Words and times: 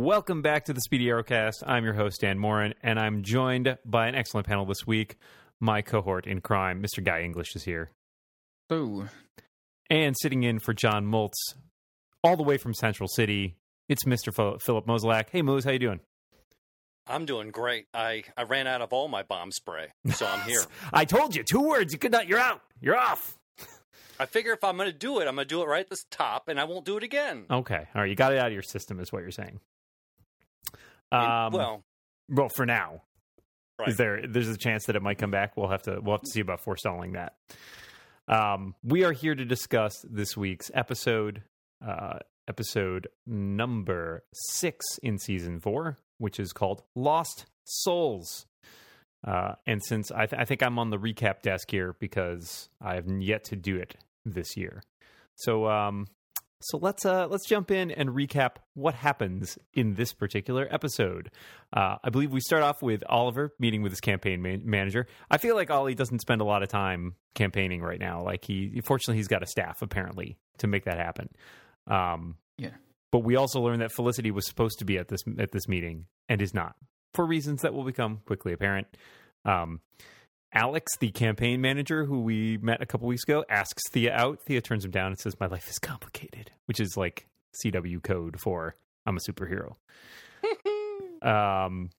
Welcome 0.00 0.40
back 0.40 0.64
to 0.64 0.72
the 0.72 0.80
Speedy 0.80 1.04
Arrowcast. 1.08 1.62
I'm 1.66 1.84
your 1.84 1.92
host, 1.92 2.22
Dan 2.22 2.38
Moren, 2.38 2.72
and 2.82 2.98
I'm 2.98 3.22
joined 3.22 3.76
by 3.84 4.06
an 4.08 4.14
excellent 4.14 4.46
panel 4.46 4.64
this 4.64 4.86
week. 4.86 5.18
My 5.60 5.82
cohort 5.82 6.26
in 6.26 6.40
crime, 6.40 6.82
Mr. 6.82 7.04
Guy 7.04 7.20
English, 7.20 7.54
is 7.54 7.64
here. 7.64 7.90
Oh, 8.70 9.10
And 9.90 10.16
sitting 10.18 10.42
in 10.42 10.58
for 10.58 10.72
John 10.72 11.04
Moltz, 11.04 11.34
all 12.24 12.38
the 12.38 12.42
way 12.42 12.56
from 12.56 12.72
Central 12.72 13.08
City, 13.08 13.56
it's 13.90 14.04
Mr. 14.04 14.34
Phil- 14.34 14.56
Philip 14.64 14.86
Mozolak. 14.86 15.24
Hey, 15.32 15.42
Moose, 15.42 15.64
how 15.64 15.70
you 15.72 15.78
doing? 15.78 16.00
I'm 17.06 17.26
doing 17.26 17.50
great. 17.50 17.84
I, 17.92 18.24
I 18.38 18.44
ran 18.44 18.66
out 18.66 18.80
of 18.80 18.94
all 18.94 19.06
my 19.06 19.22
bomb 19.22 19.52
spray, 19.52 19.88
so 20.14 20.24
I'm 20.24 20.40
here. 20.48 20.62
I 20.94 21.04
told 21.04 21.36
you, 21.36 21.42
two 21.44 21.60
words. 21.60 21.92
You 21.92 21.98
could 21.98 22.12
not. 22.12 22.26
You're 22.26 22.38
out. 22.38 22.62
You're 22.80 22.96
off. 22.96 23.36
I 24.18 24.24
figure 24.24 24.54
if 24.54 24.64
I'm 24.64 24.78
going 24.78 24.90
to 24.90 24.96
do 24.96 25.18
it, 25.20 25.28
I'm 25.28 25.34
going 25.34 25.46
to 25.46 25.54
do 25.54 25.60
it 25.60 25.66
right 25.66 25.80
at 25.80 25.90
the 25.90 25.98
top, 26.10 26.48
and 26.48 26.58
I 26.58 26.64
won't 26.64 26.86
do 26.86 26.96
it 26.96 27.02
again. 27.02 27.44
Okay. 27.50 27.86
All 27.94 28.00
right. 28.00 28.08
You 28.08 28.16
got 28.16 28.32
it 28.32 28.38
out 28.38 28.46
of 28.46 28.54
your 28.54 28.62
system, 28.62 28.98
is 28.98 29.12
what 29.12 29.20
you're 29.20 29.30
saying. 29.30 29.60
And- 31.12 31.22
Um, 31.26 31.52
well, 31.52 31.84
well, 32.28 32.48
for 32.48 32.64
now, 32.66 33.02
right. 33.78 33.88
is 33.88 33.96
there? 33.96 34.26
There's 34.26 34.48
a 34.48 34.56
chance 34.56 34.86
that 34.86 34.96
it 34.96 35.02
might 35.02 35.18
come 35.18 35.30
back. 35.30 35.56
We'll 35.56 35.68
have 35.70 35.82
to. 35.82 35.98
We'll 36.00 36.14
have 36.14 36.22
to 36.22 36.30
see 36.30 36.40
about 36.40 36.60
forestalling 36.60 37.12
that. 37.12 37.34
Um, 38.28 38.74
we 38.84 39.02
are 39.04 39.12
here 39.12 39.34
to 39.34 39.44
discuss 39.44 39.92
this 40.08 40.36
week's 40.36 40.70
episode, 40.74 41.42
uh, 41.84 42.18
episode 42.46 43.08
number 43.26 44.22
six 44.32 44.84
in 45.02 45.18
season 45.18 45.58
four, 45.60 45.98
which 46.18 46.38
is 46.38 46.52
called 46.52 46.82
"Lost 46.94 47.46
Souls." 47.64 48.46
Uh, 49.26 49.54
and 49.66 49.82
since 49.84 50.10
I, 50.10 50.26
th- 50.26 50.40
I 50.40 50.44
think 50.44 50.62
I'm 50.62 50.78
on 50.78 50.88
the 50.90 50.96
recap 50.96 51.42
desk 51.42 51.70
here 51.70 51.94
because 52.00 52.70
I 52.80 52.94
have 52.94 53.06
yet 53.20 53.44
to 53.44 53.56
do 53.56 53.76
it 53.76 53.96
this 54.24 54.56
year, 54.56 54.82
so 55.34 55.66
um, 55.66 56.06
so 56.60 56.78
let's 56.78 57.04
uh, 57.06 57.26
let's 57.28 57.46
jump 57.46 57.70
in 57.70 57.90
and 57.90 58.10
recap 58.10 58.56
what 58.74 58.94
happens 58.94 59.58
in 59.74 59.94
this 59.94 60.12
particular 60.12 60.68
episode. 60.70 61.30
Uh, 61.72 61.96
I 62.04 62.10
believe 62.10 62.30
we 62.30 62.40
start 62.40 62.62
off 62.62 62.82
with 62.82 63.02
Oliver 63.08 63.54
meeting 63.58 63.82
with 63.82 63.92
his 63.92 64.00
campaign 64.00 64.42
man- 64.42 64.62
manager. 64.64 65.06
I 65.30 65.38
feel 65.38 65.54
like 65.54 65.70
Ollie 65.70 65.94
doesn't 65.94 66.20
spend 66.20 66.40
a 66.40 66.44
lot 66.44 66.62
of 66.62 66.68
time 66.68 67.14
campaigning 67.34 67.80
right 67.80 67.98
now. 68.00 68.22
Like 68.22 68.44
he, 68.44 68.80
fortunately, 68.84 69.16
he's 69.16 69.28
got 69.28 69.42
a 69.42 69.46
staff 69.46 69.80
apparently 69.82 70.36
to 70.58 70.66
make 70.66 70.84
that 70.84 70.98
happen. 70.98 71.30
Um, 71.86 72.36
Yeah. 72.58 72.70
But 73.10 73.20
we 73.20 73.34
also 73.36 73.60
learned 73.60 73.80
that 73.82 73.90
Felicity 73.92 74.30
was 74.30 74.46
supposed 74.46 74.78
to 74.78 74.84
be 74.84 74.96
at 74.98 75.08
this 75.08 75.22
at 75.38 75.50
this 75.50 75.66
meeting 75.66 76.06
and 76.28 76.40
is 76.40 76.54
not 76.54 76.76
for 77.14 77.26
reasons 77.26 77.62
that 77.62 77.74
will 77.74 77.84
become 77.84 78.20
quickly 78.24 78.52
apparent. 78.52 78.86
Um, 79.44 79.80
Alex, 80.52 80.96
the 80.98 81.10
campaign 81.10 81.60
manager 81.60 82.04
who 82.04 82.20
we 82.22 82.58
met 82.58 82.82
a 82.82 82.86
couple 82.86 83.06
weeks 83.06 83.22
ago, 83.22 83.44
asks 83.48 83.82
Thea 83.90 84.12
out. 84.12 84.40
Thea 84.42 84.60
turns 84.60 84.84
him 84.84 84.90
down 84.90 85.08
and 85.08 85.18
says, 85.18 85.38
My 85.38 85.46
life 85.46 85.68
is 85.68 85.78
complicated, 85.78 86.50
which 86.66 86.80
is 86.80 86.96
like 86.96 87.28
CW 87.64 88.02
code 88.02 88.40
for 88.40 88.74
I'm 89.06 89.16
a 89.16 89.20
superhero. 89.20 89.76
um, 91.22 91.90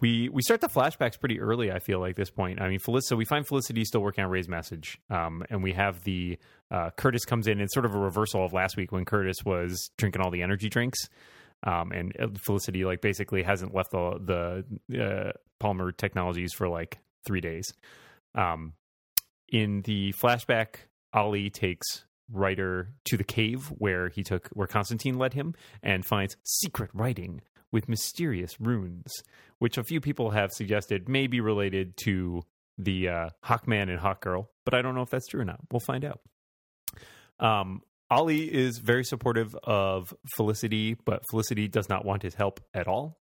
we 0.00 0.28
we 0.28 0.42
start 0.42 0.60
the 0.60 0.68
flashbacks 0.68 1.18
pretty 1.18 1.40
early. 1.40 1.72
I 1.72 1.78
feel 1.78 2.00
like 2.00 2.16
this 2.16 2.30
point. 2.30 2.60
I 2.60 2.68
mean, 2.68 2.78
Felicity. 2.78 3.08
So 3.08 3.16
we 3.16 3.24
find 3.24 3.46
Felicity 3.46 3.84
still 3.84 4.02
working 4.02 4.24
on 4.24 4.30
Ray's 4.30 4.48
message, 4.48 4.98
um, 5.08 5.42
and 5.48 5.62
we 5.62 5.72
have 5.72 6.04
the 6.04 6.38
uh, 6.70 6.90
Curtis 6.96 7.24
comes 7.24 7.46
in. 7.46 7.60
It's 7.60 7.72
sort 7.72 7.86
of 7.86 7.94
a 7.94 7.98
reversal 7.98 8.44
of 8.44 8.52
last 8.52 8.76
week 8.76 8.92
when 8.92 9.04
Curtis 9.04 9.38
was 9.44 9.90
drinking 9.96 10.20
all 10.20 10.30
the 10.30 10.42
energy 10.42 10.68
drinks, 10.68 11.08
um, 11.62 11.92
and 11.92 12.12
Felicity 12.44 12.84
like 12.84 13.00
basically 13.00 13.42
hasn't 13.42 13.74
left 13.74 13.90
the 13.90 14.64
the 14.88 15.02
uh, 15.02 15.32
Palmer 15.58 15.92
Technologies 15.92 16.52
for 16.52 16.68
like 16.68 16.98
three 17.26 17.40
days. 17.40 17.72
Um, 18.34 18.74
in 19.48 19.82
the 19.82 20.12
flashback, 20.12 20.76
Ollie 21.12 21.50
takes 21.50 22.04
Reiter 22.30 22.92
to 23.04 23.16
the 23.16 23.24
cave 23.24 23.66
where 23.78 24.08
he 24.08 24.22
took 24.22 24.48
where 24.48 24.66
Constantine 24.66 25.18
led 25.18 25.34
him 25.34 25.54
and 25.82 26.04
finds 26.04 26.36
secret 26.44 26.90
writing 26.92 27.40
with 27.70 27.88
mysterious 27.88 28.60
runes, 28.60 29.12
which 29.58 29.78
a 29.78 29.84
few 29.84 30.00
people 30.00 30.30
have 30.30 30.50
suggested 30.52 31.08
may 31.08 31.26
be 31.26 31.40
related 31.40 31.96
to 31.98 32.42
the 32.78 33.08
uh, 33.08 33.30
Hawkman 33.44 33.88
and 33.90 33.98
Hawkgirl, 33.98 34.46
but 34.64 34.74
I 34.74 34.82
don't 34.82 34.94
know 34.94 35.02
if 35.02 35.10
that's 35.10 35.28
true 35.28 35.40
or 35.40 35.44
not. 35.44 35.60
We'll 35.70 35.80
find 35.80 36.04
out. 36.04 36.20
Um, 37.38 37.82
Ollie 38.10 38.52
is 38.52 38.78
very 38.78 39.04
supportive 39.04 39.54
of 39.64 40.14
Felicity, 40.36 40.96
but 41.04 41.22
Felicity 41.30 41.68
does 41.68 41.88
not 41.88 42.04
want 42.04 42.22
his 42.22 42.34
help 42.34 42.60
at 42.72 42.86
all. 42.86 43.18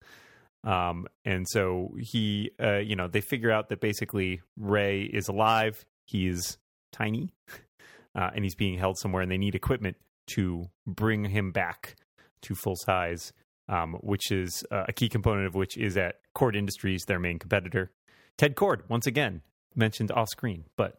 Um, 0.64 1.08
and 1.26 1.48
so 1.50 1.96
he, 2.00 2.52
uh, 2.62 2.78
you 2.78 2.96
know, 2.96 3.08
they 3.08 3.22
figure 3.22 3.52
out 3.52 3.70
that 3.70 3.82
basically 3.82 4.42
Ray 4.58 5.02
is 5.02 5.28
alive. 5.28 5.86
He's 6.06 6.58
tiny, 6.92 7.34
uh, 8.16 8.30
and 8.36 8.44
he's 8.44 8.56
being 8.56 8.78
held 8.78 8.98
somewhere, 8.98 9.22
and 9.22 9.32
they 9.32 9.38
need 9.38 9.56
equipment 9.56 9.98
to 10.36 10.66
bring 10.86 11.26
him 11.26 11.52
back 11.52 11.96
to 12.44 12.56
full 12.56 12.76
size. 12.76 13.34
Um, 13.70 13.94
which 14.02 14.32
is 14.32 14.66
uh, 14.70 14.84
a 14.90 14.92
key 14.92 15.08
component 15.08 15.48
of 15.48 15.56
which 15.56 15.78
is 15.78 15.96
at 15.96 16.16
Kord 16.36 16.58
Industries, 16.58 17.06
their 17.08 17.20
main 17.20 17.40
competitor. 17.40 17.90
Ted 18.38 18.56
Kord, 18.56 18.82
once 18.90 19.08
again 19.08 19.44
mentioned 19.76 20.12
off 20.12 20.28
screen, 20.30 20.66
but 20.76 20.98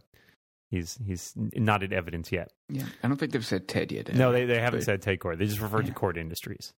he's 0.72 0.98
he's 1.06 1.32
not 1.36 1.84
in 1.84 1.92
evidence 1.92 2.32
yet. 2.32 2.50
yeah. 2.68 2.82
I 3.04 3.06
don't 3.08 3.16
think 3.16 3.30
they've 3.30 3.46
said 3.46 3.68
Ted 3.68 3.92
yet. 3.92 4.12
No, 4.12 4.32
they, 4.32 4.44
they 4.46 4.58
haven't 4.58 4.80
but- 4.80 4.84
said 4.86 5.02
Ted 5.02 5.20
Kord. 5.20 5.38
They 5.38 5.46
just 5.46 5.60
referred 5.60 5.82
to 5.82 5.88
Yeah. 5.92 5.94
Kord 5.94 6.16
Industries. 6.16 6.72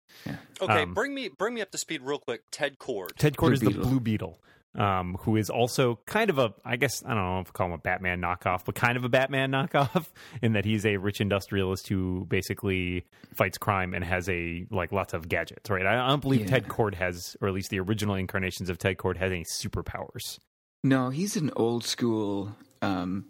okay, 0.60 0.82
um, 0.82 0.92
bring 0.92 1.14
me 1.14 1.30
bring 1.30 1.54
me 1.54 1.62
up 1.62 1.70
to 1.70 1.78
speed 1.78 2.02
real 2.02 2.18
quick. 2.18 2.42
Ted 2.50 2.78
Kord. 2.78 3.14
Ted 3.16 3.36
Kord 3.36 3.58
Blue 3.60 3.70
is 3.70 3.76
the 3.76 3.82
Blue 3.82 4.00
Beetle, 4.00 4.38
um, 4.74 5.16
who 5.20 5.36
is 5.36 5.48
also 5.50 6.00
kind 6.06 6.30
of 6.30 6.38
a, 6.38 6.52
I 6.64 6.74
guess, 6.76 7.02
I 7.04 7.14
don't 7.14 7.22
know 7.24 7.40
if 7.40 7.48
I 7.48 7.52
call 7.52 7.66
him 7.68 7.72
a 7.72 7.78
Batman 7.78 8.20
knockoff, 8.20 8.64
but 8.64 8.74
kind 8.74 8.96
of 8.96 9.04
a 9.04 9.08
Batman 9.08 9.50
knockoff 9.52 10.08
in 10.42 10.52
that 10.54 10.64
he's 10.64 10.84
a 10.84 10.96
rich 10.96 11.20
industrialist 11.20 11.86
who 11.88 12.26
basically 12.28 13.04
fights 13.32 13.56
crime 13.56 13.94
and 13.94 14.04
has 14.04 14.28
a, 14.28 14.66
like, 14.70 14.90
lots 14.90 15.14
of 15.14 15.28
gadgets, 15.28 15.70
right? 15.70 15.86
I, 15.86 16.04
I 16.04 16.08
don't 16.08 16.20
believe 16.22 16.40
Yeah. 16.42 16.46
Ted 16.48 16.66
Kord 16.68 16.94
has, 16.96 17.36
or 17.40 17.46
at 17.48 17.54
least 17.54 17.70
the 17.70 17.78
original 17.80 18.16
incarnations 18.16 18.68
of 18.68 18.78
Ted 18.78 18.96
Kord 18.96 19.16
has 19.16 19.30
any 19.30 19.44
superpowers. 19.44 20.38
No, 20.82 21.08
he's 21.10 21.36
an 21.36 21.50
old 21.56 21.84
school. 21.84 22.54
Um, 22.82 23.26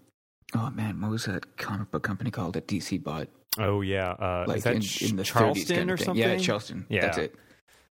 oh 0.54 0.70
man, 0.70 1.00
what 1.00 1.10
was 1.10 1.24
that 1.26 1.56
comic 1.56 1.90
book 1.90 2.02
company 2.02 2.30
called 2.30 2.54
that 2.54 2.66
DC 2.68 3.02
bought? 3.02 3.28
Oh, 3.58 3.82
yeah. 3.82 4.10
Uh, 4.12 4.44
Like 4.48 4.66
in, 4.66 4.80
Ch- 4.80 5.02
in 5.02 5.16
the 5.16 5.22
30s 5.22 5.26
Charlton 5.26 5.76
kind 5.76 5.90
or 5.90 5.96
thing. 5.96 6.04
something? 6.06 6.22
Yeah, 6.28 6.38
Charlton. 6.38 6.86
Yeah. 6.88 7.00
That's 7.02 7.18
it. 7.18 7.34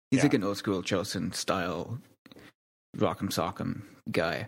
He's 0.09 0.17
Yeah. 0.19 0.23
like 0.23 0.33
an 0.33 0.43
old 0.43 0.57
school 0.57 0.81
Charlton 0.81 1.31
style 1.33 1.99
rock'em 2.97 3.29
sock'em 3.29 3.81
guy, 4.11 4.47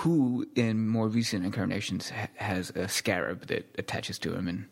who 0.00 0.46
in 0.56 0.88
more 0.88 1.08
recent 1.08 1.44
incarnations 1.44 2.10
ha- 2.10 2.28
has 2.36 2.70
a 2.70 2.88
scarab 2.88 3.46
that 3.46 3.72
attaches 3.78 4.18
to 4.20 4.34
him, 4.34 4.48
and 4.48 4.66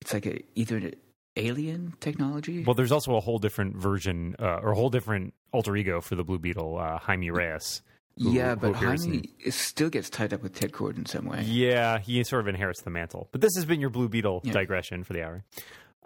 it's 0.00 0.14
like 0.14 0.26
a 0.26 0.40
either 0.54 0.76
an 0.78 0.94
alien 1.36 1.94
technology. 2.00 2.62
Well, 2.64 2.74
there's 2.74 2.92
also 2.92 3.16
a 3.16 3.20
whole 3.20 3.38
different 3.38 3.76
version, 3.76 4.36
uh, 4.38 4.60
or 4.62 4.70
a 4.72 4.74
whole 4.74 4.88
different 4.90 5.34
alter 5.52 5.76
ego 5.76 6.00
for 6.00 6.14
the 6.14 6.24
Blue 6.24 6.38
Beetle, 6.38 6.78
uh, 6.78 6.98
Jaime 6.98 7.30
Reyes. 7.30 7.82
Who- 8.18 8.32
yeah, 8.32 8.54
but 8.54 8.76
appears 8.76 9.04
Jaime 9.04 9.28
still 9.50 9.90
gets 9.90 10.08
tied 10.08 10.32
up 10.32 10.42
with 10.42 10.54
Ted 10.54 10.72
Kord 10.72 10.96
in 10.96 11.04
some 11.06 11.26
way. 11.26 11.42
Yeah, 11.42 11.98
he 11.98 12.22
sort 12.24 12.40
of 12.40 12.48
inherits 12.48 12.80
the 12.82 12.90
mantle. 12.90 13.28
But 13.32 13.40
this 13.42 13.52
has 13.56 13.64
been 13.66 13.80
your 13.80 13.90
Blue 13.90 14.08
Beetle 14.08 14.40
Yeah. 14.44 14.52
digression 14.52 15.04
for 15.04 15.12
the 15.12 15.22
hour. 15.22 15.44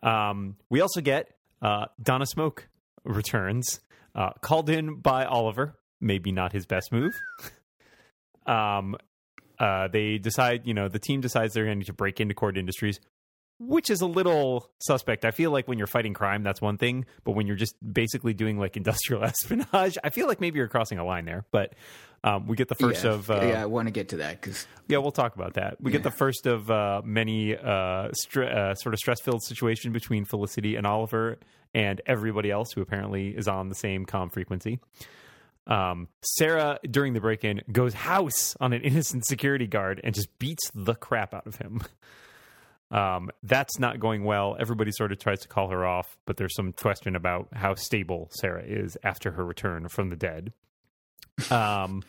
Um, 0.03 0.57
we 0.71 0.81
also 0.81 1.01
get 1.01 1.29
uh, 1.63 1.87
Donna 2.03 2.25
Smoak 2.25 2.65
returns, 3.05 3.81
uh, 4.15 4.31
called 4.41 4.69
in 4.71 4.97
by 4.97 5.25
Oliver. 5.25 5.79
Maybe 6.01 6.33
not 6.33 6.53
his 6.53 6.65
best 6.67 6.91
move. 6.91 7.13
um, 8.47 8.97
uh, 9.59 9.89
they 9.89 10.19
decide, 10.19 10.63
you 10.67 10.75
know, 10.75 10.89
the 10.89 10.99
team 10.99 11.21
decides 11.21 11.53
they're 11.55 11.65
going 11.65 11.77
to 11.77 11.79
need 11.81 11.87
to 11.87 11.93
break 11.93 12.19
into 12.21 12.35
Kord 12.35 12.57
Industries, 12.57 12.99
which 13.61 13.91
is 13.91 14.01
a 14.01 14.07
little 14.07 14.71
suspect. 14.79 15.27
I 15.27 15.31
feel 15.31 15.51
like 15.51 15.69
when 15.69 15.77
you're 15.77 15.87
fighting 15.87 16.15
crime, 16.15 16.43
that's 16.43 16.63
one 16.63 16.79
thing, 16.79 17.05
but 17.25 17.33
when 17.33 17.47
you're 17.47 17.57
just 17.57 17.77
basically 17.93 18.33
doing 18.33 18.59
like 18.59 18.77
industrial 18.77 19.23
espionage, 19.23 19.99
I 20.03 20.09
feel 20.09 20.27
like 20.27 20.41
maybe 20.41 20.59
you're 20.59 20.69
crossing 20.69 20.99
a 20.99 21.05
line 21.05 21.27
there. 21.27 21.45
But 21.53 21.75
um, 22.25 22.47
we 22.47 22.57
get 22.57 22.69
the 22.69 22.75
first 22.75 23.05
yeah, 23.05 23.11
of 23.11 23.31
uh, 23.31 23.41
yeah, 23.43 23.63
I 23.63 23.67
want 23.67 23.87
to 23.87 23.93
get 23.93 24.09
to 24.09 24.17
that 24.17 24.41
because 24.41 24.67
yeah, 24.89 24.99
we'll 24.99 25.13
talk 25.13 25.37
about 25.37 25.55
that. 25.55 25.81
We 25.81 25.93
get 25.93 26.03
the 26.03 26.11
first 26.11 26.47
of 26.47 26.71
uh, 26.71 27.03
many 27.05 27.57
uh, 27.57 28.11
stre- 28.27 28.55
uh, 28.55 28.75
sort 28.75 28.95
of 28.95 28.99
stress-filled 28.99 29.43
situation 29.43 29.93
between 29.93 30.25
Felicity 30.25 30.77
and 30.77 30.87
Oliver 30.87 31.39
and 31.75 32.01
everybody 32.07 32.51
else 32.51 32.73
who 32.73 32.81
apparently 32.81 33.29
is 33.29 33.47
on 33.47 33.69
the 33.69 33.75
same 33.75 34.07
comm 34.07 34.33
frequency. 34.33 34.81
Um, 35.67 36.09
Sara, 36.23 36.81
during 36.91 37.13
the 37.13 37.21
break-in, 37.21 37.63
goes 37.71 37.95
house 37.95 38.57
on 38.59 38.73
an 38.73 38.83
innocent 38.83 39.25
security 39.27 39.67
guard 39.67 40.01
and 40.03 40.15
just 40.15 40.39
beats 40.39 40.71
the 40.75 40.95
crap 40.95 41.33
out 41.33 41.47
of 41.47 41.57
him. 41.57 41.83
Um, 42.91 43.31
that's 43.43 43.79
not 43.79 44.01
going 44.01 44.25
well. 44.25 44.57
Everybody 44.59 44.91
sort 44.93 45.13
of 45.13 45.19
tries 45.19 45.41
to 45.41 45.49
call 45.49 45.71
her 45.71 45.87
off, 45.87 46.19
but 46.27 46.37
there's 46.37 46.55
some 46.57 46.73
question 46.73 47.15
about 47.15 47.49
how 47.53 47.75
stable 47.75 48.29
Sara 48.33 48.65
is 48.65 48.97
after 49.05 49.31
her 49.33 49.45
return 49.45 49.89
from 49.89 50.11
the 50.11 50.17
dead. 50.17 50.53
Um, 51.51 52.03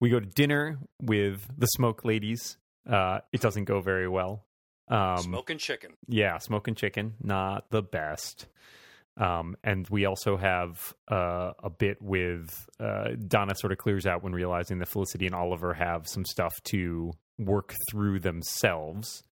we 0.00 0.10
go 0.10 0.20
to 0.20 0.26
dinner 0.26 0.78
with 1.00 1.46
the 1.56 1.66
Smoak 1.78 2.04
ladies. 2.04 2.56
Uh, 2.88 3.20
it 3.32 3.40
doesn't 3.40 3.64
go 3.64 3.80
very 3.80 4.08
well. 4.08 4.44
Um, 4.88 5.18
Smoking 5.18 5.58
chicken. 5.58 5.92
yeah, 6.06 6.38
smoking 6.38 6.74
chicken, 6.74 7.14
not 7.22 7.68
the 7.70 7.82
best. 7.82 8.46
Um, 9.18 9.56
and 9.64 9.86
we 9.90 10.06
also 10.06 10.36
have 10.36 10.94
uh, 11.10 11.52
a 11.62 11.68
bit 11.68 12.00
with 12.00 12.48
uh, 12.78 13.08
Donna 13.26 13.54
sort 13.56 13.72
of 13.72 13.78
clears 13.78 14.06
out 14.06 14.22
when 14.22 14.32
realizing 14.32 14.78
that 14.78 14.88
Felicity 14.88 15.26
and 15.26 15.34
Oliver 15.34 15.74
have 15.74 16.06
some 16.06 16.24
stuff 16.24 16.54
to 16.70 17.12
work 17.38 17.74
through 17.90 18.20
themselves. 18.20 19.24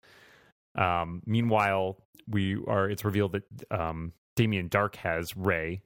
Um, 0.75 1.23
meanwhile, 1.27 1.99
we 2.29 2.57
are. 2.67 2.89
It's 2.89 3.05
revealed 3.05 3.33
that 3.33 3.79
um, 3.81 4.13
Damien 4.37 4.69
Darhk 4.69 4.97
has 4.97 5.37
Ray, 5.37 5.83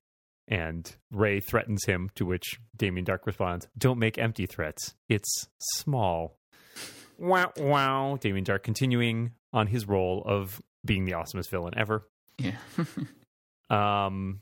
and 0.46 0.90
Ray 1.11 1.40
threatens 1.40 1.85
him, 1.85 2.11
to 2.14 2.25
which 2.25 2.61
Damien 2.76 3.05
Darhk 3.05 3.26
responds, 3.26 3.69
Don't 3.76 3.99
make 3.99 4.19
empty 4.19 4.46
threats. 4.46 4.94
It's 5.08 5.49
small. 5.58 6.38
Wow, 7.19 7.52
wow. 7.56 8.19
Damien 8.20 8.44
Darhk 8.44 8.62
continuing 8.62 9.32
on 9.52 9.67
his 9.67 9.87
role 9.87 10.23
of 10.25 10.62
being 10.85 11.05
the 11.05 11.12
awesomest 11.12 11.50
villain 11.50 11.75
ever. 11.76 12.06
Yeah. 12.38 12.56
Um, 13.70 14.40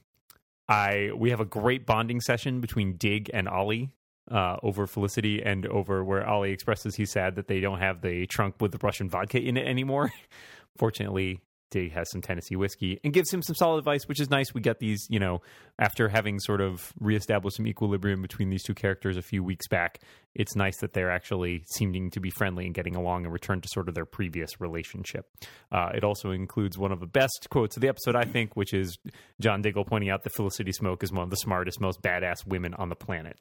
I 0.69 1.11
we 1.17 1.31
have 1.31 1.41
a 1.41 1.45
great 1.45 1.85
bonding 1.85 2.21
session 2.21 2.61
between 2.61 2.97
Dig 2.97 3.31
and 3.33 3.49
Ollie 3.49 3.91
uh, 4.31 4.57
over 4.63 4.87
Felicity 4.87 5.43
and 5.43 5.67
over 5.67 6.05
where 6.05 6.27
Ollie 6.27 6.53
expresses 6.53 6.97
he's 6.97 7.13
sad 7.13 7.37
that 7.37 7.49
they 7.49 7.61
don't 7.61 7.79
have 7.79 8.01
the 8.01 8.27
trunk 8.27 8.57
with 8.61 8.73
the 8.73 8.79
Russian 8.83 9.09
vodka 9.09 9.41
in 9.41 9.57
it 9.57 9.67
anymore. 9.67 10.13
Fortunately, 10.77 11.41
Dig 11.71 11.93
has 11.93 12.11
some 12.11 12.23
Tennessee 12.23 12.57
whiskey 12.57 13.01
and 13.03 13.13
gives 13.13 13.33
him 13.33 13.43
some 13.43 13.55
solid 13.55 13.79
advice, 13.79 14.07
which 14.07 14.21
is 14.21 14.31
nice. 14.31 14.55
We 14.55 14.61
get 14.61 14.79
these, 14.79 15.07
you 15.09 15.19
know, 15.19 15.43
after 15.79 16.09
having 16.09 16.39
sort 16.39 16.61
of 16.61 16.93
reestablished 17.01 17.57
some 17.57 17.67
equilibrium 17.67 18.23
between 18.23 18.51
these 18.51 18.63
two 18.63 18.75
characters 18.75 19.17
a 19.17 19.23
few 19.23 19.43
weeks 19.43 19.67
back. 19.67 20.01
It's 20.35 20.55
nice 20.55 20.79
that 20.79 20.93
they're 20.93 21.11
actually 21.11 21.65
seeming 21.67 22.11
to 22.11 22.21
be 22.21 22.31
friendly 22.31 22.67
and 22.67 22.75
getting 22.75 22.95
along 22.95 23.25
and 23.25 23.33
return 23.33 23.61
to 23.61 23.69
sort 23.69 23.89
of 23.89 23.95
their 23.95 24.05
previous 24.05 24.61
relationship. 24.61 25.29
Uh, 25.73 25.91
it 25.95 26.05
also 26.05 26.31
includes 26.31 26.79
one 26.79 26.93
of 26.93 27.01
the 27.01 27.07
best 27.07 27.49
quotes 27.51 27.77
of 27.77 27.81
the 27.81 27.89
episode, 27.89 28.15
I 28.15 28.25
think, 28.25 28.55
which 28.55 28.73
is 28.73 28.99
John 29.41 29.63
Diggle 29.63 29.85
pointing 29.85 30.11
out 30.11 30.23
that 30.23 30.31
Felicity 30.35 30.73
Smoak 30.73 31.03
is 31.03 31.13
one 31.13 31.25
of 31.25 31.31
the 31.31 31.37
smartest, 31.37 31.81
most 31.81 32.01
badass 32.03 32.47
women 32.47 32.75
on 32.75 32.91
the 32.91 32.97
planet. 32.97 33.39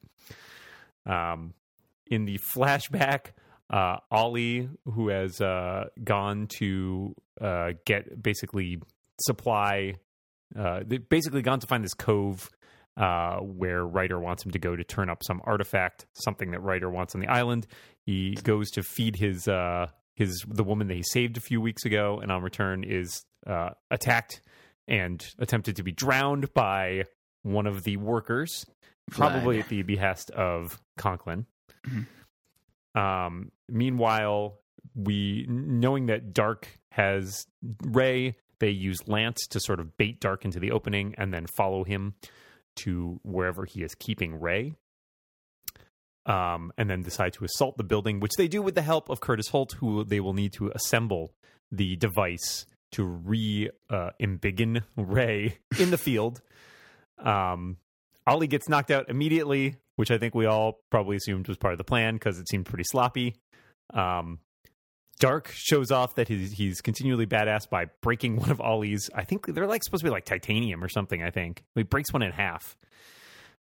Um, 1.05 1.53
in 2.07 2.25
the 2.25 2.37
flashback, 2.37 3.31
uh, 3.69 3.97
Ollie, 4.11 4.69
who 4.85 5.09
has 5.09 5.41
uh, 5.41 5.85
gone 6.03 6.47
to 6.57 7.15
uh, 7.41 7.71
get 7.85 8.21
basically 8.21 8.79
supply, 9.19 9.95
uh, 10.57 10.81
basically 11.09 11.41
gone 11.41 11.59
to 11.59 11.67
find 11.67 11.83
this 11.83 11.93
cove 11.93 12.49
uh, 12.97 13.37
where 13.37 13.83
Reiter 13.85 14.19
wants 14.19 14.45
him 14.45 14.51
to 14.51 14.59
go 14.59 14.75
to 14.75 14.83
turn 14.83 15.09
up 15.09 15.23
some 15.23 15.41
artifact, 15.45 16.05
something 16.13 16.51
that 16.51 16.61
Reiter 16.61 16.89
wants 16.89 17.15
on 17.15 17.21
the 17.21 17.27
island. 17.27 17.67
He 18.05 18.35
goes 18.43 18.69
to 18.71 18.83
feed 18.83 19.15
his 19.15 19.47
uh, 19.47 19.87
his 20.13 20.45
the 20.47 20.63
woman 20.63 20.87
that 20.87 20.95
he 20.95 21.03
saved 21.03 21.37
a 21.37 21.41
few 21.41 21.59
weeks 21.59 21.85
ago, 21.85 22.19
and 22.21 22.31
on 22.31 22.41
return 22.41 22.83
is 22.83 23.25
attacked 23.91 24.41
and 24.87 25.23
attempted 25.39 25.75
to 25.75 25.83
be 25.83 25.91
drowned 25.91 26.53
by 26.53 27.03
one 27.41 27.67
of 27.67 27.83
the 27.83 27.97
workers, 27.97 28.65
probably 29.11 29.59
at 29.59 29.69
the 29.69 29.83
behest 29.83 30.31
of 30.31 30.81
Conklin. 30.97 31.45
Mhm. 31.85 32.07
Um, 32.99 33.51
meanwhile, 33.69 34.59
we 34.95 35.45
knowing 35.49 36.05
that 36.07 36.33
Darhk 36.33 36.65
has 36.91 37.45
Ray, 37.83 38.37
they 38.59 38.69
use 38.69 39.07
Lance 39.07 39.47
to 39.47 39.59
sort 39.59 39.79
of 39.79 39.97
bait 39.97 40.21
Darhk 40.21 40.45
into 40.45 40.59
the 40.59 40.71
opening 40.71 41.13
and 41.17 41.33
then 41.33 41.45
follow 41.57 41.83
him 41.83 42.15
to 42.77 43.19
wherever 43.23 43.65
he 43.65 43.83
is 43.83 43.95
keeping 43.95 44.39
Ray. 44.39 44.75
Um, 46.25 46.71
and 46.75 46.89
then 46.89 47.03
decide 47.03 47.33
to 47.33 47.45
assault 47.45 47.77
the 47.77 47.83
building, 47.83 48.19
which 48.19 48.31
they 48.35 48.47
do 48.47 48.59
with 48.63 48.73
the 48.73 48.81
help 48.81 49.09
of 49.09 49.19
Curtis 49.21 49.49
Holt, 49.49 49.73
who 49.73 50.03
they 50.03 50.19
will 50.19 50.33
need 50.33 50.53
to 50.53 50.71
assemble 50.73 51.35
the 51.71 51.95
device 51.97 52.65
to 52.93 53.03
re 53.03 53.69
uh, 53.91 54.09
embiggen 54.19 54.83
Ray 54.95 55.59
in 55.79 55.91
the 55.91 55.99
field. 55.99 56.41
Um, 57.19 57.77
Ollie 58.27 58.47
gets 58.47 58.67
knocked 58.67 58.91
out 58.91 59.09
immediately, 59.09 59.77
which 59.95 60.11
I 60.11 60.17
think 60.17 60.35
we 60.35 60.45
all 60.45 60.79
probably 60.89 61.17
assumed 61.17 61.47
was 61.47 61.57
part 61.57 61.73
of 61.73 61.77
the 61.77 61.83
plan 61.83 62.15
because 62.15 62.39
it 62.39 62.49
seemed 62.49 62.65
pretty 62.65 62.83
sloppy. 62.85 63.35
Um, 63.93 64.39
Darhk 65.19 65.47
shows 65.53 65.91
off 65.91 66.15
that 66.15 66.27
he's, 66.27 66.51
he's 66.51 66.81
continually 66.81 67.25
badass 67.25 67.69
by 67.69 67.85
breaking 68.01 68.37
one 68.37 68.51
of 68.51 68.59
Ollie's. 68.59 69.09
I 69.13 69.23
think 69.23 69.45
they're 69.47 69.67
like 69.67 69.83
supposed 69.83 70.01
to 70.01 70.05
be 70.05 70.11
like 70.11 70.25
titanium 70.25 70.83
or 70.83 70.89
something. 70.89 71.23
I 71.23 71.29
think 71.29 71.63
he 71.75 71.83
breaks 71.83 72.11
one 72.11 72.21
in 72.21 72.31
half. 72.31 72.75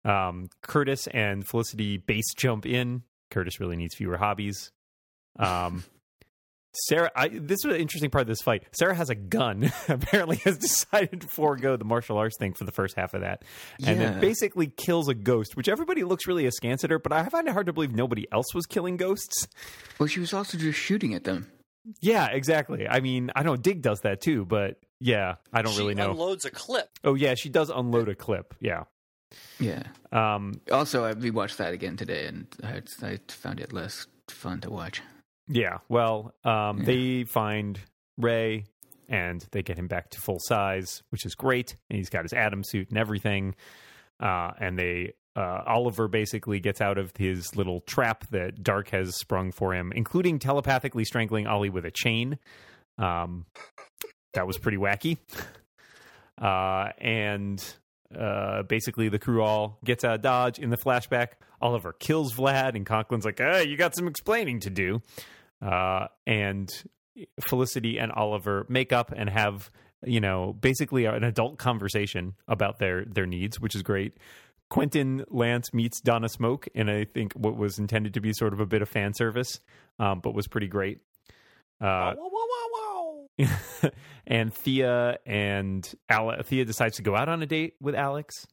Um, 0.05 0.49
Curtis 0.61 1.07
and 1.07 1.45
Felicity 1.47 1.97
base 1.97 2.33
jump 2.35 2.65
in. 2.65 3.03
Curtis 3.31 3.59
really 3.59 3.75
needs 3.75 3.95
fewer 3.95 4.17
hobbies. 4.17 4.71
Um, 5.37 5.83
Sara, 6.73 7.09
I, 7.15 7.29
this 7.29 7.59
was 7.65 7.75
an 7.75 7.81
interesting 7.81 8.09
part 8.11 8.21
of 8.21 8.27
this 8.27 8.41
fight. 8.41 8.63
Sara 8.73 8.93
has 8.93 9.09
a 9.09 9.15
gun. 9.15 9.71
Apparently, 9.87 10.37
has 10.45 10.57
decided 10.57 11.21
to 11.21 11.27
forego 11.27 11.75
the 11.77 11.85
martial 11.85 12.17
arts 12.17 12.37
thing 12.37 12.53
for 12.53 12.63
the 12.63 12.71
first 12.71 12.95
half 12.95 13.13
of 13.13 13.21
that, 13.21 13.43
and 13.83 13.99
then 13.99 14.19
basically 14.19 14.67
kills 14.67 15.07
a 15.09 15.15
ghost. 15.15 15.55
Which 15.57 15.67
everybody 15.67 16.03
looks 16.03 16.27
really 16.27 16.45
askance 16.45 16.83
at 16.83 16.91
her, 16.91 16.99
but 16.99 17.11
I 17.11 17.27
find 17.29 17.47
it 17.47 17.53
hard 17.53 17.65
to 17.65 17.73
believe 17.73 17.93
nobody 17.93 18.27
else 18.31 18.53
was 18.53 18.65
killing 18.65 18.97
ghosts. 18.97 19.47
Well, 19.99 20.07
she 20.07 20.19
was 20.19 20.33
also 20.33 20.57
just 20.57 20.77
shooting 20.77 21.13
at 21.15 21.23
them. 21.23 21.51
Yeah, 22.01 22.27
exactly. 22.27 22.87
I 22.87 22.99
mean, 22.99 23.31
I 23.35 23.41
know 23.43 23.55
Dig 23.55 23.81
does 23.81 24.01
that 24.01 24.21
too, 24.21 24.45
but 24.45 24.79
yeah, 24.99 25.35
I 25.51 25.61
don't 25.63 25.73
she 25.73 25.79
really 25.79 25.95
know. 25.95 26.11
unloads 26.11 26.45
a 26.45 26.51
clip. 26.51 26.89
oh 27.03 27.15
yeah, 27.15 27.33
she 27.35 27.49
does 27.49 27.69
unload 27.69 28.09
a 28.09 28.15
clip. 28.15 28.53
Yeah. 28.59 28.83
Yeah. 29.59 29.83
Um, 30.11 30.61
Also, 30.71 31.03
I 31.05 31.13
rewatched 31.13 31.57
that 31.57 31.73
again 31.73 31.97
today, 31.97 32.25
and 32.27 32.47
I, 32.63 32.81
I 33.05 33.19
found 33.29 33.59
it 33.59 33.73
less 33.73 34.07
fun 34.27 34.61
to 34.61 34.69
watch. 34.69 35.01
Yeah. 35.49 35.79
Well, 35.89 36.33
um, 36.43 36.83
they 36.83 37.23
find 37.23 37.79
Ray 38.17 38.65
and 39.09 39.43
they 39.51 39.63
get 39.63 39.77
him 39.77 39.87
back 39.87 40.11
to 40.11 40.21
full 40.21 40.39
size, 40.39 41.01
which 41.09 41.25
is 41.25 41.33
great. 41.35 41.75
And 41.89 41.97
he's 41.97 42.09
got 42.09 42.23
his 42.23 42.31
ATOM 42.31 42.63
suit 42.65 42.89
and 42.89 42.97
everything. 42.97 43.55
Uh, 44.19 44.51
and 44.59 44.77
they, 44.77 45.13
uh, 45.35 45.63
Oliver 45.65 46.07
basically 46.07 46.59
gets 46.59 46.81
out 46.81 46.97
of 46.97 47.11
his 47.17 47.55
little 47.55 47.81
trap 47.81 48.27
that 48.29 48.61
Darhk 48.61 48.89
has 48.89 49.15
sprung 49.17 49.51
for 49.51 49.73
him, 49.73 49.91
including 49.95 50.37
telepathically 50.37 51.03
strangling 51.03 51.47
Ollie 51.47 51.69
with 51.69 51.85
a 51.85 51.91
chain. 51.91 52.37
Um, 52.99 53.45
that 54.33 54.45
was 54.45 54.57
pretty 54.57 54.77
wacky. 54.77 55.17
Uh, 56.39 56.91
and 56.99 57.63
uh, 58.17 58.63
basically, 58.63 59.09
the 59.09 59.19
crew 59.19 59.41
all 59.41 59.77
gets 59.83 60.03
out 60.03 60.15
of 60.15 60.21
Dodge. 60.21 60.59
In 60.59 60.69
the 60.69 60.77
flashback, 60.77 61.33
Oliver 61.61 61.93
kills 61.93 62.33
Vlad, 62.33 62.75
and 62.75 62.85
Conklin's 62.85 63.25
like, 63.25 63.39
hey, 63.39 63.67
you 63.67 63.77
got 63.77 63.95
some 63.95 64.07
explaining 64.07 64.59
to 64.61 64.69
do. 64.69 65.01
Uh, 65.61 66.07
and 66.25 66.69
Felicity 67.47 67.99
and 67.99 68.11
Oliver 68.11 68.65
make 68.69 68.93
up 68.93 69.11
and 69.15 69.29
have, 69.29 69.69
you 70.03 70.21
know, 70.21 70.53
basically 70.53 71.05
an 71.05 71.23
adult 71.23 71.57
conversation 71.57 72.33
about 72.47 72.79
their, 72.79 73.03
their 73.05 73.25
needs, 73.25 73.59
which 73.59 73.75
is 73.75 73.81
great. 73.81 74.13
Quentin 74.69 75.25
Lance 75.29 75.73
meets 75.73 75.99
Donna 75.99 76.27
Smoak, 76.27 76.67
and 76.75 76.89
I 76.89 77.05
think 77.05 77.33
what 77.33 77.57
was 77.57 77.79
intended 77.79 78.13
to 78.13 78.21
be 78.21 78.33
sort 78.33 78.53
of 78.53 78.59
a 78.59 78.65
bit 78.65 78.81
of 78.81 78.89
fan 78.89 79.13
service, 79.13 79.59
um, 79.97 80.19
but 80.21 80.33
was 80.33 80.47
pretty 80.47 80.67
great. 80.67 80.99
Uh, 81.81 82.13
Whoa, 82.13 82.29
whoa, 82.31 83.27
whoa, 83.39 83.89
and 84.27 84.53
Thea 84.53 85.17
and 85.25 85.89
Ale- 86.11 86.43
Thea 86.43 86.65
decides 86.65 86.97
to 86.97 87.01
go 87.01 87.15
out 87.15 87.29
on 87.29 87.41
a 87.41 87.45
date 87.45 87.75
with 87.81 87.95
Alex. 87.95 88.45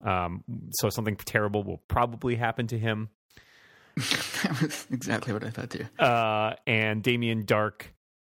Um, 0.00 0.44
so 0.70 0.90
something 0.90 1.16
terrible 1.16 1.64
will 1.64 1.82
probably 1.88 2.36
happen 2.36 2.68
to 2.68 2.78
him. 2.78 3.08
that 4.42 4.62
was 4.62 4.86
exactly 4.90 5.32
what 5.32 5.44
I 5.44 5.50
thought 5.50 5.70
too. 5.70 5.86
Uh, 5.98 6.54
and 6.66 7.02
Damien 7.02 7.44
Darhk. 7.44 7.82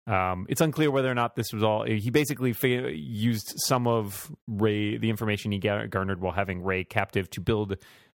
Um, 0.07 0.47
it's 0.49 0.61
unclear 0.61 0.91
whether 0.91 1.11
or 1.11 1.15
not 1.15 1.37
this 1.37 1.53
was 1.53 1.63
all. 1.63 1.85
He 1.85 2.11
basically 2.11 2.53
fa- 2.53 2.93
used 2.93 3.53
some 3.67 3.87
of 3.87 4.31
Ray, 4.49 4.97
the 4.97 5.09
information 5.11 5.53
he 5.53 5.59
garnered 5.59 6.21
while 6.21 6.33
having 6.33 6.63
Ray 6.63 6.83
captive, 6.85 7.31
to 7.31 7.41
build 7.41 7.77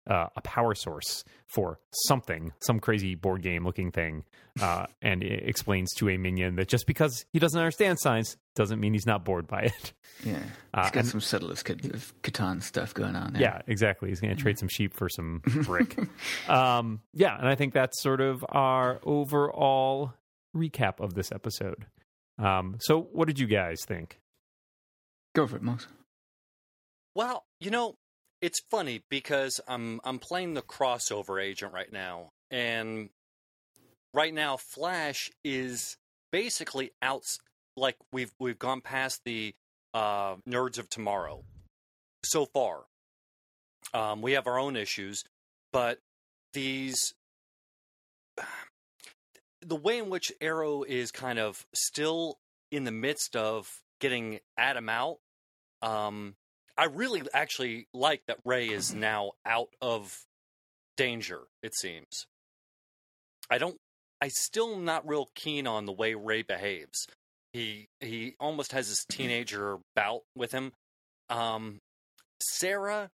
uh, 0.09 0.27
a 0.37 0.41
power 0.41 0.75
source 0.75 1.25
for 1.47 1.79
something, 2.07 2.53
some 2.61 2.81
crazy 2.81 3.15
board 3.15 3.43
game 3.43 3.65
looking 3.65 3.91
thing. 3.91 4.25
Uh, 4.61 4.87
and 5.03 5.23
it 5.23 5.49
explains 5.49 5.93
to 5.95 6.09
a 6.09 6.17
minion 6.17 6.57
that 6.57 6.69
just 6.69 6.87
because 6.87 7.25
he 7.33 7.39
doesn't 7.39 7.59
understand 7.59 7.99
science 8.01 8.37
doesn't 8.57 8.81
mean 8.81 8.93
he's 8.93 9.07
not 9.07 9.25
bored 9.25 9.47
by 9.47 9.61
it. 9.63 9.93
Yeah. 10.23 10.39
Uh, 10.75 10.83
He's 10.83 10.91
got 10.91 10.97
and- 11.01 11.09
some 11.09 11.21
Settlers 11.23 11.61
of 11.61 12.13
Catan 12.23 12.63
stuff 12.63 12.93
going 12.93 13.17
on 13.17 13.33
there. 13.33 13.41
Yeah, 13.41 13.63
exactly. 13.67 14.11
He's 14.11 14.21
going 14.21 14.37
to 14.37 14.43
trade 14.43 14.59
some 14.59 14.69
sheep 14.69 14.93
for 14.93 15.09
some 15.09 15.41
brick. 15.65 15.97
um, 16.47 17.01
yeah, 17.15 17.39
and 17.39 17.49
I 17.49 17.55
think 17.55 17.73
that's 17.73 18.03
sort 18.03 18.21
of 18.21 18.45
our 18.51 19.01
overall 19.03 20.13
recap 20.55 21.01
of 21.01 21.15
this 21.15 21.33
episode. 21.33 21.87
Um, 22.39 22.77
so, 22.81 23.09
what 23.13 23.29
did 23.29 23.39
you 23.39 23.47
guys 23.47 23.79
think? 23.87 24.21
Go 25.35 25.47
for 25.47 25.57
it, 25.57 25.63
Moss. 25.63 25.87
Well, 27.15 27.45
you 27.59 27.71
know, 27.71 27.97
it's 28.41 28.61
funny 28.71 29.03
because 29.09 29.61
I'm 29.69 30.01
I'm 30.05 30.19
playing 30.19 30.55
the 30.55 30.63
crossover 30.63 31.43
agent 31.43 31.73
right 31.73 31.93
now, 31.93 32.31
and 32.51 33.11
right 34.15 34.33
now 34.33 34.57
Flash 34.57 35.31
is 35.45 35.97
basically 36.33 36.93
out. 37.03 37.25
Like 37.77 37.97
we've 38.13 38.33
we've 38.39 38.59
gone 38.59 38.81
past 38.81 39.23
the 39.25 39.55
uh, 39.95 40.37
Nerds 40.49 40.79
of 40.79 40.89
Tomorrow 40.89 41.45
so 42.25 42.47
far. 42.47 42.85
Um, 43.93 44.23
we 44.23 44.33
have 44.33 44.47
our 44.47 44.59
own 44.59 44.77
issues, 44.77 45.25
but 45.73 45.99
these 46.53 47.15
the 49.63 49.77
way 49.77 49.99
in 49.99 50.09
which 50.09 50.33
Arrow 50.41 50.83
is 50.83 51.11
kind 51.11 51.39
of 51.39 51.67
still 51.75 52.39
in 52.71 52.85
the 52.85 52.93
midst 52.93 53.37
of 53.37 53.69
getting 54.01 54.41
Adam 54.57 54.89
out. 54.89 55.19
Um, 55.83 56.35
I 56.81 56.85
really 56.87 57.23
actually 57.35 57.89
like 57.93 58.23
that 58.27 58.39
Ray 58.43 58.71
is 58.71 58.95
now 58.95 59.33
out 59.45 59.69
of 59.83 60.25
danger, 60.97 61.43
it 61.63 61.75
seems. 61.75 62.27
I 63.51 63.59
don't 63.59 63.77
I 64.23 64.29
still 64.29 64.79
not 64.79 65.07
real 65.07 65.29
keen 65.35 65.67
on 65.67 65.85
the 65.85 65.93
way 65.93 66.15
Ray 66.15 66.41
behaves. 66.41 67.07
He 67.53 67.91
he 68.01 68.35
almost 68.41 68.73
has 68.73 68.89
his 68.89 69.05
teenager 69.05 69.77
bout 69.95 70.23
with 70.35 70.53
him. 70.53 70.73
Um 71.29 71.81
Sara 72.41 73.11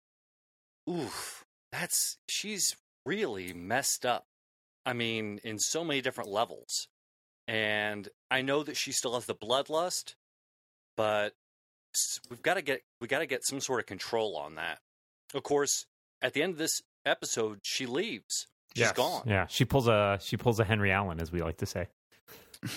oof, 0.87 1.43
that's 1.71 2.19
she's 2.29 2.75
really 3.03 3.51
messed 3.51 4.05
up. 4.05 4.25
I 4.85 4.93
mean, 4.93 5.39
in 5.43 5.57
so 5.57 5.83
many 5.83 6.01
different 6.01 6.29
levels. 6.29 6.87
And 7.47 8.09
I 8.29 8.43
know 8.43 8.61
that 8.61 8.77
she 8.77 8.91
still 8.91 9.15
has 9.15 9.25
the 9.25 9.33
bloodlust, 9.33 10.13
but 10.95 11.33
we've 12.29 12.41
got 12.41 12.55
to 12.55 12.61
get 12.61 12.81
we 13.01 13.07
got 13.07 13.19
to 13.19 13.25
get 13.25 13.45
some 13.45 13.59
sort 13.59 13.79
of 13.79 13.85
control 13.85 14.35
on 14.37 14.55
that. 14.55 14.79
Of 15.33 15.43
course, 15.43 15.85
at 16.21 16.33
the 16.33 16.41
end 16.43 16.53
of 16.53 16.57
this 16.57 16.81
episode, 17.05 17.59
she 17.63 17.85
leaves. 17.85 18.47
She's 18.75 18.81
Yes. 18.87 18.91
gone. 18.93 19.23
Yeah, 19.25 19.47
she 19.47 19.65
pulls 19.65 19.87
a 19.87 20.17
she 20.21 20.37
pulls 20.37 20.59
a 20.59 20.63
Henry 20.65 20.91
Allen, 20.91 21.19
as 21.19 21.31
we 21.31 21.41
like 21.41 21.57
to 21.57 21.65
say. 21.65 21.87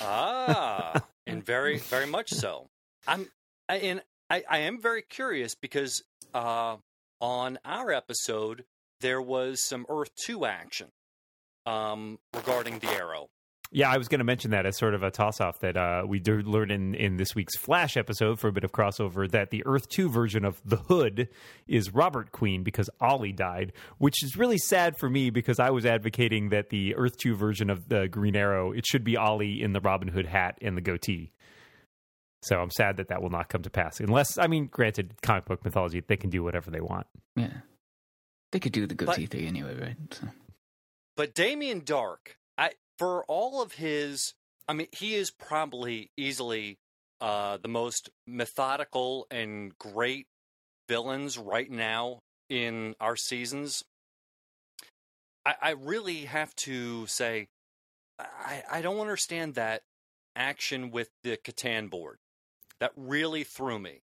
Ah, 0.00 1.02
and 1.26 1.44
very, 1.44 1.78
very 1.78 2.06
much 2.06 2.30
so. 2.30 2.68
I'm, 3.06 3.28
I, 3.68 3.76
and 3.76 4.02
I, 4.30 4.44
I 4.48 4.58
am 4.58 4.80
very 4.80 5.02
curious 5.02 5.54
because 5.54 6.02
uh, 6.34 6.76
on 7.20 7.58
our 7.64 7.90
episode 7.92 8.64
there 9.00 9.22
was 9.22 9.62
some 9.64 9.86
Earth 9.88 10.10
Two 10.24 10.44
action 10.44 10.88
um, 11.66 12.18
regarding 12.34 12.78
the 12.80 12.88
Arrow. 12.88 13.28
Yeah, 13.70 13.90
I 13.90 13.98
was 13.98 14.08
going 14.08 14.20
to 14.20 14.24
mention 14.24 14.52
that 14.52 14.64
as 14.64 14.78
sort 14.78 14.94
of 14.94 15.02
a 15.02 15.10
toss 15.10 15.42
off 15.42 15.60
that 15.60 15.76
uh, 15.76 16.02
we 16.06 16.20
did 16.20 16.46
learn 16.46 16.70
in, 16.70 16.94
in 16.94 17.18
this 17.18 17.34
week's 17.34 17.56
Flash 17.58 17.98
episode 17.98 18.40
for 18.40 18.48
a 18.48 18.52
bit 18.52 18.64
of 18.64 18.72
crossover 18.72 19.30
that 19.30 19.50
the 19.50 19.62
Earth 19.66 19.90
2 19.90 20.08
version 20.08 20.46
of 20.46 20.58
The 20.64 20.76
Hood 20.76 21.28
is 21.66 21.92
Robert 21.92 22.32
Queen 22.32 22.62
because 22.62 22.88
Ollie 22.98 23.32
died, 23.32 23.74
which 23.98 24.24
is 24.24 24.36
really 24.36 24.56
sad 24.56 24.96
for 24.96 25.10
me 25.10 25.28
because 25.28 25.60
I 25.60 25.68
was 25.68 25.84
advocating 25.84 26.48
that 26.48 26.70
the 26.70 26.94
Earth 26.94 27.18
2 27.18 27.34
version 27.36 27.68
of 27.68 27.90
the 27.90 28.08
Green 28.08 28.36
Arrow, 28.36 28.72
it 28.72 28.86
should 28.86 29.04
be 29.04 29.18
Ollie 29.18 29.62
in 29.62 29.74
the 29.74 29.80
Robin 29.80 30.08
Hood 30.08 30.26
hat 30.26 30.56
and 30.62 30.74
the 30.74 30.80
goatee. 30.80 31.32
So 32.42 32.60
I'm 32.60 32.70
sad 32.70 32.96
that 32.96 33.08
that 33.08 33.20
will 33.20 33.30
not 33.30 33.50
come 33.50 33.62
to 33.62 33.70
pass. 33.70 34.00
Unless, 34.00 34.38
I 34.38 34.46
mean, 34.46 34.66
granted, 34.66 35.14
comic 35.20 35.44
book 35.44 35.62
mythology, 35.62 36.00
they 36.06 36.16
can 36.16 36.30
do 36.30 36.42
whatever 36.42 36.70
they 36.70 36.80
want. 36.80 37.06
Yeah. 37.36 37.52
They 38.52 38.60
could 38.60 38.72
do 38.72 38.86
the 38.86 38.94
goatee 38.94 39.26
thing 39.26 39.46
anyway, 39.46 39.78
right? 39.78 39.96
So. 40.10 40.28
But 41.16 41.34
Damien 41.34 41.82
Darhk, 41.82 42.36
I 42.56 42.70
for 42.98 43.24
all 43.24 43.62
of 43.62 43.74
his, 43.74 44.34
I 44.66 44.72
mean, 44.74 44.88
he 44.92 45.14
is 45.14 45.30
probably 45.30 46.10
easily 46.16 46.78
uh, 47.20 47.58
the 47.58 47.68
most 47.68 48.10
methodical 48.26 49.26
and 49.30 49.76
great 49.78 50.26
villains 50.88 51.38
right 51.38 51.70
now 51.70 52.20
in 52.48 52.94
our 53.00 53.16
seasons. 53.16 53.84
I, 55.46 55.54
I 55.62 55.70
really 55.70 56.24
have 56.24 56.54
to 56.56 57.06
say, 57.06 57.48
I, 58.18 58.62
I 58.70 58.82
don't 58.82 59.00
understand 59.00 59.54
that 59.54 59.82
action 60.34 60.90
with 60.90 61.10
the 61.22 61.36
Catan 61.36 61.88
board. 61.88 62.18
That 62.80 62.92
really 62.96 63.44
threw 63.44 63.78
me. 63.78 64.02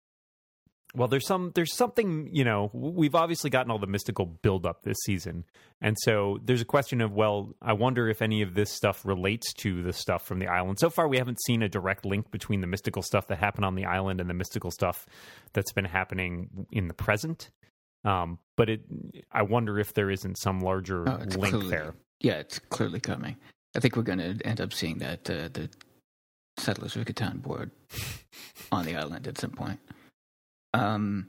Well, 0.94 1.08
there's 1.08 1.26
some 1.26 1.52
there's 1.56 1.74
something 1.74 2.30
you 2.34 2.44
know 2.44 2.70
we've 2.74 3.16
obviously 3.16 3.50
gotten 3.50 3.72
all 3.72 3.80
the 3.80 3.88
mystical 3.88 4.26
build 4.26 4.66
up 4.66 4.84
this 4.84 4.98
season, 5.06 5.46
and 5.80 5.96
so 6.02 6.38
there's 6.44 6.60
a 6.62 6.66
question 6.66 7.00
of 7.00 7.14
well, 7.14 7.56
I 7.62 7.74
wonder 7.74 8.10
if 8.10 8.22
any 8.22 8.42
of 8.42 8.56
this 8.56 8.72
stuff 8.74 9.06
relates 9.06 9.54
to 9.60 9.84
the 9.84 9.94
stuff 9.94 10.26
from 10.26 10.40
the 10.40 10.48
island. 10.48 10.80
So 10.80 10.90
far, 10.90 11.08
we 11.08 11.18
haven't 11.18 11.42
seen 11.46 11.62
a 11.64 11.70
direct 11.70 12.06
link 12.06 12.30
between 12.30 12.60
the 12.60 12.68
mystical 12.68 13.02
stuff 13.04 13.28
that 13.28 13.38
happened 13.38 13.64
on 13.66 13.76
the 13.76 13.86
island 13.86 14.20
and 14.20 14.30
the 14.30 14.34
mystical 14.34 14.70
stuff 14.70 15.06
that's 15.54 15.72
been 15.72 15.86
happening 15.86 16.68
in 16.72 16.88
the 16.90 16.94
present. 16.94 17.50
Um, 18.04 18.40
but 18.58 18.68
it, 18.70 18.82
I 19.32 19.44
wonder 19.44 19.80
if 19.80 19.94
there 19.94 20.10
isn't 20.10 20.40
some 20.40 20.60
larger 20.60 21.08
Oh, 21.08 21.18
link 21.18 21.34
clearly- 21.54 21.70
there. 21.70 21.94
Yeah, 22.20 22.34
it's 22.40 22.60
clearly 22.60 23.00
coming. 23.00 23.38
I 23.76 23.80
think 23.80 23.96
we're 23.96 24.04
going 24.04 24.20
to 24.20 24.38
end 24.46 24.60
up 24.60 24.74
seeing 24.74 24.98
that 24.98 25.30
uh, 25.30 25.48
the 25.54 25.70
Settlers 26.58 26.96
of 26.98 27.06
Catan 27.06 27.42
board 27.42 27.72
on 28.72 28.86
the 28.86 28.96
island 28.98 29.28
at 29.28 29.38
some 29.40 29.52
point. 29.52 29.80
Um, 30.74 31.28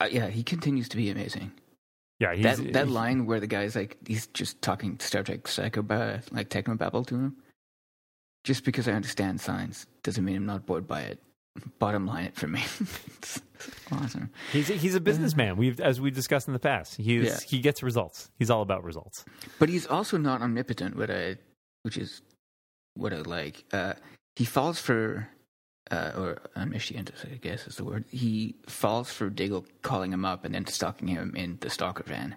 uh, 0.00 0.08
yeah, 0.10 0.28
he 0.28 0.42
continues 0.42 0.88
to 0.90 0.96
be 0.96 1.10
amazing. 1.10 1.52
Yeah, 2.20 2.34
he's, 2.34 2.42
that 2.44 2.72
that 2.72 2.88
line 2.88 3.26
where 3.26 3.38
the 3.38 3.46
guy's 3.46 3.76
like 3.76 3.96
he's 4.06 4.26
just 4.28 4.60
talking 4.60 4.98
Star 4.98 5.22
Trek 5.22 5.46
psycho 5.46 5.82
like 6.32 6.48
technobabble 6.48 7.06
to 7.06 7.14
him. 7.14 7.36
Just 8.44 8.64
because 8.64 8.88
I 8.88 8.92
understand 8.92 9.40
science 9.40 9.86
doesn't 10.02 10.24
mean 10.24 10.36
I'm 10.36 10.46
not 10.46 10.66
bored 10.66 10.86
by 10.86 11.02
it. 11.02 11.20
Bottom 11.78 12.06
line 12.06 12.26
it 12.26 12.36
for 12.36 12.46
me. 12.46 12.62
it's 13.14 13.40
awesome. 13.90 14.30
he's 14.52 14.68
he's 14.68 14.94
a 14.94 15.00
businessman. 15.00 15.56
We've 15.56 15.80
as 15.80 16.00
we 16.00 16.10
discussed 16.10 16.46
in 16.48 16.54
the 16.54 16.60
past. 16.60 16.96
He's 16.96 17.24
Yeah. 17.24 17.38
he 17.46 17.60
gets 17.60 17.82
results. 17.82 18.30
He's 18.38 18.50
all 18.50 18.62
about 18.62 18.84
results. 18.84 19.24
But 19.58 19.68
he's 19.68 19.86
also 19.86 20.16
not 20.18 20.40
omnipotent, 20.40 20.96
what 20.96 21.10
I, 21.10 21.36
which 21.82 21.96
is 21.96 22.22
what 22.94 23.12
I 23.12 23.18
like. 23.18 23.64
Uh, 23.72 23.94
he 24.36 24.44
falls 24.44 24.80
for, 24.80 25.28
uh, 25.90 26.12
or 26.16 26.38
omniscient, 26.56 27.10
I 27.24 27.36
guess 27.36 27.66
is 27.66 27.76
the 27.76 27.84
word. 27.84 28.04
He 28.10 28.56
falls 28.66 29.10
for 29.12 29.30
Diggle 29.30 29.64
calling 29.82 30.12
him 30.12 30.24
up 30.24 30.44
and 30.44 30.54
then 30.54 30.66
stalking 30.66 31.08
him 31.08 31.34
in 31.36 31.58
the 31.60 31.70
stalker 31.70 32.02
van. 32.04 32.36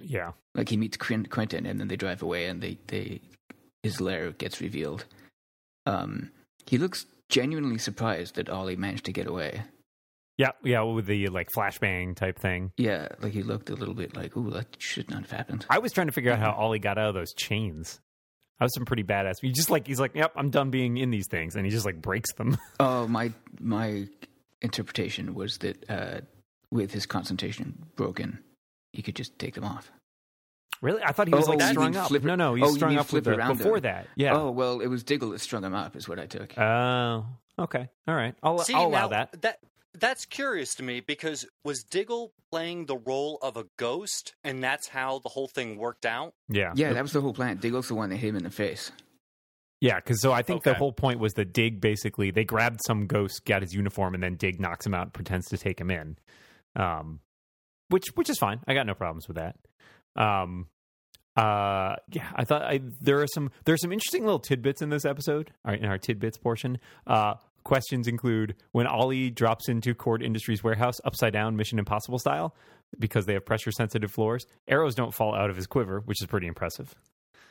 Yeah, 0.00 0.32
Like 0.54 0.68
he 0.68 0.76
meets 0.76 0.96
Quentin 0.96 1.66
and 1.66 1.78
then 1.78 1.86
they 1.88 1.96
drive 1.96 2.20
away 2.22 2.46
and 2.46 2.60
they, 2.60 2.78
they 2.88 3.20
his 3.84 4.00
lair 4.00 4.32
gets 4.32 4.60
revealed. 4.60 5.04
Um, 5.86 6.30
he 6.66 6.78
looks 6.78 7.06
genuinely 7.28 7.78
surprised 7.78 8.34
that 8.34 8.48
Ollie 8.48 8.74
managed 8.76 9.04
to 9.04 9.12
get 9.12 9.26
away. 9.28 9.62
yeah, 10.36 10.50
yeah. 10.64 10.80
With 10.82 11.06
the 11.06 11.28
like 11.28 11.48
flashbang 11.56 12.16
type 12.16 12.38
thing. 12.40 12.72
Yeah, 12.76 13.08
like 13.20 13.32
he 13.32 13.42
looked 13.44 13.70
a 13.70 13.74
little 13.76 13.94
bit 13.94 14.16
like, 14.16 14.36
ooh, 14.36 14.50
that 14.50 14.66
should 14.78 15.10
not 15.10 15.22
have 15.22 15.30
happened. 15.30 15.64
I 15.70 15.78
was 15.78 15.92
trying 15.92 16.08
to 16.08 16.12
figure 16.12 16.32
out 16.32 16.38
how 16.40 16.50
Mm-hmm. 16.50 16.60
Ollie 16.60 16.78
got 16.80 16.98
out 16.98 17.08
of 17.10 17.14
those 17.14 17.32
chains. 17.34 18.00
That 18.58 18.66
was 18.66 18.74
some 18.74 18.84
pretty 18.84 19.02
badass. 19.04 19.34
He 19.40 19.50
just 19.50 19.68
like 19.70 19.86
he's 19.86 19.98
like, 20.00 20.14
"Yep, 20.14 20.32
I'm 20.36 20.50
done 20.50 20.70
being 20.70 20.96
in 20.96 21.10
these 21.10 21.26
things," 21.26 21.56
and 21.56 21.64
he 21.64 21.70
just 21.72 21.84
like 21.84 22.00
breaks 22.00 22.32
them. 22.34 22.56
Oh, 22.80 23.06
my 23.08 23.32
my 23.60 24.06
interpretation 24.62 25.34
was 25.34 25.58
that 25.58 25.90
uh, 25.90 26.20
with 26.70 26.92
his 26.92 27.06
concentration 27.06 27.84
broken, 27.96 28.38
he 28.92 29.02
could 29.02 29.16
just 29.16 29.38
take 29.38 29.54
them 29.54 29.64
off. 29.64 29.90
really, 30.80 31.02
I 31.02 31.12
thought 31.12 31.28
he 31.28 31.34
was 31.34 31.46
Oh, 31.48 31.52
like 31.52 31.60
you 31.60 31.66
strung 31.68 31.96
up. 31.96 32.08
flip 32.08 32.22
no, 32.24 32.34
no, 32.36 32.54
he's 32.54 32.64
oh, 32.68 32.74
strung 32.74 32.96
up 32.96 33.12
with 33.12 33.24
the, 33.24 33.36
before 33.36 33.76
him. 33.76 33.82
that. 33.82 34.06
Yeah. 34.16 34.36
Oh 34.36 34.50
well, 34.50 34.80
it 34.80 34.86
was 34.88 35.02
Diggle 35.02 35.30
that 35.30 35.40
strung 35.40 35.64
him 35.64 35.74
up, 35.74 35.96
is 35.96 36.08
what 36.08 36.18
I 36.18 36.26
took. 36.26 36.56
Oh, 36.58 37.26
okay, 37.58 37.88
all 38.08 38.14
right. 38.14 38.34
I'll, 38.42 38.58
See, 38.60 38.74
I'll 38.74 38.86
allow 38.86 39.02
now, 39.02 39.08
that. 39.08 39.42
that 39.42 39.58
that's 39.98 40.24
curious 40.24 40.74
to 40.76 40.82
me 40.82 41.00
because 41.00 41.46
was 41.64 41.82
Diggle 41.84 42.32
playing 42.50 42.86
the 42.86 42.96
role 42.96 43.38
of 43.42 43.56
a 43.56 43.64
ghost, 43.76 44.34
and 44.42 44.62
that's 44.62 44.88
how 44.88 45.20
the 45.20 45.28
whole 45.28 45.48
thing 45.48 45.76
worked 45.78 46.04
out? 46.06 46.34
Yeah, 46.48 46.72
yeah, 46.74 46.92
that 46.92 47.02
was 47.02 47.12
the 47.12 47.20
whole 47.20 47.34
plan. 47.34 47.58
Diggle's 47.58 47.88
the 47.88 47.94
one 47.94 48.10
that 48.10 48.16
hit 48.16 48.28
him 48.30 48.36
in 48.36 48.44
the 48.44 48.50
face. 48.50 48.90
yeah. 49.80 49.96
Because 49.96 50.20
so 50.20 50.32
I 50.32 50.42
think 50.42 50.62
the 50.64 50.74
whole 50.74 50.92
point 50.92 51.20
was 51.20 51.32
that 51.34 51.52
Dig 51.52 51.80
basically 51.80 52.30
they 52.30 52.44
grabbed 52.44 52.80
some 52.86 53.06
ghost, 53.06 53.44
got 53.44 53.62
his 53.62 53.72
uniform, 53.72 54.14
and 54.14 54.22
then 54.22 54.36
Dig 54.36 54.60
knocks 54.60 54.86
him 54.86 54.94
out, 54.94 55.04
and 55.04 55.12
pretends 55.12 55.48
to 55.48 55.58
take 55.58 55.80
him 55.80 55.90
in. 55.90 56.16
Um, 56.76 57.20
which 57.88 58.04
which 58.14 58.30
is 58.30 58.38
fine. 58.38 58.60
I 58.66 58.74
got 58.74 58.86
no 58.86 58.94
problems 58.94 59.28
with 59.28 59.36
that. 59.36 59.56
Um, 60.16 60.68
uh, 61.36 61.96
yeah, 62.12 62.30
I 62.34 62.44
thought 62.44 62.62
I, 62.62 62.80
there 63.00 63.20
are 63.20 63.26
some 63.26 63.50
there 63.64 63.74
are 63.74 63.78
some 63.78 63.92
interesting 63.92 64.24
little 64.24 64.38
tidbits 64.38 64.82
in 64.82 64.88
this 64.88 65.04
episode. 65.04 65.50
All 65.64 65.72
right, 65.72 65.80
in 65.80 65.86
our 65.86 65.98
tidbits 65.98 66.38
portion, 66.38 66.78
uh, 67.06 67.34
questions 67.64 68.06
include 68.08 68.54
when 68.72 68.86
Ollie 68.86 69.30
drops 69.30 69.68
into 69.68 69.94
Kord 69.94 70.22
Industries 70.22 70.62
warehouse 70.62 71.00
upside 71.04 71.32
down, 71.32 71.56
Mission 71.56 71.78
Impossible 71.78 72.18
style, 72.18 72.54
because 72.98 73.26
they 73.26 73.32
have 73.34 73.44
pressure 73.44 73.72
sensitive 73.72 74.10
floors. 74.10 74.46
Arrows 74.68 74.94
don't 74.94 75.12
fall 75.14 75.34
out 75.34 75.50
of 75.50 75.56
his 75.56 75.66
quiver, 75.66 76.00
which 76.04 76.20
is 76.22 76.26
pretty 76.26 76.46
impressive. 76.46 76.94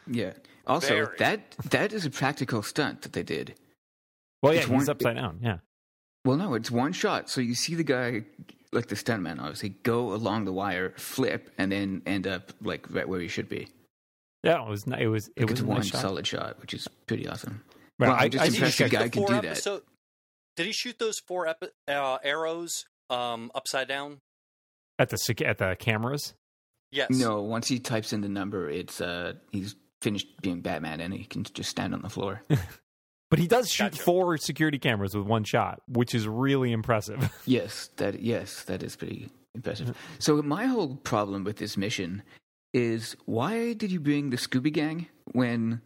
Yeah. 0.07 0.33
Also, 0.67 1.05
Very. 1.05 1.17
that 1.17 1.55
that 1.71 1.93
is 1.93 2.05
a 2.05 2.09
practical 2.09 2.61
stunt 2.61 3.01
that 3.01 3.13
they 3.13 3.23
did. 3.23 3.55
Well, 4.41 4.53
yeah, 4.53 4.59
It's 4.59 4.67
he's 4.69 4.77
one- 4.77 4.89
upside 4.89 5.15
down. 5.15 5.39
Yeah, 5.41 5.57
Well, 6.25 6.37
no, 6.37 6.53
it's 6.53 6.69
one 6.71 6.93
shot. 6.93 7.29
So 7.29 7.41
you 7.41 7.55
see 7.55 7.75
the 7.75 7.83
guy, 7.83 8.23
like 8.71 8.87
the 8.87 8.95
stuntman, 8.95 9.39
obviously, 9.39 9.69
go 9.69 10.13
along 10.13 10.45
the 10.45 10.53
wire, 10.53 10.93
flip, 10.97 11.49
and 11.57 11.71
then 11.71 12.01
end 12.05 12.27
up 12.27 12.51
like 12.61 12.85
right 12.93 13.07
where 13.07 13.19
he 13.21 13.27
should 13.27 13.47
be. 13.49 13.67
yeah. 14.43 14.61
It 14.63 14.69
was 14.69 14.85
ni- 14.87 15.01
it 15.03 15.07
was 15.07 15.29
it 15.29 15.39
Like, 15.41 15.49
was 15.49 15.51
it's 15.51 15.61
a 15.61 15.65
one 15.65 15.77
nice 15.77 15.87
shot. 15.87 16.01
solid 16.01 16.27
shot, 16.27 16.59
which 16.61 16.73
is 16.73 16.87
pretty 17.07 17.27
awesome. 17.27 17.63
Well, 17.99 18.09
Well, 18.09 18.19
I, 18.19 18.23
I'm 18.25 18.31
just 18.31 18.41
I- 18.43 18.47
Did 18.47 18.53
impressed 18.55 18.77
shoot 18.77 18.85
a 18.85 18.89
guy 18.89 19.09
can 19.09 19.21
four 19.25 19.41
do 19.41 19.47
that. 19.47 19.57
Episode- 20.55 20.63
Did 20.63 20.65
he 20.67 20.73
shoot 20.73 20.99
those 20.99 21.19
four 21.19 21.47
epi- 21.47 21.67
uh, 21.87 22.17
arrows 22.23 22.85
um, 23.09 23.51
upside 23.55 23.87
down? 23.87 24.21
at 24.99 25.09
the 25.09 25.43
at 25.45 25.57
the 25.57 25.75
cameras. 25.79 26.33
Yes. 26.91 27.09
No, 27.09 27.41
once 27.41 27.67
he 27.67 27.79
types 27.79 28.13
in 28.13 28.21
the 28.21 28.29
number, 28.29 28.69
it's 28.69 29.01
uh 29.01 29.33
he's 29.51 29.75
finished 30.01 30.27
being 30.41 30.61
Batman 30.61 30.99
and 31.01 31.11
he 31.13 31.23
can 31.23 31.43
just 31.43 31.69
stand 31.71 31.93
on 31.93 32.01
the 32.01 32.09
floor. 32.09 32.41
But 33.31 33.39
he 33.39 33.47
does 33.47 33.67
shoot 33.71 33.93
Gotcha. 33.93 34.03
four 34.03 34.37
security 34.37 34.77
cameras 34.77 35.15
with 35.17 35.25
one 35.25 35.43
shot, 35.43 35.81
which 35.87 36.13
is 36.13 36.27
really 36.27 36.71
impressive. 36.71 37.31
yes, 37.47 37.89
that 37.97 38.21
yes, 38.21 38.63
that 38.65 38.83
is 38.83 38.95
pretty 38.95 39.31
impressive. 39.55 39.97
So 40.19 40.39
my 40.43 40.67
whole 40.67 40.97
problem 40.97 41.43
with 41.43 41.57
this 41.57 41.75
mission 41.75 42.21
is 42.75 43.15
why 43.25 43.73
did 43.73 43.91
you 43.91 43.99
bring 43.99 44.29
the 44.29 44.37
Scooby 44.37 44.71
Gang 44.71 45.07
when 45.31 45.81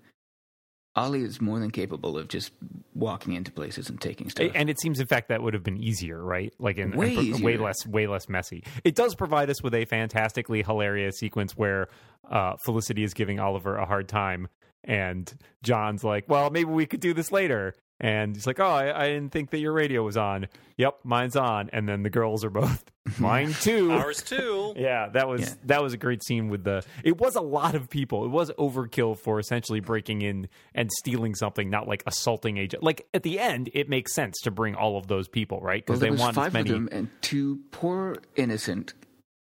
Ollie 0.97 1.21
is 1.21 1.39
more 1.39 1.59
than 1.59 1.69
capable 1.69 2.17
of 2.17 2.27
just 2.27 2.51
walking 2.95 3.33
into 3.33 3.51
places 3.51 3.89
and 3.89 4.01
taking 4.01 4.29
stuff? 4.29 4.51
and 4.55 4.69
it 4.69 4.81
seems, 4.81 4.99
in 4.99 5.05
fact, 5.05 5.29
that 5.29 5.43
would 5.43 5.53
have 5.53 5.63
been 5.63 5.77
easier, 5.77 6.21
right? 6.21 6.51
Like, 6.59 6.77
in, 6.77 6.91
Way 6.91 7.31
way 7.33 7.57
less, 7.57 7.85
way 7.85 8.07
less 8.07 8.27
messy. 8.27 8.63
It 8.83 8.95
does 8.95 9.13
provide 9.13 9.49
us 9.51 9.61
with 9.61 9.75
a 9.75 9.85
fantastically 9.85 10.63
hilarious 10.63 11.17
sequence 11.19 11.55
where 11.55 11.87
uh, 12.29 12.53
Felicity 12.65 13.03
is 13.03 13.13
giving 13.13 13.39
Oliver 13.39 13.77
a 13.77 13.85
hard 13.85 14.07
time, 14.07 14.47
and 14.83 15.31
John's 15.61 16.03
like, 16.03 16.25
"Well, 16.27 16.49
maybe 16.49 16.71
we 16.71 16.87
could 16.87 16.99
do 16.99 17.13
this 17.13 17.31
later." 17.31 17.75
And 17.99 18.35
he's 18.35 18.45
like, 18.45 18.59
"Oh, 18.59 18.65
I, 18.69 19.05
I 19.05 19.07
didn't 19.07 19.31
think 19.31 19.49
that 19.49 19.59
your 19.59 19.73
radio 19.73 20.03
was 20.03 20.17
on." 20.17 20.47
Yep, 20.77 20.99
mine's 21.03 21.35
on. 21.35 21.71
And 21.73 21.89
then 21.89 22.03
the 22.03 22.11
girls 22.11 22.45
are 22.45 22.51
both 22.51 22.83
mine 23.19 23.53
too. 23.53 23.91
Ours 23.91 24.21
too. 24.21 24.73
Yeah, 24.77 25.09
that 25.09 25.27
was 25.27 25.41
Yeah. 25.41 25.53
that 25.65 25.81
was 25.81 25.93
a 25.93 25.97
great 25.97 26.23
scene 26.23 26.49
with 26.49 26.63
the. 26.63 26.83
It 27.03 27.17
was 27.19 27.35
a 27.35 27.41
lot 27.41 27.73
of 27.73 27.89
people. 27.89 28.23
It 28.25 28.29
was 28.29 28.51
overkill 28.59 29.17
for 29.17 29.39
essentially 29.39 29.79
breaking 29.79 30.21
in 30.21 30.47
and 30.75 30.91
stealing 30.99 31.33
something, 31.33 31.71
not 31.71 31.87
like 31.87 32.03
assaulting 32.05 32.57
agent. 32.57 32.83
Like 32.83 33.07
at 33.15 33.23
the 33.23 33.39
end, 33.39 33.71
it 33.73 33.89
makes 33.89 34.13
sense 34.13 34.35
to 34.43 34.51
bring 34.51 34.75
all 34.75 34.97
of 34.97 35.07
those 35.07 35.27
people, 35.27 35.59
right? 35.61 35.83
Because 35.83 35.99
there 35.99 36.07
they 36.09 36.11
was 36.11 36.19
want 36.21 36.35
five 36.35 36.47
as 36.47 36.53
many. 36.53 36.69
of 36.69 36.75
them, 36.75 36.89
and 36.91 37.09
two 37.21 37.61
poor 37.71 38.17
innocent. 38.35 38.93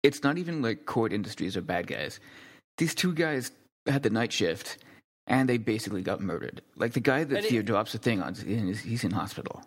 It's 0.03 0.23
not 0.23 0.37
even 0.37 0.61
like 0.61 0.85
Kord 0.85 1.13
Industries 1.13 1.57
are 1.57 1.63
bad 1.63 1.87
guys. 1.87 2.21
These 2.77 2.95
two 2.95 3.15
guys 3.15 3.53
had 3.87 4.03
the 4.03 4.11
night 4.11 4.33
shift, 4.33 4.77
and 5.27 5.49
they 5.49 5.59
basically 5.59 6.03
got 6.03 6.21
murdered. 6.21 6.63
Like 6.77 6.93
the 6.93 7.01
guy 7.01 7.25
that 7.25 7.45
And 7.45 7.53
it- 7.53 7.65
drops 7.67 7.93
the 7.93 7.99
thing 7.99 8.21
on, 8.23 8.35
is- 8.35 8.81
he's 8.81 9.05
in 9.05 9.11
hospital. 9.13 9.63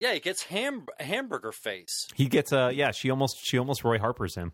Yeah, 0.00 0.14
he 0.14 0.20
gets 0.20 0.44
ham- 0.44 0.86
hamburger 1.00 1.50
face. 1.52 2.06
He 2.14 2.26
gets 2.26 2.52
a 2.52 2.70
yeah. 2.72 2.92
She 2.92 3.10
almost 3.10 3.36
she 3.42 3.58
almost 3.58 3.82
Roy 3.82 3.98
Harper's 3.98 4.36
him. 4.36 4.52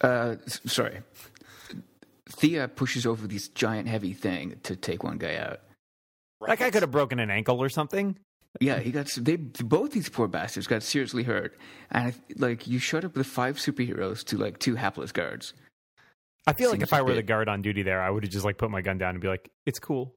Uh, 0.00 0.36
sorry. 0.66 1.00
Thea 2.30 2.68
pushes 2.68 3.06
over 3.06 3.26
this 3.26 3.48
giant 3.48 3.88
heavy 3.88 4.12
thing 4.12 4.60
to 4.64 4.76
take 4.76 5.02
one 5.02 5.16
guy 5.18 5.36
out. 5.36 5.60
That 6.46 6.58
guy 6.58 6.70
could 6.70 6.82
have 6.82 6.90
broken 6.90 7.18
an 7.18 7.30
ankle 7.30 7.60
or 7.62 7.68
something. 7.70 8.18
Yeah, 8.60 8.78
he 8.80 8.90
got 8.90 9.06
they 9.18 9.36
both 9.36 9.92
these 9.92 10.08
poor 10.08 10.28
bastards 10.28 10.66
got 10.66 10.82
seriously 10.82 11.22
hurt, 11.22 11.56
and 11.90 12.14
like 12.36 12.66
you 12.66 12.78
showed 12.78 13.04
up 13.04 13.16
with 13.16 13.26
five 13.26 13.56
superheroes 13.56 14.24
to 14.26 14.36
like 14.36 14.58
two 14.58 14.74
hapless 14.74 15.12
guards. 15.12 15.54
I 16.46 16.52
feel 16.54 16.70
like 16.70 16.82
if 16.82 16.92
I 16.92 17.02
were 17.02 17.14
the 17.14 17.22
guard 17.22 17.48
on 17.48 17.60
duty 17.62 17.82
there, 17.82 18.00
I 18.02 18.08
would 18.10 18.22
have 18.22 18.32
just 18.32 18.44
like 18.44 18.56
put 18.58 18.70
my 18.70 18.80
gun 18.80 18.98
down 18.98 19.10
and 19.10 19.20
be 19.20 19.28
like, 19.28 19.50
"It's 19.66 19.78
cool." 19.78 20.14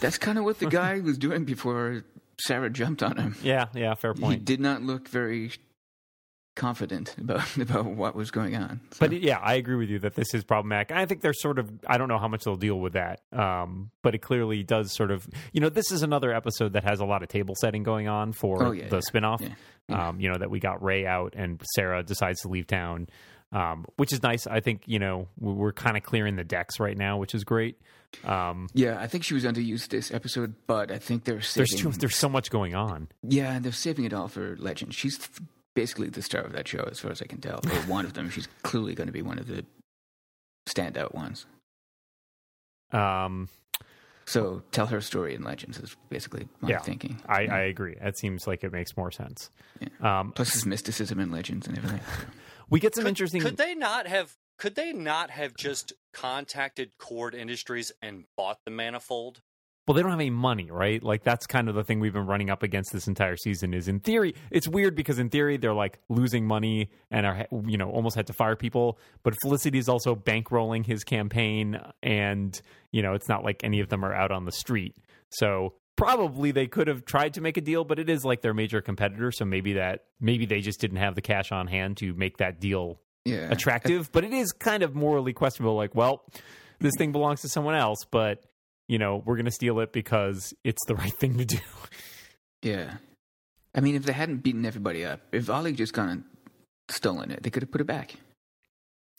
That's 0.00 0.18
kind 0.18 0.38
of 0.38 0.44
what 0.44 0.58
the 0.60 0.66
guy 0.80 1.00
was 1.00 1.18
doing 1.18 1.44
before 1.44 2.04
Sara 2.40 2.70
jumped 2.70 3.02
on 3.02 3.16
him. 3.16 3.36
Yeah, 3.42 3.66
yeah, 3.74 3.94
fair 3.94 4.14
point. 4.14 4.38
He 4.40 4.44
did 4.44 4.60
not 4.60 4.82
look 4.82 5.08
very 5.08 5.50
confident 6.54 7.14
about 7.18 7.56
about 7.60 7.86
what 7.86 8.14
was 8.14 8.30
going 8.30 8.54
on. 8.56 8.80
So, 8.92 8.98
But 9.00 9.12
yeah, 9.22 9.38
I 9.38 9.54
agree 9.54 9.76
with 9.76 9.88
you 9.88 9.98
that 10.00 10.14
this 10.14 10.34
is 10.34 10.44
problematic. 10.44 10.92
I 10.92 11.06
think 11.06 11.22
they're 11.22 11.32
sort 11.32 11.58
of 11.58 11.70
I 11.86 11.98
don't 11.98 12.08
know 12.08 12.18
how 12.18 12.28
much 12.28 12.44
they'll 12.44 12.56
deal 12.56 12.78
with 12.78 12.92
that. 12.92 13.20
Um, 13.32 13.90
but 14.02 14.14
it 14.14 14.18
clearly 14.18 14.62
does 14.62 14.92
sort 14.94 15.10
of 15.10 15.26
you 15.52 15.60
know, 15.60 15.68
this 15.68 15.90
is 15.90 16.02
another 16.02 16.32
episode 16.32 16.74
that 16.74 16.84
has 16.84 17.00
a 17.00 17.04
lot 17.06 17.22
of 17.22 17.28
table 17.28 17.54
setting 17.58 17.82
going 17.82 18.06
on 18.08 18.32
for 18.32 18.62
Oh, 18.62 18.70
yeah, 18.72 18.88
the 18.88 18.96
yeah, 18.96 19.02
spinoff. 19.20 19.40
yeah, 19.40 19.48
yeah. 19.88 20.08
Um, 20.08 20.20
you 20.20 20.30
know, 20.30 20.38
that 20.38 20.50
we 20.50 20.60
got 20.60 20.82
Ray 20.82 21.06
out 21.06 21.34
and 21.36 21.60
Sara 21.74 22.02
decides 22.02 22.40
to 22.42 22.48
leave 22.48 22.66
town. 22.66 23.08
Um, 23.52 23.84
which 23.96 24.12
is 24.14 24.22
nice. 24.22 24.46
I 24.46 24.60
think, 24.60 24.82
you 24.86 24.98
know, 24.98 25.28
we- 25.38 25.52
we're 25.52 25.72
kind 25.72 25.96
of 25.96 26.02
clearing 26.02 26.36
the 26.36 26.44
decks 26.44 26.80
right 26.80 26.96
now, 26.96 27.18
which 27.18 27.34
is 27.34 27.44
great. 27.44 27.78
Um, 28.24 28.68
yeah, 28.72 28.98
I 29.00 29.06
think 29.06 29.24
she 29.24 29.34
was 29.34 29.44
underused 29.44 29.88
this 29.88 30.10
episode, 30.12 30.54
but 30.66 30.90
I 30.90 30.98
think 30.98 31.24
they're 31.24 31.34
there's 31.34 31.48
saving. 31.48 31.78
too, 31.78 31.90
there's 31.92 32.16
so 32.16 32.28
much 32.30 32.50
going 32.50 32.74
on. 32.74 33.08
yeah, 33.22 33.52
and 33.54 33.64
they're 33.64 33.72
saving 33.72 34.04
it 34.06 34.12
all 34.14 34.28
for 34.28 34.56
Legend. 34.58 34.94
She's 34.94 35.18
basically 35.74 36.08
the 36.08 36.22
star 36.22 36.42
of 36.42 36.52
that 36.52 36.66
show, 36.68 36.86
as 36.90 37.00
far 37.00 37.10
as 37.10 37.20
I 37.22 37.26
can 37.26 37.40
tell, 37.40 37.60
or 37.64 37.76
one 37.82 38.04
of 38.06 38.12
them. 38.14 38.28
She's 38.30 38.48
clearly 38.62 38.94
going 38.94 39.06
to 39.06 39.12
be 39.12 39.22
one 39.22 39.38
of 39.38 39.46
the 39.48 39.64
standout 40.66 41.14
ones. 41.14 41.46
Um, 42.92 43.48
So 44.26 44.62
tell 44.70 44.86
her 44.86 45.00
story 45.00 45.34
in 45.34 45.42
Legends 45.42 45.78
is 45.78 45.96
basically 46.08 46.48
my 46.60 46.70
Yeah. 46.70 46.78
thinking. 46.78 47.20
I, 47.26 47.46
I 47.46 47.58
agree. 47.62 47.96
That 48.00 48.16
seems 48.16 48.46
like 48.46 48.62
it 48.62 48.72
makes 48.72 48.96
more 48.96 49.10
sense. 49.10 49.50
Um, 50.00 50.32
Plus, 50.32 50.52
his 50.52 50.64
mysticism 50.64 51.18
in 51.18 51.30
Legends 51.32 51.66
and 51.66 51.76
everything. 51.76 52.00
We 52.72 52.80
get 52.80 52.94
some 52.94 53.04
Could, 53.04 53.10
interesting. 53.10 53.42
could 53.42 53.58
they 53.58 53.74
not 53.74 54.06
have? 54.06 54.34
Could 54.58 54.74
they 54.74 54.92
not 54.92 55.30
have 55.30 55.54
just 55.54 55.92
contacted 56.12 56.92
Kord 56.98 57.34
Industries 57.34 57.92
and 58.00 58.24
bought 58.36 58.58
the 58.64 58.70
manifold? 58.70 59.42
well, 59.86 59.96
they 59.96 60.02
don't 60.02 60.12
have 60.12 60.20
any 60.20 60.30
money, 60.30 60.70
right? 60.70 61.02
Like 61.02 61.24
that's 61.24 61.46
kind 61.46 61.68
of 61.68 61.74
the 61.74 61.82
thing 61.82 61.98
we've 61.98 62.12
been 62.12 62.26
running 62.26 62.50
up 62.50 62.62
against 62.62 62.92
this 62.92 63.08
entire 63.08 63.36
season. 63.36 63.74
Is 63.74 63.88
in 63.88 63.98
theory, 63.98 64.34
it's 64.50 64.68
weird 64.68 64.94
because 64.94 65.18
in 65.18 65.28
theory 65.28 65.56
they're 65.56 65.74
like 65.74 65.98
losing 66.08 66.46
money 66.46 66.88
and 67.10 67.26
are 67.26 67.46
you 67.66 67.76
know 67.76 67.90
almost 67.90 68.14
had 68.14 68.28
to 68.28 68.32
fire 68.32 68.56
people. 68.56 68.98
But 69.24 69.34
Felicity 69.42 69.78
is 69.78 69.88
also 69.88 70.14
bankrolling 70.14 70.86
his 70.86 71.02
campaign, 71.02 71.80
and 72.02 72.58
you 72.92 73.02
know 73.02 73.14
it's 73.14 73.28
not 73.28 73.44
like 73.44 73.64
any 73.64 73.80
of 73.80 73.88
them 73.88 74.04
are 74.04 74.14
out 74.14 74.30
on 74.30 74.44
the 74.44 74.52
street. 74.52 74.94
So 75.30 75.74
probably 75.96 76.50
they 76.52 76.66
could 76.66 76.88
have 76.88 77.04
tried 77.04 77.34
to 77.34 77.40
make 77.40 77.56
a 77.56 77.60
deal, 77.60 77.84
but 77.84 77.98
it 77.98 78.08
is 78.08 78.24
like 78.24 78.40
their 78.42 78.54
major 78.54 78.80
competitor. 78.80 79.30
So 79.32 79.44
maybe 79.44 79.74
that 79.74 80.04
maybe 80.20 80.46
they 80.46 80.60
just 80.60 80.80
didn't 80.80 80.98
have 80.98 81.14
the 81.14 81.22
cash 81.22 81.52
on 81.52 81.66
hand 81.66 81.96
to 81.98 82.12
make 82.14 82.38
that 82.38 82.60
deal 82.60 83.00
Yeah, 83.24 83.50
attractive, 83.50 84.10
but 84.12 84.24
it 84.24 84.32
is 84.32 84.52
kind 84.52 84.82
of 84.82 84.94
morally 84.94 85.32
questionable. 85.32 85.76
Like, 85.76 85.94
well, 85.94 86.24
this 86.80 86.92
thing 86.98 87.12
belongs 87.12 87.42
to 87.42 87.48
someone 87.48 87.74
else, 87.74 87.98
but 88.10 88.44
you 88.88 88.98
know, 88.98 89.22
we're 89.24 89.36
going 89.36 89.46
to 89.46 89.52
steal 89.52 89.78
it 89.80 89.92
because 89.92 90.52
it's 90.64 90.84
the 90.86 90.94
right 91.02 91.12
thing 91.14 91.38
to 91.38 91.44
do. 91.44 91.58
Yeah. 92.62 92.94
I 93.74 93.80
mean, 93.80 93.94
if 93.94 94.04
they 94.04 94.12
hadn't 94.12 94.38
beaten 94.38 94.66
everybody 94.66 95.04
up, 95.04 95.20
if 95.32 95.48
Ollie 95.48 95.72
just 95.72 95.94
gone 95.94 96.08
and 96.10 96.24
stolen 96.88 97.30
it, 97.30 97.42
they 97.42 97.48
could 97.50 97.62
have 97.62 97.70
put 97.70 97.80
it 97.80 97.86
back. 97.86 98.14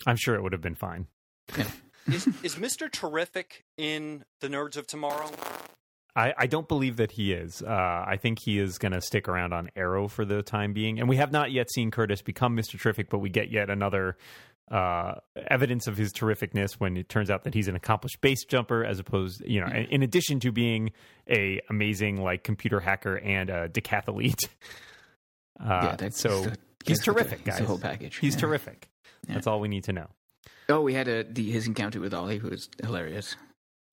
I'm 0.05 0.15
sure 0.17 0.35
it 0.35 0.43
would 0.43 0.51
have 0.53 0.61
been 0.61 0.75
fine. 0.75 1.07
Is 2.07 2.27
is 2.43 2.57
Mister 2.57 2.89
Terrific 2.89 3.63
in 3.77 4.25
the 4.41 4.49
Nerds 4.49 4.75
of 4.75 4.85
Tomorrow? 4.87 5.31
I, 6.15 6.33
I 6.37 6.47
don't 6.47 6.67
believe 6.67 6.97
that 6.97 7.11
he 7.11 7.33
is. 7.33 7.61
Uh, 7.61 7.69
I 8.07 8.17
think 8.21 8.37
he 8.43 8.59
is 8.59 8.77
going 8.77 8.91
to 8.91 9.01
stick 9.01 9.27
around 9.27 9.51
on 9.53 9.71
Arrow 9.75 10.07
for 10.07 10.25
the 10.25 10.43
time 10.43 10.71
being. 10.73 10.99
And 10.99 11.09
we 11.09 11.15
have 11.17 11.31
not 11.31 11.51
yet 11.51 11.71
seen 11.71 11.89
Curtis 11.89 12.21
become 12.21 12.55
Mr. 12.55 12.79
Terrific, 12.79 13.09
but 13.09 13.17
we 13.19 13.29
get 13.29 13.49
yet 13.51 13.69
another 13.71 14.15
uh, 14.71 15.15
evidence 15.49 15.87
of 15.87 15.97
his 15.97 16.13
terrificness 16.13 16.73
when 16.73 16.97
it 16.97 17.09
turns 17.09 17.29
out 17.31 17.43
that 17.45 17.53
he's 17.53 17.67
an 17.67 17.75
accomplished 17.75 18.21
base 18.21 18.45
jumper, 18.45 18.85
as 18.85 18.99
opposed, 18.99 19.41
you 19.45 19.59
know, 19.59 19.67
in 19.67 20.03
addition 20.03 20.39
to 20.41 20.51
being 20.51 20.91
a 21.29 21.59
amazing 21.69 22.21
like 22.21 22.43
computer 22.43 22.79
hacker 22.79 23.17
and 23.17 23.49
a 23.49 23.69
decathlete. 23.69 24.45
Uh, 25.59 25.79
yeah, 25.83 25.95
that's 25.95 26.19
so 26.19 26.29
the- 26.41 26.49
he's 26.83 26.97
that's 26.97 26.99
the- 27.05 27.13
terrific, 27.13 27.43
guys. 27.45 27.59
The 27.59 27.65
whole 27.65 27.77
package. 27.77 28.17
He's 28.17 28.33
Yeah. 28.33 28.41
terrific. 28.41 28.89
Yeah. 29.27 29.35
That's 29.35 29.45
all 29.47 29.59
we 29.59 29.67
need 29.67 29.83
to 29.85 29.93
know. 29.93 30.07
Oh, 30.67 30.81
we 30.81 30.93
had 30.95 31.07
a 31.07 31.23
the, 31.23 31.51
his 31.51 31.67
encounter 31.67 31.99
with 31.99 32.11
Ollie, 32.13 32.39
who 32.39 32.49
was 32.49 32.69
hilarious. 32.83 33.35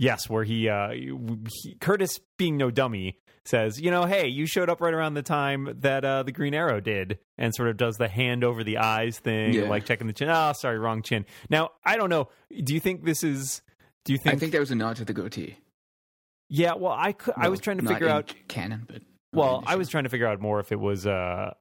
Yes, 0.01 0.31
where 0.31 0.45
he, 0.45 0.67
uh, 0.69 0.91
he 0.93 1.77
Curtis, 1.79 2.19
being 2.39 2.57
no 2.57 2.71
dummy, 2.71 3.19
says, 3.45 3.79
"You 3.79 3.91
know, 3.91 4.07
hey, 4.07 4.29
you 4.29 4.47
showed 4.47 4.71
up 4.71 4.81
right 4.81 4.95
around 4.95 5.13
the 5.13 5.23
time 5.23 5.69
that 5.81 6.05
uh, 6.07 6.23
the 6.23 6.33
Green 6.33 6.55
Arrow 6.55 6.81
did," 6.81 7.19
and 7.37 7.55
sort 7.55 7.69
of 7.69 7.77
does 7.77 7.97
the 7.97 8.09
hand 8.09 8.43
over 8.43 8.65
the 8.65 8.79
eyes 8.79 9.19
thing, 9.19 9.53
Yeah. 9.53 9.69
like 9.69 9.85
checking 9.85 10.07
the 10.07 10.15
chin. 10.15 10.31
Oh, 10.31 10.53
sorry, 10.59 10.79
wrong 10.79 11.03
chin. 11.03 11.27
Now, 11.51 11.73
I 11.85 11.99
don't 11.99 12.09
know. 12.09 12.29
Do 12.65 12.73
you 12.73 12.81
think 12.81 13.05
this 13.05 13.23
is? 13.23 13.61
Do 14.07 14.15
you 14.15 14.19
think? 14.19 14.37
I 14.37 14.39
think 14.39 14.53
that 14.53 14.61
was 14.61 14.71
a 14.71 14.75
nod 14.75 14.97
to 14.97 15.05
the 15.05 15.13
goatee. 15.13 15.59
yeah. 16.49 16.73
Well, 16.75 16.95
I 16.97 17.13
could, 17.13 17.35
I 17.37 17.49
was 17.51 17.61
trying 17.61 17.79
to 17.79 17.87
figure 17.87 18.09
out. 18.09 18.35
canon, 18.49 18.87
but 18.89 19.03
Well, 19.35 19.63
I 19.67 19.77
was 19.77 19.91
trying 19.91 20.05
to 20.05 20.11
figure 20.11 20.27
out 20.27 20.41
more 20.41 20.61
if 20.61 20.73
it 20.73 20.81
was 20.81 21.07
uh 21.07 21.53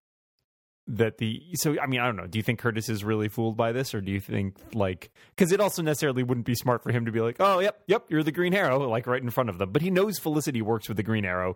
that 0.89 1.19
the 1.19 1.41
so 1.53 1.75
I 1.79 1.85
mean 1.85 1.99
I 1.99 2.05
don't 2.05 2.15
know. 2.15 2.25
Do 2.27 2.39
you 2.39 2.43
think 2.43 2.59
Curtis 2.59 2.89
is 2.89 3.03
really 3.03 3.29
fooled 3.29 3.55
by 3.55 3.71
this, 3.71 3.93
or 3.93 4.01
do 4.01 4.11
you 4.11 4.19
think 4.19 4.55
like 4.73 5.11
because 5.35 5.51
it 5.51 5.61
also 5.61 5.81
necessarily 5.81 6.23
wouldn't 6.23 6.47
be 6.47 6.55
smart 6.55 6.81
for 6.83 6.91
him 6.91 7.05
to 7.05 7.11
be 7.11 7.21
like, 7.21 7.37
oh 7.39 7.59
yep 7.59 7.81
yep 7.87 8.05
you're 8.09 8.23
the 8.23 8.31
Green 8.31 8.53
Arrow 8.53 8.79
like 8.89 9.05
right 9.07 9.21
in 9.21 9.29
front 9.29 9.49
of 9.49 9.57
them, 9.59 9.71
but 9.71 9.81
he 9.81 9.91
knows 9.91 10.17
Felicity 10.19 10.61
works 10.61 10.87
with 10.87 10.97
the 10.97 11.03
Green 11.03 11.25
Arrow. 11.25 11.55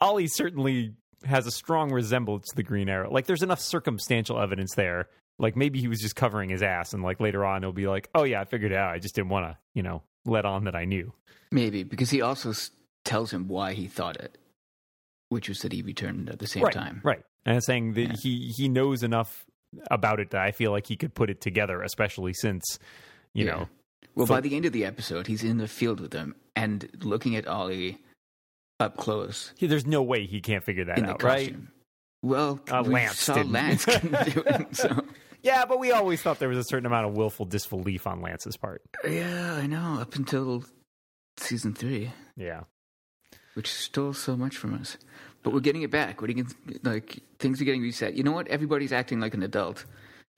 Ollie 0.00 0.26
certainly 0.28 0.94
has 1.24 1.46
a 1.46 1.50
strong 1.50 1.90
resemblance 1.92 2.46
to 2.50 2.56
the 2.56 2.62
Green 2.62 2.88
Arrow. 2.88 3.10
Like 3.10 3.26
there's 3.26 3.42
enough 3.42 3.60
circumstantial 3.60 4.38
evidence 4.40 4.74
there. 4.76 5.08
Like 5.38 5.56
maybe 5.56 5.80
he 5.80 5.88
was 5.88 6.00
just 6.00 6.14
covering 6.14 6.50
his 6.50 6.62
ass, 6.62 6.92
and 6.92 7.02
like 7.02 7.20
later 7.20 7.44
on 7.44 7.62
he'll 7.62 7.72
be 7.72 7.88
like, 7.88 8.08
oh 8.14 8.24
yeah 8.24 8.40
I 8.40 8.44
figured 8.44 8.72
it 8.72 8.78
out. 8.78 8.92
I 8.94 8.98
just 8.98 9.14
didn't 9.14 9.30
want 9.30 9.46
to 9.46 9.58
you 9.74 9.82
know 9.82 10.02
let 10.26 10.44
on 10.44 10.64
that 10.64 10.76
I 10.76 10.84
knew. 10.84 11.12
maybe 11.50 11.84
because 11.84 12.10
he 12.10 12.20
also 12.20 12.50
s- 12.50 12.70
tells 13.04 13.32
him 13.32 13.48
why 13.48 13.72
he 13.72 13.86
thought 13.86 14.16
it, 14.18 14.36
which 15.30 15.48
was 15.48 15.60
that 15.60 15.72
he 15.72 15.80
returned 15.80 16.28
at 16.28 16.38
the 16.38 16.46
same 16.46 16.64
right, 16.64 16.74
time. 16.74 17.00
Right. 17.02 17.22
And 17.46 17.62
saying 17.64 17.94
that 17.94 18.00
Yeah. 18.08 18.14
he 18.22 18.52
he 18.56 18.68
knows 18.68 19.02
enough 19.02 19.44
about 19.90 20.20
it 20.20 20.30
that 20.30 20.40
I 20.40 20.50
feel 20.52 20.70
like 20.70 20.86
he 20.86 20.96
could 20.96 21.14
put 21.14 21.30
it 21.30 21.40
together, 21.40 21.82
especially 21.82 22.32
since 22.34 22.78
you 23.34 23.44
Yeah. 23.46 23.52
know 23.52 23.68
Well, 24.14 24.26
by 24.26 24.40
the 24.40 24.54
end 24.56 24.64
of 24.64 24.72
the 24.72 24.84
episode, 24.84 25.26
he's 25.26 25.44
in 25.44 25.58
the 25.58 25.68
field 25.68 26.00
with 26.00 26.10
them 26.10 26.34
and 26.56 26.88
looking 27.02 27.36
at 27.36 27.46
Ollie 27.46 27.98
up 28.80 28.96
close 28.96 29.52
he, 29.56 29.66
there's 29.66 29.86
no 29.86 30.02
way 30.02 30.24
he 30.26 30.40
can't 30.40 30.62
figure 30.64 30.84
that 30.84 31.02
out, 31.02 31.22
right? 31.22 31.54
Well, 32.22 32.60
Uh, 32.70 32.82
we 32.86 32.94
Lance 32.94 33.18
saw 33.20 33.34
didn't. 33.34 33.52
Lance 33.52 33.84
can 33.86 34.10
do 34.10 34.42
it. 34.46 34.76
So 34.76 35.04
Yeah, 35.42 35.64
but 35.66 35.78
we 35.78 35.92
always 35.92 36.20
thought 36.22 36.38
there 36.40 36.48
was 36.48 36.58
a 36.58 36.64
certain 36.64 36.86
amount 36.86 37.06
of 37.06 37.14
willful 37.16 37.46
disbelief 37.46 38.06
on 38.06 38.20
Lance's 38.20 38.56
part. 38.56 38.82
yeah, 39.08 39.54
I 39.54 39.66
know. 39.66 39.98
Up 40.00 40.14
until 40.16 40.64
season 41.36 41.74
three, 41.74 42.10
Yeah. 42.36 42.62
which 43.54 43.68
stole 43.72 44.14
so 44.14 44.36
much 44.36 44.56
from 44.56 44.74
us, 44.74 44.96
but 45.42 45.52
we're 45.52 45.60
getting 45.60 45.82
it 45.82 45.90
back. 45.90 46.20
What 46.20 46.30
are 46.30 46.32
you 46.32 46.44
gonna- 46.44 46.78
like? 46.82 47.20
Things 47.38 47.60
are 47.60 47.64
getting 47.64 47.82
reset. 47.82 48.14
You 48.14 48.22
know 48.22 48.32
what? 48.32 48.48
Everybody's 48.48 48.92
acting 48.92 49.20
like 49.20 49.34
an 49.34 49.42
adult. 49.42 49.84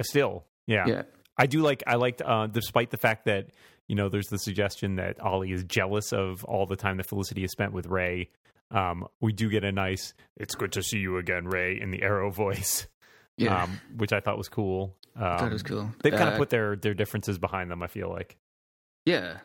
Still, 0.03 0.45
yeah. 0.67 0.85
Yeah, 0.87 1.03
I 1.37 1.47
do 1.47 1.61
like 1.63 1.83
I 1.87 1.97
liked 1.97 2.23
uh 2.23 2.47
despite 2.47 2.91
the 2.91 2.97
fact 2.97 3.25
that 3.27 3.49
you 3.89 3.95
know 3.97 4.09
there's 4.09 4.29
the 4.29 4.39
suggestion 4.39 4.97
that 4.97 5.21
Ollie 5.21 5.53
is 5.53 5.65
jealous 5.65 6.13
of 6.13 6.45
all 6.45 6.67
the 6.67 6.77
time 6.77 6.97
that 6.99 7.07
Felicity 7.07 7.43
has 7.43 7.51
spent 7.53 7.73
with 7.73 7.87
Ray. 7.87 8.31
Um, 8.71 9.07
we 9.21 9.33
do 9.33 9.49
get 9.51 9.65
a 9.65 9.73
nice 9.73 10.15
"It's 10.37 10.55
good 10.55 10.73
to 10.73 10.83
see 10.83 10.99
you 10.99 11.19
again, 11.19 11.47
Ray" 11.47 11.81
in 11.81 11.91
the 11.91 12.03
Arrow 12.03 12.31
voice, 12.45 12.87
yeah. 13.37 13.65
um, 13.65 13.81
which 13.97 14.13
I 14.13 14.21
thought 14.21 14.39
was 14.39 14.49
cool. 14.49 14.97
Um, 15.17 15.25
I 15.25 15.39
thought 15.39 15.49
it 15.51 15.53
was 15.53 15.63
cool. 15.65 15.91
They 16.03 16.11
kind 16.11 16.29
of 16.29 16.35
Uh, 16.35 16.39
put 16.39 16.51
their 16.51 16.77
their 16.77 16.95
differences 16.95 17.37
behind 17.39 17.71
them. 17.71 17.83
I 17.83 17.89
feel 17.89 18.09
like. 18.09 18.37
yeah. 19.05 19.39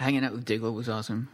Hanging 0.00 0.24
out 0.24 0.32
with 0.32 0.44
Diggle 0.44 0.72
was 0.72 0.88
awesome. 0.88 1.28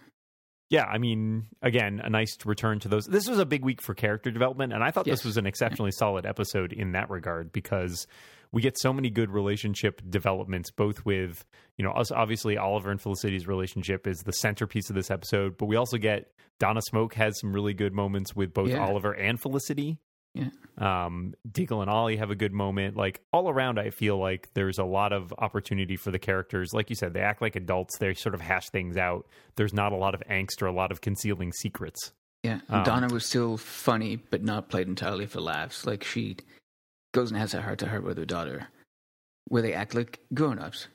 Yeah, 0.70 0.85
I 0.85 0.98
mean, 0.98 1.46
again, 1.62 2.00
a 2.04 2.11
nice 2.11 2.37
return 2.44 2.78
to 2.81 2.88
those. 2.88 3.07
This 3.07 3.26
was 3.28 3.38
a 3.38 3.46
big 3.46 3.64
week 3.64 3.81
for 3.81 3.94
character 3.94 4.31
development, 4.31 4.72
and 4.74 4.85
I 4.85 4.90
thought 4.90 5.07
Yes. 5.07 5.18
this 5.20 5.24
was 5.24 5.37
an 5.38 5.46
exceptionally 5.46 5.92
solid 5.92 6.26
episode 6.26 6.72
in 6.74 6.92
that 6.92 7.09
regard 7.09 7.52
because 7.52 8.07
we 8.52 8.61
get 8.62 8.78
so 8.78 8.92
many 8.92 9.09
good 9.11 9.31
relationship 9.31 10.02
developments, 10.09 10.70
both 10.70 11.04
with, 11.07 11.44
you 11.78 11.85
know, 11.85 11.92
us 11.92 12.11
obviously 12.11 12.59
Oliver 12.59 12.90
and 12.90 13.00
Felicity's 13.00 13.46
relationship 13.46 14.07
is 14.07 14.18
the 14.20 14.33
centerpiece 14.33 14.90
of 14.90 14.96
this 14.96 15.11
episode, 15.11 15.57
but 15.57 15.66
we 15.66 15.76
also 15.76 15.96
get 15.96 16.33
Donna 16.59 16.81
Smoak 16.92 17.14
has 17.14 17.38
some 17.40 17.52
really 17.52 17.72
good 17.74 17.92
moments 17.94 18.35
with 18.37 18.52
both 18.52 18.68
Yeah. 18.70 18.85
Oliver 18.87 19.12
and 19.12 19.40
Felicity. 19.40 19.98
Yeah. 20.35 20.51
Um, 20.77 21.35
Diggle 21.51 21.81
and 21.81 21.91
Ollie 21.91 22.17
have 22.17 22.31
a 22.31 22.37
good 22.37 22.53
moment. 22.53 22.97
Like 22.97 23.21
all 23.33 23.49
around, 23.49 23.79
I 23.81 23.91
feel 23.91 24.19
like 24.19 24.49
there's 24.55 24.79
a 24.79 24.85
lot 24.85 25.12
of 25.12 25.35
opportunity 25.38 25.97
for 25.97 26.11
the 26.11 26.19
characters. 26.19 26.73
Like 26.73 26.91
you 26.91 26.97
said, 26.97 27.12
they 27.12 27.21
act 27.21 27.43
like 27.43 27.57
adults. 27.57 27.99
They 27.99 28.14
sort 28.14 28.35
of 28.35 28.41
hash 28.41 28.71
things 28.71 28.97
out. 28.97 29.27
There's 29.57 29.75
not 29.75 29.93
a 29.93 29.97
lot 29.97 30.14
of 30.14 30.23
angst 30.31 30.62
or 30.62 30.67
a 30.67 30.73
lot 30.73 30.93
of 30.93 31.01
concealing 31.01 31.53
secrets. 31.53 32.12
Yeah, 32.45 32.61
Um, 32.69 32.85
Donna 32.85 33.09
was 33.09 33.27
still 33.27 33.57
funny, 33.57 34.17
but 34.17 34.45
not 34.45 34.69
played 34.69 34.87
entirely 34.87 35.27
for 35.27 35.41
laughs. 35.41 35.85
Like 35.87 36.05
she 36.05 36.37
goes 37.12 37.33
and 37.33 37.41
has 37.41 37.53
a 37.55 37.62
heart 37.62 37.81
to 37.81 37.88
heart 37.88 38.05
with 38.05 38.17
her 38.17 38.25
daughter, 38.25 38.69
where 39.49 39.62
they 39.62 39.73
act 39.73 39.95
like 39.95 40.21
grown 40.33 40.61
ups. 40.61 40.87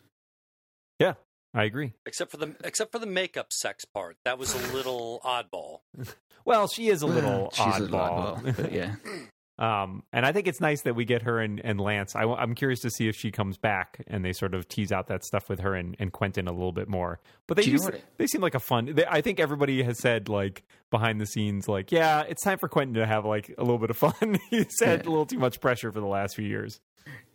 I 1.54 1.64
agree. 1.66 1.94
Except 2.06 2.32
for 2.32 2.38
the 2.38 2.56
except 2.64 2.92
for 2.92 3.00
the 3.00 3.06
makeup 3.06 3.54
sex 3.54 3.86
part, 3.86 4.18
that 4.26 4.38
was 4.40 4.54
a 4.56 4.74
little 4.74 5.22
oddball. 5.24 5.80
Well, 6.46 6.68
she 6.68 6.90
is 6.90 7.02
a 7.02 7.06
little 7.08 7.52
She's 7.54 7.78
a 7.78 7.80
little 7.84 8.00
oddball. 8.00 8.42
oddball, 8.44 8.58
but 8.58 8.72
yeah, 8.74 8.96
Um, 9.60 10.04
and 10.12 10.26
I 10.26 10.32
think 10.34 10.48
it's 10.48 10.60
nice 10.60 10.82
that 10.82 10.96
we 10.96 11.06
get 11.06 11.22
her 11.22 11.40
and, 11.40 11.62
and 11.64 11.80
Lance. 11.80 12.16
I, 12.18 12.24
am 12.24 12.54
curious 12.56 12.80
to 12.82 12.90
see 12.90 13.08
if 13.08 13.16
she 13.16 13.30
comes 13.32 13.56
back 13.58 14.04
and 14.08 14.26
they 14.26 14.34
sort 14.34 14.56
of 14.56 14.68
tease 14.68 14.92
out 14.92 15.08
that 15.08 15.24
stuff 15.24 15.48
with 15.48 15.60
her 15.60 15.76
and, 15.76 15.96
and 16.00 16.12
Quentin 16.12 16.48
a 16.48 16.52
little 16.52 16.72
bit 16.74 16.90
more. 16.90 17.20
But 17.48 17.56
they 17.58 17.64
Do 17.64 17.70
you 17.70 17.74
use, 17.74 17.82
know 17.84 17.86
what 17.86 17.94
it- 17.96 18.06
they 18.18 18.26
seem 18.28 18.42
like 18.42 18.56
a 18.56 18.60
fun. 18.60 18.92
They, 18.96 19.06
I 19.06 19.22
think 19.22 19.40
everybody 19.40 19.84
has 19.84 20.00
said 20.00 20.28
like 20.28 20.64
behind 20.90 21.22
the 21.22 21.28
scenes, 21.28 21.68
like, 21.70 21.92
yeah, 21.92 22.24
it's 22.28 22.42
time 22.44 22.58
for 22.58 22.68
Quentin 22.68 22.96
to 22.96 23.06
have 23.06 23.26
like 23.26 23.54
a 23.58 23.62
little 23.62 23.78
bit 23.78 23.92
of 23.92 23.96
fun. 23.98 24.40
He's 24.50 24.66
had 24.82 25.04
Yeah. 25.04 25.08
a 25.08 25.12
little 25.12 25.28
too 25.28 25.40
much 25.40 25.62
pressure 25.62 25.92
for 25.94 26.00
the 26.02 26.08
last 26.08 26.36
few 26.36 26.46
years. 26.48 26.82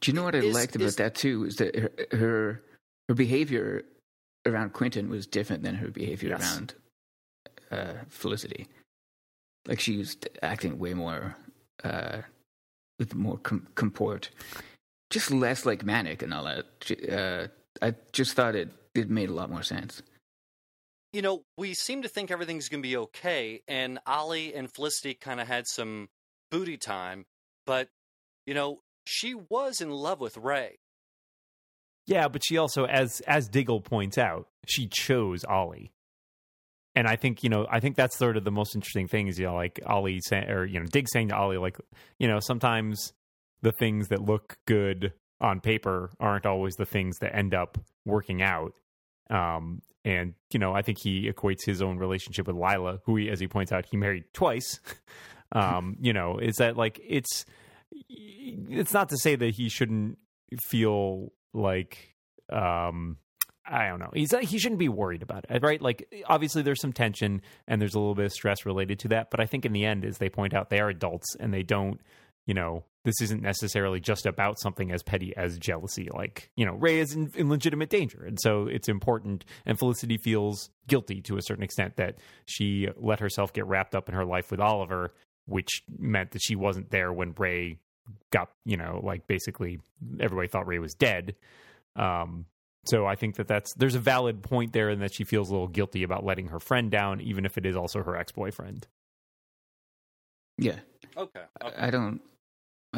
Do 0.01 0.11
you 0.11 0.15
know 0.17 0.25
what 0.25 0.35
I 0.35 0.39
Is- 0.41 0.55
liked 0.55 0.75
about 0.77 0.85
is- 0.87 0.97
that 0.97 1.15
too? 1.15 1.45
Is 1.45 1.55
that 1.57 1.77
her, 1.77 1.91
her 2.13 2.63
her 3.09 3.15
behavior 3.15 3.85
around 4.49 4.73
Quentin 4.73 5.09
was 5.09 5.27
different 5.27 5.63
than 5.63 5.77
her 5.77 5.89
behavior 5.89 6.31
Yes. 6.31 6.41
around 6.57 6.75
uh, 7.71 7.95
Felicity. 8.09 8.67
Like 9.67 9.81
she 9.81 9.99
was 9.99 10.17
acting 10.43 10.79
way 10.79 10.95
more 10.95 11.37
uh, 11.85 12.23
with 12.99 13.15
more 13.15 13.39
com- 13.39 13.67
comport, 13.75 14.31
just 15.11 15.31
less 15.31 15.67
like 15.67 15.85
manic 15.85 16.23
and 16.23 16.33
all 16.33 16.45
that. 16.45 16.67
Uh, 17.13 17.49
I 17.85 17.95
just 18.13 18.33
thought 18.35 18.55
it 18.57 18.71
it 18.95 19.11
made 19.11 19.29
a 19.29 19.35
lot 19.35 19.51
more 19.51 19.63
sense. 19.63 20.03
you 21.13 21.23
know, 21.23 21.43
we 21.57 21.75
seem 21.75 22.03
to 22.03 22.09
think 22.09 22.31
everything's 22.31 22.69
going 22.69 22.83
to 22.83 22.89
be 22.89 22.97
okay, 22.97 23.63
and 23.69 23.99
Ollie 24.07 24.55
and 24.55 24.73
Felicity 24.73 25.15
kind 25.15 25.41
of 25.41 25.47
had 25.47 25.67
some 25.67 26.09
booty 26.51 26.77
time, 26.79 27.27
but 27.67 27.89
you 28.47 28.55
know, 28.55 28.81
she 29.07 29.35
was 29.35 29.81
in 29.83 29.91
love 29.91 30.21
with 30.21 30.37
Ray. 30.39 30.79
Yeah, 32.09 32.29
but 32.29 32.43
she 32.43 32.57
also, 32.57 32.87
as 32.87 33.21
as 33.27 33.49
Diggle 33.49 33.83
points 33.83 34.17
out, 34.17 34.49
she 34.67 34.89
chose 34.89 35.45
Ollie. 35.45 35.93
And 36.95 37.07
I 37.07 37.17
think 37.17 37.43
you 37.43 37.51
know, 37.51 37.67
I 37.71 37.81
think 37.81 37.97
that's 37.97 38.17
sort 38.17 38.39
of 38.39 38.45
the 38.45 38.51
most 38.51 38.75
interesting 38.75 39.09
thing 39.09 39.29
is 39.29 39.39
you 39.39 39.45
know, 39.45 39.55
like 39.55 39.79
Ollie 39.85 40.21
saying, 40.25 40.49
or 40.49 40.65
you 40.65 40.81
know, 40.81 40.87
Dig 40.87 41.07
saying 41.13 41.29
to 41.29 41.37
Ollie, 41.37 41.59
like, 41.59 41.77
you 42.19 42.27
know, 42.27 42.41
sometimes 42.41 43.13
the 43.61 43.73
things 43.73 44.09
that 44.09 44.23
look 44.23 44.57
good 44.67 45.13
on 45.39 45.61
paper 45.61 46.11
aren't 46.19 46.47
always 46.47 46.75
the 46.77 46.87
things 46.87 47.19
that 47.19 47.37
end 47.37 47.53
up 47.53 47.77
working 48.07 48.41
out. 48.41 48.73
Um, 49.29 49.83
and 50.03 50.33
you 50.51 50.59
know, 50.59 50.73
I 50.73 50.81
think 50.81 50.97
he 51.03 51.31
equates 51.31 51.67
his 51.67 51.83
own 51.83 51.99
relationship 51.99 52.47
with 52.47 52.57
Lyla, 52.57 53.01
who 53.05 53.17
he, 53.17 53.29
as 53.29 53.39
he 53.39 53.49
points 53.49 53.71
out, 53.71 53.85
he 53.85 53.99
married 53.99 54.25
twice. 54.33 54.81
um, 55.53 55.99
you 56.01 56.15
know, 56.15 56.39
is 56.39 56.57
that 56.57 56.79
like 56.79 56.99
it's 57.07 57.45
it's 58.09 58.95
not 58.95 59.11
to 59.11 59.19
say 59.19 59.37
that 59.37 59.57
he 59.57 59.69
shouldn't 59.69 60.17
feel 60.69 61.33
like 61.53 62.15
um 62.51 63.17
I 63.71 63.89
don't 63.89 63.99
know. 63.99 64.11
He's 64.15 64.35
he 64.49 64.59
shouldn't 64.59 64.79
be 64.79 64.89
worried 64.89 65.23
about 65.23 65.45
it, 65.49 65.63
right? 65.63 65.81
Like 65.81 66.13
obviously 66.27 66.63
there's 66.63 66.81
some 66.81 66.93
tension 66.93 67.43
and 67.67 67.81
there's 67.81 67.95
a 67.95 67.99
little 67.99 68.15
bit 68.15 68.27
of 68.27 68.33
stress 68.33 68.65
related 68.65 68.99
to 69.01 69.09
that, 69.09 69.31
but 69.31 69.41
I 69.41 69.47
think 69.47 69.67
in 69.67 69.73
the 69.73 69.85
end 69.85 70.05
as 70.05 70.19
they 70.19 70.31
point 70.31 70.55
out 70.55 70.71
they 70.71 70.81
are 70.81 70.89
adults 70.89 71.37
and 71.39 71.53
they 71.53 71.63
don't, 71.63 72.01
you 72.47 72.55
know, 72.55 72.85
this 73.05 73.21
isn't 73.21 73.43
necessarily 73.43 74.01
just 74.01 74.27
about 74.27 74.59
something 74.59 74.91
as 74.91 75.03
petty 75.03 75.37
as 75.37 75.59
jealousy. 75.59 76.09
Like, 76.13 76.51
you 76.57 76.65
know, 76.65 76.75
Ray 76.75 76.99
is 76.99 77.15
in, 77.15 77.31
in 77.35 77.49
legitimate 77.49 77.91
danger. 77.91 78.25
And 78.25 78.39
so 78.41 78.67
it's 78.67 78.89
important 78.89 79.45
and 79.67 79.79
Felicity 79.79 80.17
feels 80.17 80.71
guilty 80.87 81.21
to 81.23 81.37
a 81.37 81.43
certain 81.43 81.65
extent 81.65 81.97
that 81.97 82.17
she 82.47 82.89
let 82.97 83.21
herself 83.21 83.53
get 83.53 83.67
wrapped 83.67 83.95
up 83.95 84.09
in 84.09 84.15
her 84.15 84.25
life 84.25 84.51
with 84.51 84.61
Oliver, 84.61 85.13
which 85.47 85.83
meant 85.99 86.31
that 86.31 86.43
she 86.43 86.57
wasn't 86.57 86.91
there 86.91 87.13
when 87.13 87.35
Ray 87.37 87.79
got, 88.31 88.51
you 88.65 88.77
know, 88.77 89.01
like 89.03 89.27
basically 89.27 89.81
everybody 90.21 90.49
thought 90.49 90.67
Ray 90.67 90.79
was 90.79 90.95
dead. 90.95 91.35
Um, 91.97 92.47
so 92.87 93.07
I 93.07 93.17
think 93.17 93.37
that 93.37 93.49
that's 93.49 93.75
there's 93.75 93.95
a 93.95 94.01
valid 94.01 94.43
point 94.43 94.73
there, 94.73 94.89
and 94.89 95.03
that 95.03 95.13
she 95.13 95.25
feels 95.25 95.51
a 95.51 95.53
little 95.53 95.69
guilty 95.69 96.03
about 96.03 96.25
letting 96.25 96.49
her 96.49 96.61
friend 96.61 96.91
down, 96.91 97.21
even 97.21 97.45
if 97.45 97.59
it 97.59 97.67
is 97.67 97.77
also 97.77 98.03
her 98.03 98.17
ex 98.17 98.33
boyfriend. 98.33 98.87
Yeah, 100.57 100.79
Okay. 101.17 101.41
okay. 101.63 101.77
I 101.77 101.91
don't, 101.91 102.21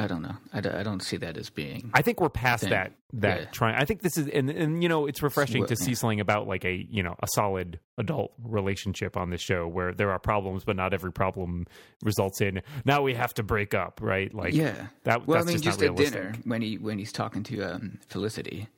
I 0.00 0.06
don't 0.06 0.22
know. 0.22 0.34
I 0.54 0.62
don't, 0.62 0.74
I 0.74 0.82
don't 0.82 1.02
see 1.02 1.18
that 1.18 1.36
as 1.36 1.50
being. 1.50 1.90
I 1.92 2.00
think 2.00 2.22
we're 2.22 2.30
past 2.30 2.62
Thing. 2.62 2.70
that 2.70 2.92
that 3.12 3.40
Yeah. 3.40 3.46
trying. 3.50 3.74
I 3.74 3.84
think 3.84 4.00
this 4.00 4.16
is 4.16 4.28
and 4.28 4.48
and 4.48 4.82
you 4.82 4.88
know 4.88 5.04
it's 5.04 5.22
refreshing 5.22 5.66
to 5.66 5.72
Well, 5.72 5.84
see 5.84 5.90
yeah. 5.90 5.96
something 5.96 6.20
about 6.20 6.48
like 6.48 6.64
a 6.64 6.86
you 6.90 7.02
know 7.02 7.16
a 7.22 7.26
solid 7.34 7.78
adult 7.98 8.32
relationship 8.42 9.18
on 9.18 9.28
this 9.28 9.42
show 9.42 9.68
where 9.68 9.92
there 9.92 10.10
are 10.10 10.18
problems, 10.18 10.64
but 10.64 10.74
not 10.74 10.94
every 10.94 11.12
problem 11.12 11.66
results 12.02 12.40
in 12.40 12.62
now 12.86 13.02
we 13.02 13.12
have 13.12 13.34
to 13.34 13.42
break 13.42 13.74
up, 13.74 14.00
right? 14.02 14.32
Like 14.32 14.54
yeah. 14.54 14.86
that. 15.04 15.26
Well, 15.26 15.42
I 15.42 15.44
mean, 15.44 15.60
just, 15.60 15.80
just, 15.80 15.82
at 15.82 15.96
dinner 15.96 16.32
when 16.44 16.62
he 16.62 16.78
when 16.78 16.98
he's 16.98 17.12
talking 17.12 17.42
to 17.42 17.62
um, 17.62 17.98
Felicity, 18.08 18.68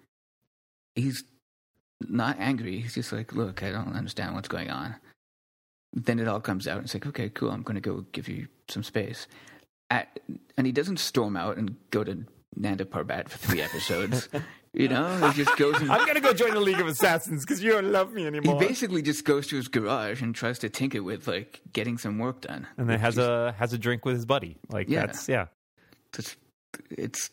he's 0.97 1.23
not 2.09 2.37
angry. 2.41 2.81
He's 2.81 2.95
just 2.95 3.13
like, 3.13 3.33
"Look, 3.33 3.63
I 3.63 3.71
don't 3.71 3.95
understand 3.95 4.35
what's 4.35 4.49
going 4.49 4.71
on." 4.71 4.97
Then 5.93 6.19
it 6.19 6.27
all 6.27 6.41
comes 6.41 6.67
out, 6.67 6.79
and 6.79 6.87
it's 6.87 6.95
like, 6.95 7.07
"Okay, 7.07 7.29
cool. 7.29 7.51
I'm 7.51 7.63
going 7.63 7.77
to 7.77 7.81
go 7.81 8.07
give 8.11 8.29
you 8.29 8.49
some 8.69 8.83
space." 8.83 9.29
At, 9.92 10.20
and 10.57 10.66
he 10.66 10.72
doesn't 10.72 10.98
storm 10.98 11.37
out 11.37 11.59
and 11.59 11.76
go 11.90 12.02
to 12.02 12.24
Nanda 12.57 12.85
Parbat 12.87 13.28
for 13.28 13.37
three 13.38 13.61
episodes. 13.61 14.28
you 14.72 14.88
know, 14.88 15.07
he 15.28 15.44
just 15.44 15.55
goes 15.59 15.78
and 15.83 15.92
I'm 15.92 16.07
gonna 16.07 16.20
go 16.20 16.33
join 16.33 16.55
the 16.55 16.61
League 16.61 16.81
of 16.81 16.87
Assassins 16.87 17.44
because 17.44 17.62
you 17.62 17.72
don't 17.72 17.92
love 17.92 18.12
me 18.14 18.26
anymore. 18.26 18.59
he 18.61 18.66
basically 18.68 19.02
just 19.02 19.24
goes 19.26 19.46
to 19.48 19.57
his 19.57 19.68
garage 19.68 20.22
and 20.22 20.35
tries 20.35 20.59
to 20.61 20.70
tinker 20.70 21.02
with 21.02 21.28
like 21.28 21.61
getting 21.74 21.98
some 21.98 22.18
work 22.18 22.40
done. 22.40 22.66
and 22.78 22.88
then 22.88 22.98
has 23.00 23.14
is- 23.14 23.18
a 23.18 23.55
has 23.59 23.74
a 23.74 23.78
drink 23.78 24.05
with 24.07 24.14
his 24.14 24.24
buddy. 24.24 24.57
Like 24.70 24.88
Yeah. 24.88 25.07
that's 25.07 25.28
yeah. 25.28 25.46
it's, 26.16 26.37
it's 26.90 27.31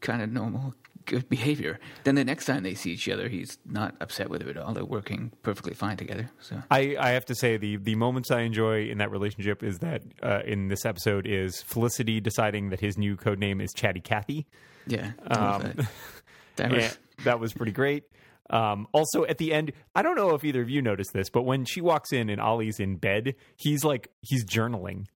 kind 0.00 0.22
of 0.22 0.30
normal 0.32 0.74
good 1.08 1.28
behavior. 1.28 1.80
Then 2.04 2.14
the 2.14 2.24
next 2.24 2.44
time 2.44 2.62
they 2.62 2.74
see 2.74 2.92
each 2.92 3.08
other, 3.08 3.28
he's 3.28 3.58
not 3.66 3.96
upset 4.00 4.30
with 4.30 4.42
her 4.42 4.50
at 4.50 4.56
all. 4.56 4.72
They're 4.72 4.84
working 4.84 5.32
perfectly 5.42 5.74
fine 5.74 5.96
together. 5.96 6.30
So 6.40 6.62
I, 6.70 6.96
I 6.98 7.10
have 7.10 7.24
to 7.26 7.34
say 7.34 7.56
the 7.56 7.76
the 7.76 7.96
moments 7.96 8.30
I 8.30 8.42
enjoy 8.42 8.84
in 8.88 8.98
that 8.98 9.10
relationship 9.10 9.62
is 9.62 9.78
that 9.78 10.02
uh, 10.22 10.40
in 10.46 10.68
this 10.68 10.84
episode 10.84 11.26
is 11.26 11.62
Felicity 11.62 12.20
deciding 12.20 12.70
that 12.70 12.80
his 12.80 12.96
new 12.96 13.16
code 13.16 13.38
name 13.40 13.60
is 13.60 13.72
Chatty 13.74 14.00
Cathy. 14.00 14.46
yeah, 14.86 15.12
Um, 15.26 15.62
that. 15.62 15.76
that 16.56 16.70
was 16.72 16.98
that 17.24 17.40
was 17.40 17.52
pretty 17.52 17.72
great. 17.72 18.04
Um, 18.50 18.86
also, 18.92 19.24
at 19.24 19.36
the 19.38 19.52
end, 19.52 19.72
I 19.94 20.02
don't 20.02 20.16
know 20.16 20.30
if 20.34 20.42
either 20.44 20.62
of 20.62 20.70
you 20.70 20.80
noticed 20.80 21.12
this, 21.12 21.28
but 21.28 21.42
when 21.42 21.64
she 21.66 21.80
walks 21.82 22.12
in 22.12 22.30
and 22.30 22.40
Ollie's 22.40 22.80
in 22.80 22.96
bed, 22.96 23.34
he's 23.56 23.84
like 23.84 24.08
he's 24.22 24.44
journaling. 24.46 25.06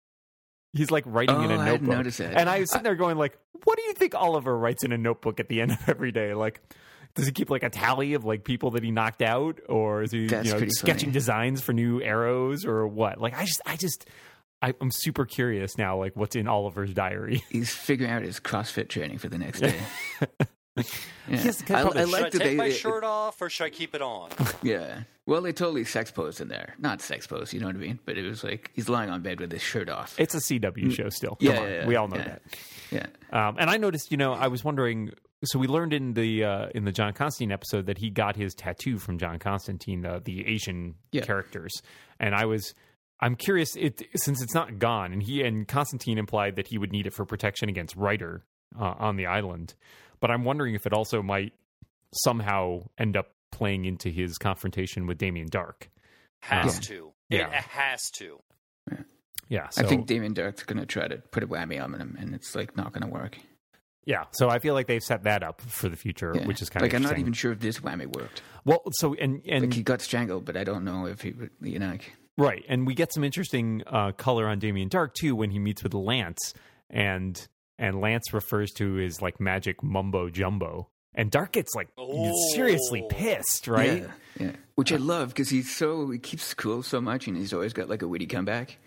He's 0.74 0.90
like 0.90 1.04
writing 1.06 1.42
in 1.42 1.50
a 1.50 1.54
a 1.56 1.58
I 1.58 1.64
notebook. 1.66 1.66
hadn't 1.66 1.88
noticed 1.88 2.18
that. 2.18 2.34
And 2.34 2.48
I 2.48 2.60
was 2.60 2.70
sitting 2.70 2.82
there 2.84 2.94
going, 2.94 3.16
like, 3.18 3.38
what 3.64 3.76
do 3.78 3.84
you 3.84 3.92
think 3.92 4.14
Oliver 4.14 4.56
writes 4.56 4.84
in 4.84 4.92
a 4.92 4.98
notebook 4.98 5.38
at 5.40 5.48
the 5.48 5.60
end 5.60 5.72
of 5.72 5.88
every 5.88 6.12
day? 6.12 6.34
Like, 6.34 6.60
does 7.14 7.26
he 7.26 7.32
keep 7.32 7.50
like 7.50 7.62
a 7.62 7.68
tally 7.70 8.14
of 8.14 8.24
like 8.24 8.42
people 8.44 8.70
that 8.72 8.82
he 8.82 8.90
knocked 8.90 9.20
out, 9.22 9.60
or 9.68 10.02
is 10.02 10.12
he 10.12 10.26
That's 10.28 10.48
you 10.48 10.58
know 10.58 10.66
sketching 10.68 11.08
funny. 11.08 11.12
designs 11.12 11.60
for 11.62 11.72
new 11.74 12.00
arrows, 12.00 12.64
or 12.64 12.86
what? 12.88 13.20
Like, 13.20 13.36
I 13.38 13.44
just, 13.44 13.60
I 13.66 13.76
just, 13.76 14.06
I, 14.62 14.72
I'm 14.80 14.90
super 14.90 15.26
curious 15.26 15.76
now, 15.76 15.98
like 15.98 16.16
what's 16.16 16.36
in 16.36 16.48
Oliver's 16.48 16.94
diary. 16.94 17.42
he's 17.50 17.70
figuring 17.74 18.10
out 18.10 18.22
his 18.22 18.40
CrossFit 18.40 18.88
training 18.88 19.18
for 19.18 19.28
the 19.28 19.38
next 19.38 19.60
day. 19.60 19.78
Yeah. 20.74 20.84
Yes, 21.28 21.60
'cause 21.60 21.70
I, 21.76 21.82
probably- 21.82 22.00
I 22.00 22.04
Should 22.04 22.12
like 22.12 22.24
I 22.24 22.28
take 22.30 22.42
they, 22.42 22.54
my 22.56 22.68
they- 22.70 22.74
shirt 22.74 23.04
off 23.04 23.42
or 23.42 23.50
should 23.50 23.64
I 23.64 23.68
keep 23.68 23.94
it 23.94 24.00
on? 24.00 24.30
Yeah. 24.62 25.02
Well, 25.24 25.40
they 25.40 25.52
totally 25.52 25.84
sex 25.84 26.10
posed 26.10 26.40
in 26.40 26.48
there. 26.48 26.74
Not 26.78 27.00
sex 27.00 27.26
posed, 27.28 27.52
you 27.52 27.60
know 27.60 27.66
what 27.66 27.76
I 27.76 27.78
mean? 27.78 28.00
But 28.04 28.18
it 28.18 28.26
was 28.26 28.42
like 28.42 28.70
he's 28.74 28.88
lying 28.88 29.08
on 29.08 29.22
bed 29.22 29.38
with 29.38 29.52
his 29.52 29.62
shirt 29.62 29.88
off. 29.88 30.18
It's 30.18 30.34
a 30.34 30.38
CW 30.38 30.92
show 30.92 31.08
still. 31.10 31.36
Yeah, 31.40 31.52
yeah, 31.52 31.68
yeah, 31.68 31.86
we 31.86 31.94
all 31.94 32.08
know 32.08 32.16
yeah. 32.16 32.24
that. 32.24 32.42
Yeah. 32.90 33.06
Um, 33.32 33.56
and 33.58 33.70
I 33.70 33.76
noticed, 33.76 34.10
you 34.10 34.16
know, 34.16 34.32
I 34.32 34.48
was 34.48 34.64
wondering. 34.64 35.12
So 35.44 35.58
we 35.58 35.66
learned 35.66 35.92
in 35.92 36.14
the 36.14 36.44
uh, 36.44 36.66
in 36.74 36.84
the 36.84 36.92
John 36.92 37.12
Constantine 37.12 37.52
episode 37.52 37.86
that 37.86 37.98
he 37.98 38.10
got 38.10 38.36
his 38.36 38.54
tattoo 38.54 38.98
from 38.98 39.18
John 39.18 39.38
Constantine, 39.38 40.04
uh, 40.04 40.20
the 40.24 40.46
Asian 40.46 40.94
characters. 41.12 41.72
And 42.18 42.34
I 42.34 42.44
was, 42.44 42.74
I'm 43.20 43.36
curious, 43.36 43.76
it 43.76 44.02
since 44.16 44.42
it's 44.42 44.54
not 44.54 44.78
gone, 44.78 45.12
and 45.12 45.22
he 45.22 45.42
and 45.42 45.66
Constantine 45.66 46.18
implied 46.18 46.56
that 46.56 46.66
he 46.66 46.78
would 46.78 46.92
need 46.92 47.06
it 47.06 47.14
for 47.14 47.24
protection 47.24 47.68
against 47.68 47.96
Reiter 47.96 48.44
uh, 48.78 48.94
on 48.98 49.16
the 49.16 49.26
island. 49.26 49.74
But 50.20 50.30
I'm 50.30 50.44
wondering 50.44 50.74
if 50.74 50.86
it 50.86 50.92
also 50.92 51.22
might 51.22 51.52
somehow 52.12 52.82
end 52.98 53.16
up 53.16 53.32
playing 53.62 53.84
into 53.84 54.08
his 54.10 54.38
confrontation 54.38 55.06
with 55.06 55.18
Damien 55.18 55.48
Darhk. 55.48 55.88
Has 56.40 56.74
Yeah. 56.74 56.80
to. 56.96 57.12
Yeah. 57.28 57.46
It 57.48 57.64
has 57.64 58.10
to. 58.12 58.40
Yeah, 59.48 59.68
so, 59.68 59.84
I 59.84 59.86
think 59.86 60.06
Damien 60.06 60.34
Darhk's 60.34 60.64
going 60.64 60.78
to 60.80 60.86
try 60.86 61.06
to 61.06 61.18
put 61.18 61.42
a 61.42 61.46
whammy 61.46 61.80
on 61.82 61.92
him, 61.94 62.16
and 62.18 62.34
it's 62.34 62.54
like 62.56 62.76
not 62.76 62.92
going 62.92 63.02
to 63.02 63.08
work. 63.08 63.36
yeah. 64.04 64.24
So 64.32 64.48
I 64.48 64.58
feel 64.58 64.74
like 64.74 64.86
they've 64.88 65.02
set 65.02 65.22
that 65.24 65.42
up 65.44 65.60
for 65.60 65.88
the 65.88 65.96
future, 65.96 66.32
Yeah. 66.34 66.46
which 66.46 66.60
is 66.62 66.68
kind 66.70 66.82
like 66.82 66.92
of 66.94 67.00
like 67.02 67.04
I'm 67.04 67.16
not 67.16 67.20
even 67.20 67.32
sure 67.34 67.52
if 67.52 67.60
this 67.60 67.78
whammy 67.80 68.06
worked. 68.16 68.42
well. 68.64 68.82
So 68.92 69.14
and 69.14 69.40
and 69.46 69.66
Like 69.66 69.74
he 69.74 69.82
got 69.84 70.00
strangled, 70.00 70.44
but 70.46 70.56
I 70.56 70.64
don't 70.64 70.84
know 70.84 71.06
if 71.06 71.20
he 71.20 71.30
would. 71.32 71.50
You 71.60 71.78
know, 71.78 71.88
like, 71.90 72.12
Right, 72.38 72.64
and 72.68 72.86
we 72.86 72.94
get 72.94 73.12
some 73.12 73.22
interesting 73.24 73.82
uh, 73.86 74.12
color 74.12 74.48
on 74.48 74.58
Damien 74.58 74.88
Darhk 74.88 75.12
too 75.14 75.36
when 75.36 75.50
he 75.50 75.58
meets 75.60 75.82
with 75.84 75.92
Lance, 75.94 76.54
and 76.90 77.46
and 77.78 78.00
Lance 78.00 78.32
refers 78.32 78.72
to 78.78 78.94
his 78.94 79.20
like 79.22 79.38
magic 79.38 79.82
mumbo 79.82 80.30
jumbo, 80.30 80.88
and 81.14 81.30
Darhk 81.30 81.52
gets 81.52 81.74
like 81.74 81.88
seriously 82.54 83.02
Oh. 83.04 83.08
pissed, 83.08 83.68
right? 83.68 84.02
Yeah, 84.02 84.46
yeah. 84.46 84.52
Which 84.74 84.92
I 84.92 84.96
love 84.96 85.28
because 85.28 85.48
he's 85.50 85.74
so 85.74 86.10
he 86.10 86.18
keeps 86.18 86.54
cool 86.54 86.82
so 86.82 87.00
much, 87.00 87.26
and 87.26 87.36
he's 87.36 87.52
always 87.52 87.72
got 87.72 87.88
like 87.88 88.02
a 88.02 88.08
witty 88.08 88.26
comeback. 88.26 88.78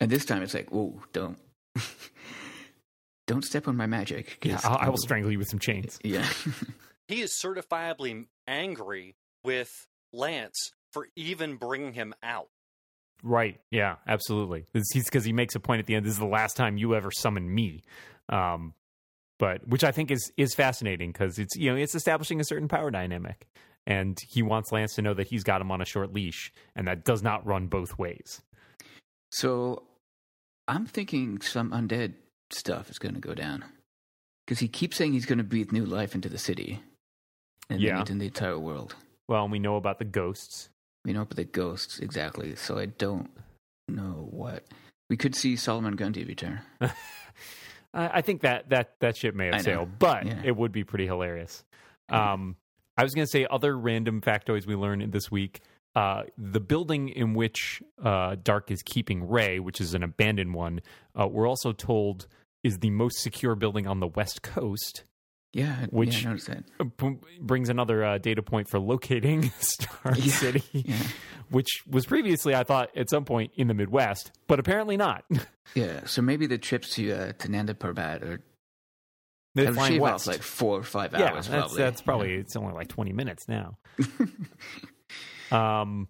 And 0.00 0.10
this 0.10 0.24
time 0.24 0.42
it's 0.42 0.54
like, 0.54 0.70
whoa, 0.70 1.02
don't, 1.12 1.38
don't 3.26 3.44
step 3.44 3.68
on 3.68 3.76
my 3.76 3.86
magic. 3.86 4.38
Yeah, 4.44 4.60
I, 4.64 4.86
I 4.86 4.88
will 4.88 4.96
strangle 5.02 5.30
you 5.32 5.38
with 5.38 5.48
some 5.48 5.58
chains. 5.58 5.98
Yeah, 6.04 6.26
He 7.08 7.20
is 7.22 7.32
certifiably 7.42 8.26
angry 8.46 9.16
with 9.42 9.70
Lance 10.12 10.72
for 10.92 11.08
even 11.16 11.56
bringing 11.56 11.94
him 11.94 12.14
out. 12.22 12.48
Right? 13.22 13.60
Yeah, 13.70 13.96
absolutely. 14.06 14.66
This- 14.72 14.86
He's 14.92 15.04
because 15.06 15.24
he 15.24 15.32
makes 15.32 15.54
a 15.54 15.60
point 15.60 15.80
at 15.80 15.86
the 15.86 15.94
end. 15.94 16.06
This 16.06 16.12
is 16.12 16.18
the 16.18 16.26
last 16.26 16.56
time 16.56 16.76
you 16.76 16.94
ever 16.94 17.10
summon 17.10 17.52
me. 17.52 17.82
Um, 18.28 18.74
but 19.38 19.66
which 19.68 19.84
I 19.84 19.92
think 19.92 20.10
is 20.10 20.32
is 20.36 20.54
fascinating 20.54 21.12
because 21.12 21.38
it's 21.38 21.56
you 21.56 21.70
know 21.70 21.76
it's 21.76 21.94
establishing 21.94 22.40
a 22.40 22.44
certain 22.44 22.68
power 22.68 22.90
dynamic, 22.90 23.46
and 23.86 24.18
he 24.28 24.42
wants 24.42 24.72
Lance 24.72 24.94
to 24.96 25.02
know 25.02 25.14
that 25.14 25.28
he's 25.28 25.44
got 25.44 25.60
him 25.60 25.70
on 25.70 25.80
a 25.80 25.84
short 25.84 26.12
leash, 26.12 26.52
and 26.76 26.86
that 26.86 27.04
does 27.04 27.22
not 27.22 27.46
run 27.46 27.66
both 27.66 27.98
ways. 27.98 28.42
So 29.30 29.82
I'm 30.66 30.86
thinking 30.86 31.40
some 31.40 31.70
undead 31.70 32.14
stuff 32.50 32.90
is 32.90 32.98
going 32.98 33.14
to 33.14 33.20
go 33.20 33.34
down 33.34 33.64
because 34.46 34.58
he 34.58 34.68
keeps 34.68 34.96
saying 34.96 35.12
he's 35.12 35.26
going 35.26 35.38
to 35.38 35.44
breathe 35.44 35.72
new 35.72 35.84
life 35.84 36.14
into 36.14 36.28
the 36.28 36.38
city 36.38 36.80
and 37.68 37.80
Yeah. 37.80 38.00
into 38.00 38.14
the 38.14 38.26
entire 38.26 38.58
world. 38.58 38.94
Well, 39.28 39.42
and 39.42 39.52
we 39.52 39.58
know 39.58 39.76
about 39.76 39.98
the 39.98 40.06
ghosts. 40.06 40.70
We 41.04 41.12
know, 41.12 41.22
about 41.22 41.36
the 41.36 41.44
ghosts 41.44 41.98
exactly. 42.00 42.56
So 42.56 42.78
I 42.78 42.86
don't 42.86 43.30
know 43.86 44.26
what 44.30 44.64
we 45.10 45.16
could 45.16 45.34
see 45.34 45.56
Solomon 45.56 45.96
Grundy 45.96 46.24
return. 46.24 46.60
I, 47.94 48.08
I 48.18 48.20
think 48.22 48.42
that 48.42 48.68
that 48.70 48.94
that 49.00 49.16
ship 49.16 49.34
may 49.34 49.46
have 49.46 49.62
sailed, 49.62 49.98
but 49.98 50.26
Yeah. 50.26 50.40
it 50.44 50.56
would 50.56 50.72
be 50.72 50.84
pretty 50.84 51.06
hilarious. 51.06 51.64
Um, 52.08 52.56
I 52.96 53.02
was 53.04 53.14
going 53.14 53.26
to 53.26 53.30
say 53.30 53.46
other 53.50 53.76
random 53.78 54.20
factoids 54.20 54.66
we 54.66 54.74
learned 54.74 55.12
this 55.12 55.30
week. 55.30 55.60
Uh, 55.94 56.24
the 56.36 56.60
building 56.60 57.08
in 57.08 57.34
which 57.34 57.82
uh, 58.02 58.36
Darhk 58.36 58.70
is 58.70 58.82
keeping 58.82 59.28
Ray, 59.28 59.58
which 59.58 59.80
is 59.80 59.94
an 59.94 60.02
abandoned 60.02 60.54
one, 60.54 60.80
uh, 61.18 61.26
we're 61.26 61.48
also 61.48 61.72
told 61.72 62.26
is 62.64 62.78
the 62.78 62.90
most 62.90 63.18
secure 63.18 63.54
building 63.54 63.86
on 63.86 64.00
the 64.00 64.06
West 64.06 64.42
Coast. 64.42 65.04
Yeah, 65.58 65.86
Which- 65.90 66.22
yeah, 66.22 66.28
I 66.28 66.32
noticed 66.32 66.46
that. 66.48 66.96
B- 66.98 67.16
brings 67.40 67.68
another 67.68 68.04
uh, 68.04 68.18
data 68.18 68.42
point 68.42 68.68
for 68.68 68.78
locating 68.78 69.50
Star 69.60 70.14
Yeah. 70.16 70.32
City, 70.32 70.62
Yeah, 70.72 70.96
which 71.50 71.68
was 71.90 72.06
previously, 72.06 72.54
I 72.54 72.64
thought, 72.64 72.90
at 72.96 73.10
some 73.10 73.24
point 73.24 73.52
in 73.56 73.66
the 73.68 73.74
Midwest, 73.74 74.30
but 74.46 74.58
apparently 74.60 74.96
not. 74.96 75.24
yeah. 75.74 76.04
So 76.06 76.22
maybe 76.22 76.46
the 76.46 76.58
trips 76.58 76.94
to 76.94 77.12
uh, 77.12 77.32
to 77.38 77.48
Nanda 77.50 77.74
Parbat 77.74 78.22
are 78.22 78.40
have 79.56 79.74
flying 79.74 80.00
west. 80.00 80.26
like 80.28 80.42
four 80.42 80.78
or 80.78 80.82
five 80.84 81.12
hours. 81.14 81.48
that's 81.48 81.48
probably. 81.48 81.78
that's 81.78 82.00
probably 82.02 82.34
it's 82.34 82.54
only 82.56 82.74
like 82.74 82.88
twenty 82.88 83.12
minutes 83.12 83.48
now. 83.48 83.78
Um, 85.50 86.08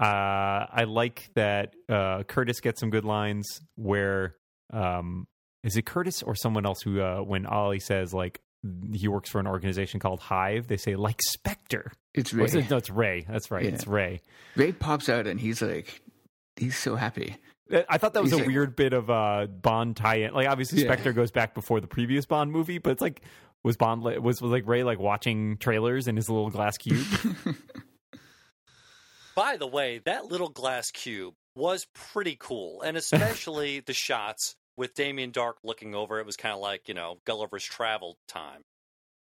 uh, 0.00 0.04
I 0.06 0.84
like 0.88 1.28
that 1.34 1.74
uh, 1.88 2.22
Curtis 2.24 2.60
gets 2.60 2.80
some 2.80 2.90
good 2.90 3.04
lines 3.04 3.60
where 3.76 4.36
um, 4.72 5.26
is 5.62 5.76
it 5.76 5.84
Curtis 5.84 6.22
or 6.22 6.34
someone 6.34 6.64
else 6.64 6.80
who 6.82 7.00
uh, 7.00 7.18
when 7.20 7.44
Ollie 7.46 7.80
says 7.80 8.14
like 8.14 8.40
he 8.92 9.08
works 9.08 9.28
for 9.30 9.40
an 9.40 9.46
organization 9.46 9.98
called 10.00 10.20
Hive, 10.20 10.68
they 10.68 10.76
say 10.76 10.94
like 10.96 11.20
Spectre. 11.22 11.92
It's 12.14 12.32
Ray. 12.32 12.44
is 12.44 12.54
it- 12.54 12.70
no, 12.70 12.76
it's 12.76 12.90
Ray. 12.90 13.26
That's 13.28 13.50
right. 13.50 13.64
Yeah. 13.64 13.70
It's 13.70 13.86
Ray. 13.86 14.20
Ray 14.56 14.72
pops 14.72 15.08
out 15.08 15.26
and 15.26 15.40
he's 15.40 15.60
like, 15.62 16.00
he's 16.56 16.76
so 16.78 16.94
happy. 16.96 17.36
Uh, 17.72 17.82
I 17.88 17.98
thought 17.98 18.14
that 18.14 18.22
was 18.22 18.30
He's 18.32 18.40
a 18.40 18.42
like- 18.44 18.48
weird 18.52 18.76
bit 18.76 18.92
of 18.92 19.08
a 19.08 19.48
Bond 19.48 19.96
tie-in. 19.96 20.32
Like 20.34 20.48
obviously 20.48 20.78
Yeah. 20.80 20.86
Spectre 20.86 21.12
goes 21.12 21.30
back 21.30 21.54
before 21.54 21.80
the 21.80 21.86
previous 21.86 22.26
Bond 22.26 22.52
movie, 22.52 22.78
but 22.78 22.90
it's 22.90 23.00
like 23.02 23.22
was 23.64 23.76
Bond 23.76 24.02
li- 24.02 24.18
was 24.18 24.40
was 24.42 24.50
like 24.50 24.66
Ray 24.66 24.84
like 24.84 24.98
watching 24.98 25.56
trailers 25.56 26.06
in 26.08 26.16
his 26.16 26.28
little 26.28 26.50
glass 26.50 26.76
cube. 26.76 27.06
By 29.34 29.56
the 29.56 29.66
way, 29.66 30.00
that 30.04 30.26
little 30.26 30.50
glass 30.50 30.90
cube 30.90 31.34
was 31.54 31.86
pretty 31.94 32.36
cool, 32.38 32.82
and 32.82 32.96
especially 32.96 33.80
the 33.86 33.94
shots 33.94 34.56
with 34.82 34.94
Damien 34.94 35.30
Darhk 35.30 35.54
looking 35.62 35.94
over. 35.94 36.18
It 36.18 36.26
was 36.26 36.36
kind 36.36 36.52
of 36.54 36.60
like 36.60 36.88
you 36.88 36.94
know 36.94 37.18
Gulliver's 37.24 37.64
Travel 37.64 38.18
time. 38.28 38.62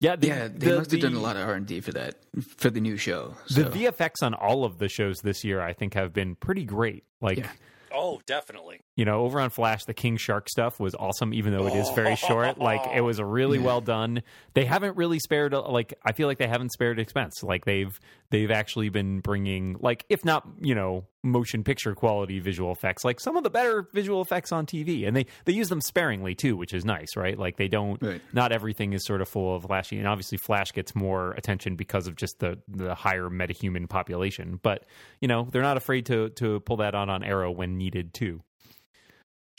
yeah, 0.00 0.16
the, 0.16 0.26
yeah, 0.26 0.48
they 0.48 0.68
the- 0.70 0.76
must 0.78 0.90
have 0.90 1.00
done 1.00 1.14
a 1.14 1.20
lot 1.20 1.36
of 1.36 1.46
R 1.46 1.54
and 1.54 1.66
D 1.66 1.80
for 1.80 1.92
that 1.92 2.16
for 2.56 2.70
the 2.70 2.80
new 2.80 2.96
show. 2.96 3.34
The 3.48 3.64
So, 3.64 3.70
VFX 3.70 4.22
on 4.22 4.32
all 4.34 4.64
of 4.64 4.78
the 4.78 4.88
shows 4.88 5.18
this 5.22 5.44
year, 5.44 5.60
I 5.60 5.72
think, 5.74 5.94
have 5.94 6.12
been 6.12 6.34
pretty 6.36 6.64
great. 6.64 7.04
Like, 7.20 7.38
Yeah. 7.38 7.50
Oh, 7.92 8.20
definitely. 8.24 8.78
you 8.94 9.04
know, 9.04 9.24
over 9.24 9.40
on 9.40 9.50
Flash, 9.50 9.84
the 9.84 9.92
King 9.94 10.16
Shark 10.16 10.48
stuff 10.48 10.78
was 10.78 10.94
awesome, 10.94 11.34
even 11.34 11.52
though 11.52 11.66
it 11.66 11.74
is 11.74 11.90
very 11.90 12.14
short. 12.14 12.56
Like, 12.56 12.82
it 12.94 13.00
was 13.00 13.18
a 13.18 13.24
really 13.38 13.58
Yeah. 13.58 13.64
well 13.64 13.80
done. 13.80 14.22
They 14.54 14.64
haven't 14.64 14.96
really 14.96 15.18
spared, 15.18 15.52
like, 15.52 15.92
I 16.06 16.12
feel 16.12 16.28
like 16.28 16.38
they 16.38 16.46
haven't 16.46 16.70
spared 16.70 17.00
expense. 17.00 17.42
Like, 17.42 17.64
they've 17.64 17.98
they've 18.30 18.50
actually 18.52 18.90
been 18.90 19.18
bringing, 19.18 19.76
like, 19.80 20.06
if 20.08 20.24
not, 20.24 20.46
you 20.60 20.76
know, 20.76 21.06
motion 21.22 21.62
picture 21.62 21.94
quality 21.94 22.40
visual 22.40 22.72
effects, 22.72 23.04
like 23.04 23.20
some 23.20 23.36
of 23.36 23.42
the 23.42 23.50
better 23.50 23.88
visual 23.92 24.22
effects 24.22 24.52
on 24.52 24.66
TV, 24.66 25.06
and 25.06 25.16
they 25.16 25.26
they 25.44 25.52
use 25.52 25.68
them 25.68 25.80
sparingly 25.80 26.34
too, 26.34 26.56
which 26.56 26.72
is 26.72 26.84
nice, 26.84 27.16
right? 27.16 27.38
Like, 27.38 27.56
they 27.56 27.68
don't. 27.68 28.02
Right. 28.02 28.20
Not 28.32 28.52
everything 28.52 28.92
is 28.92 29.04
sort 29.04 29.20
of 29.20 29.28
full 29.28 29.54
of 29.54 29.64
flashy, 29.64 29.98
and 29.98 30.06
obviously, 30.06 30.38
Flash 30.38 30.72
gets 30.72 30.94
more 30.94 31.32
attention 31.32 31.76
because 31.76 32.06
of 32.06 32.16
just 32.16 32.38
the 32.38 32.58
the 32.68 32.94
higher 32.94 33.28
metahuman 33.28 33.88
population. 33.88 34.58
But 34.62 34.84
you 35.20 35.28
know, 35.28 35.48
they're 35.50 35.62
not 35.62 35.76
afraid 35.76 36.06
to 36.06 36.30
to 36.30 36.60
pull 36.60 36.78
that 36.78 36.94
on 36.94 37.10
on 37.10 37.22
Arrow 37.22 37.50
when 37.50 37.76
needed 37.76 38.14
too. 38.14 38.42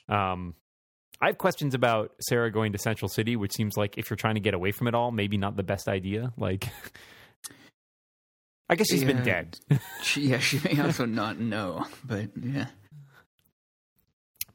Um, 0.10 0.56
I 1.21 1.28
have 1.28 1.38
questions 1.38 1.76
about 1.76 2.13
Sara 2.19 2.52
going 2.52 2.71
to 2.71 2.80
Central 2.80 3.08
City, 3.08 3.36
which 3.36 3.54
seems 3.54 3.78
like 3.78 3.97
if 3.97 4.10
you're 4.10 4.17
trying 4.17 4.36
to 4.36 4.41
get 4.41 4.56
away 4.56 4.71
from 4.71 4.88
it 4.88 4.95
all, 4.95 5.12
maybe 5.12 5.38
not 5.38 5.56
the 5.56 5.63
best 5.63 5.88
idea. 5.88 6.34
Like, 6.36 6.67
I 8.72 8.76
guess 8.76 8.88
she's 8.90 9.04
been 9.04 9.22
dead. 9.24 9.60
she, 10.02 10.22
yeah, 10.30 10.40
she 10.40 10.60
may 10.64 10.80
also 10.82 11.06
not 11.06 11.38
know, 11.40 11.86
but 12.06 12.30
yeah, 12.42 12.68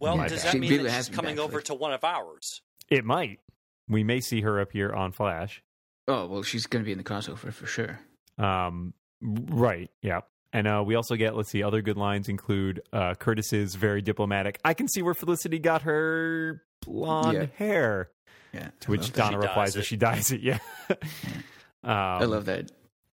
Well, 0.01 0.17
Yeah, 0.17 0.29
does 0.29 0.41
she 0.43 0.49
that 0.53 0.59
mean 0.59 0.71
really 0.71 0.85
that 0.85 0.91
has 0.93 1.09
coming 1.09 1.39
over 1.39 1.61
to 1.61 1.75
one 1.75 1.93
of 1.93 2.03
ours? 2.03 2.63
It 2.89 3.05
might. 3.05 3.41
We 3.89 4.03
may 4.05 4.21
see 4.21 4.41
her 4.41 4.59
appear 4.61 4.93
on 4.93 5.13
Flash. 5.13 5.63
Oh 6.09 6.27
well, 6.27 6.43
she's 6.43 6.67
going 6.67 6.83
to 6.83 6.87
be 6.87 6.93
in 6.93 6.99
the 6.99 7.05
crossover 7.05 7.53
for 7.53 7.67
sure. 7.67 8.01
Um, 8.39 8.95
right. 9.23 9.91
Yeah. 10.03 10.21
And 10.53 10.67
uh, 10.67 10.83
we 10.87 10.95
also 10.95 11.17
get, 11.17 11.37
let's 11.37 11.51
see, 11.51 11.63
other 11.63 11.83
good 11.83 11.97
lines 11.99 12.29
include 12.29 12.81
uh, 12.93 13.15
Curtis's 13.15 13.75
very 13.75 14.01
diplomatic. 14.01 14.59
I 14.65 14.73
can 14.75 14.89
see 14.89 15.03
where 15.03 15.13
Felicity 15.15 15.59
got 15.59 15.83
her 15.83 16.63
blonde 16.83 17.35
Yeah. 17.37 17.47
hair. 17.57 18.11
Yeah, 18.55 18.69
To 18.81 18.91
which 18.93 19.01
I 19.01 19.03
love 19.03 19.13
that. 19.13 19.19
Donna 19.33 19.39
replies 19.41 19.75
that 19.75 19.85
she 19.85 19.97
dyes 19.97 20.31
it. 20.33 20.41
Yeah. 20.41 20.59
um, 20.89 20.97
I 21.85 22.25
love 22.25 22.47
that. 22.47 22.71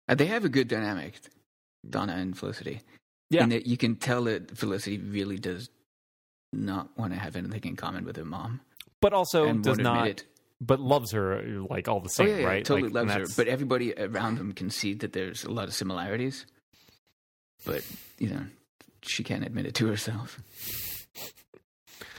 Uh, 0.08 0.14
they 0.14 0.26
have 0.26 0.44
a 0.44 0.48
good 0.48 0.68
dynamic, 0.68 1.20
Donna 1.88 2.14
and 2.14 2.36
Felicity. 2.36 2.80
Yeah. 3.30 3.44
and 3.44 3.52
that 3.52 3.66
you 3.66 3.78
can 3.78 3.96
tell 3.96 4.24
that 4.24 4.58
Felicity 4.58 4.98
really 4.98 5.38
does 5.38 5.70
not 6.52 6.90
want 6.98 7.14
to 7.14 7.18
have 7.18 7.34
anything 7.34 7.62
in 7.64 7.76
common 7.76 8.04
with 8.04 8.16
her 8.16 8.26
mom, 8.26 8.60
but 9.00 9.14
also 9.14 9.46
and 9.46 9.64
does 9.64 9.78
won't 9.78 10.06
it. 10.06 10.24
but 10.60 10.80
loves 10.80 11.12
her 11.12 11.42
like 11.70 11.88
all 11.88 12.00
the 12.00 12.08
Oh 12.10 12.12
same, 12.12 12.28
yeah, 12.28 12.36
yeah, 12.38 12.46
right? 12.46 12.64
totally 12.64 12.90
Like, 12.90 13.06
loves 13.06 13.30
her. 13.30 13.34
But 13.42 13.48
everybody 13.48 13.94
around 13.94 14.36
them 14.36 14.52
can 14.52 14.68
see 14.68 14.92
that 14.94 15.14
there's 15.14 15.44
a 15.44 15.50
lot 15.50 15.66
of 15.66 15.72
similarities. 15.74 16.44
But 17.64 17.84
you 18.18 18.28
know, 18.28 18.44
she 19.00 19.24
can't 19.24 19.44
admit 19.46 19.64
it 19.64 19.74
to 19.76 19.86
herself. 19.86 20.38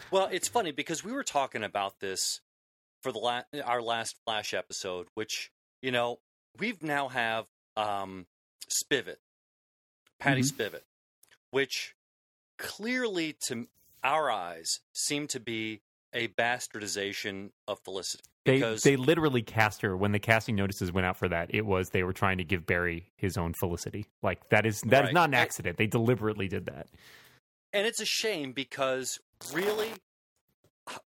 Well, 0.09 0.29
it's 0.31 0.47
funny 0.47 0.71
because 0.71 1.03
we 1.03 1.11
were 1.11 1.23
talking 1.23 1.63
about 1.63 1.99
this 1.99 2.41
for 3.01 3.11
the 3.11 3.19
la- 3.19 3.43
our 3.63 3.81
last 3.81 4.15
Flash 4.25 4.53
episode, 4.53 5.07
which 5.13 5.51
you 5.81 5.91
know 5.91 6.17
we've 6.57 6.81
now 6.81 7.07
have 7.09 7.45
um, 7.75 8.25
Spivot, 8.69 9.17
Patty 10.19 10.41
Mhm. 10.41 10.51
Spivot, 10.51 10.81
which 11.51 11.95
clearly 12.57 13.35
to 13.47 13.67
our 14.03 14.29
eyes 14.31 14.79
seemed 14.93 15.29
to 15.31 15.39
be 15.39 15.81
a 16.13 16.27
bastardization 16.29 17.51
of 17.67 17.79
Felicity. 17.83 18.23
they 18.45 18.55
Because 18.55 18.83
they 18.83 18.95
literally 18.97 19.41
cast 19.41 19.81
her 19.81 19.95
when 19.95 20.11
the 20.11 20.19
casting 20.19 20.55
notices 20.55 20.91
went 20.91 21.05
out 21.07 21.15
for 21.17 21.29
that. 21.29 21.53
It 21.55 21.65
was 21.65 21.89
they 21.89 22.03
were 22.03 22.11
trying 22.13 22.37
to 22.39 22.43
give 22.43 22.65
Barry 22.65 23.11
his 23.15 23.37
own 23.37 23.53
Felicity. 23.53 24.05
Like 24.21 24.49
that 24.49 24.65
is 24.65 24.81
that 24.81 25.05
is 25.05 25.07
Right. 25.07 25.13
not 25.13 25.29
an 25.29 25.33
accident. 25.33 25.77
They 25.77 25.87
deliberately 25.87 26.47
did 26.47 26.65
that. 26.65 26.87
and 27.75 27.87
it's 27.87 27.99
a 27.99 28.05
shame 28.05 28.51
because 28.51 29.19
really 29.51 29.93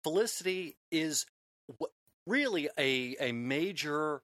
felicity 0.04 0.76
is 0.92 1.26
really 2.26 2.70
a 2.78 3.16
a 3.20 3.32
major 3.32 4.22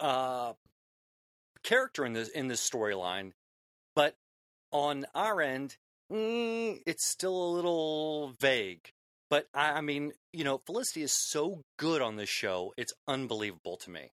uh 0.00 0.52
character 1.64 2.04
in 2.04 2.12
this 2.12 2.28
in 2.28 2.48
this 2.48 2.68
storyline 2.68 3.32
but 3.94 4.16
on 4.72 5.06
our 5.14 5.40
end, 5.40 5.76
mm, 6.12 6.80
it's 6.86 7.08
still 7.08 7.36
a 7.36 7.50
little 7.54 8.32
vague. 8.40 8.90
But 9.30 9.46
I, 9.54 9.74
I 9.74 9.80
mean, 9.80 10.12
you 10.32 10.44
know, 10.44 10.60
Felicity 10.66 11.02
is 11.02 11.12
so 11.12 11.62
good 11.78 12.02
on 12.02 12.16
this 12.16 12.28
show; 12.28 12.74
it's 12.76 12.92
unbelievable 13.08 13.76
to 13.78 13.90
me. 13.90 14.10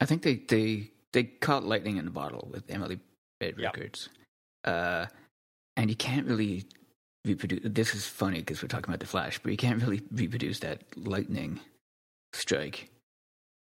I 0.00 0.06
think 0.06 0.22
they 0.22 0.36
they 0.36 0.90
they 1.12 1.24
caught 1.24 1.64
lightning 1.64 1.96
in 1.96 2.04
the 2.04 2.10
bottle 2.10 2.48
with 2.50 2.64
Emily 2.68 3.00
Bett 3.40 3.58
Yep. 3.58 3.74
Rickards, 3.74 4.08
uh, 4.64 5.06
and 5.76 5.90
you 5.90 5.96
can't 5.96 6.26
really 6.26 6.64
reproduce. 7.24 7.60
This 7.64 7.94
is 7.94 8.06
funny 8.06 8.38
because 8.38 8.62
we're 8.62 8.68
talking 8.68 8.90
about 8.90 9.00
the 9.00 9.06
Flash, 9.06 9.38
but 9.42 9.50
you 9.50 9.58
can't 9.58 9.82
really 9.82 10.02
reproduce 10.12 10.60
that 10.60 10.82
lightning 10.96 11.58
strike 12.32 12.90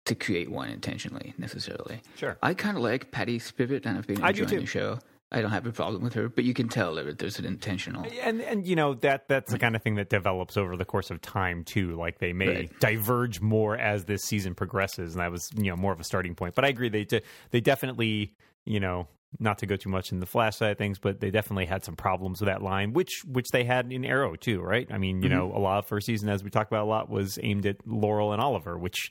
to 0.07 0.15
create 0.15 0.51
one 0.51 0.69
intentionally 0.69 1.35
necessarily. 1.37 2.01
Sure. 2.17 2.39
I 2.43 2.55
kind 2.55 2.77
of 2.77 2.83
like 2.83 3.11
Patty 3.11 3.39
Spivot, 3.39 3.87
and 3.87 3.99
I've 3.99 4.07
been 4.07 4.25
enjoying 4.25 4.61
the 4.61 4.67
show. 4.67 4.99
I 5.33 5.43
don't 5.43 5.51
have 5.51 5.67
a 5.67 5.73
problem 5.73 6.03
with 6.05 6.15
her, 6.15 6.29
but 6.29 6.45
you 6.45 6.55
can 6.55 6.69
tell 6.69 6.95
that 6.95 7.19
there's 7.19 7.41
an 7.41 7.45
intentional. 7.45 8.07
And 8.23 8.41
and 8.41 8.67
you 8.67 8.77
know 8.77 8.95
that 8.95 9.27
that's 9.29 9.51
the 9.51 9.59
kind 9.59 9.75
of 9.75 9.83
thing 9.83 9.97
that 9.97 10.09
develops 10.09 10.57
over 10.57 10.77
the 10.77 10.85
course 10.85 11.11
of 11.11 11.21
time 11.21 11.65
too. 11.65 11.97
Like 11.97 12.19
they 12.19 12.33
may 12.33 12.47
Right. 12.47 12.81
diverge 12.81 13.41
more 13.41 13.77
as 13.77 14.05
this 14.05 14.23
season 14.23 14.55
progresses, 14.55 15.15
and 15.15 15.21
that 15.21 15.33
was 15.33 15.51
you 15.57 15.71
know 15.71 15.77
more 15.77 15.93
of 15.93 15.99
a 15.99 16.05
starting 16.05 16.37
point. 16.37 16.55
But 16.55 16.65
I 16.65 16.69
agree 16.69 16.89
they 16.89 17.05
de- 17.05 17.23
they 17.51 17.61
definitely 17.61 18.35
you 18.65 18.79
know 18.79 19.09
not 19.41 19.59
to 19.59 19.67
go 19.67 19.77
too 19.77 19.89
much 19.89 20.13
in 20.13 20.21
the 20.21 20.27
Flash 20.27 20.57
side 20.57 20.73
of 20.73 20.79
things, 20.79 20.99
but 20.99 21.21
they 21.21 21.31
definitely 21.31 21.67
had 21.67 21.85
some 21.85 21.97
problems 21.97 22.41
with 22.41 22.47
that 22.47 22.63
line, 22.63 22.93
which 22.93 23.23
which 23.27 23.49
they 23.53 23.65
had 23.65 23.93
in 23.93 24.05
Arrow 24.05 24.37
too, 24.37 24.61
right? 24.61 24.87
I 24.91 24.99
mean, 24.99 25.23
you 25.23 25.29
mm-hmm. 25.29 25.39
know, 25.39 25.53
a 25.55 25.59
lot 25.59 25.79
of 25.79 25.87
first 25.87 26.07
season, 26.07 26.29
as 26.29 26.43
we 26.43 26.51
talked 26.51 26.71
about 26.71 26.85
a 26.85 26.89
lot, 26.89 27.11
was 27.11 27.39
aimed 27.43 27.67
at 27.67 27.87
Laurel 27.87 28.33
and 28.33 28.41
Oliver, 28.41 28.79
which 28.79 29.11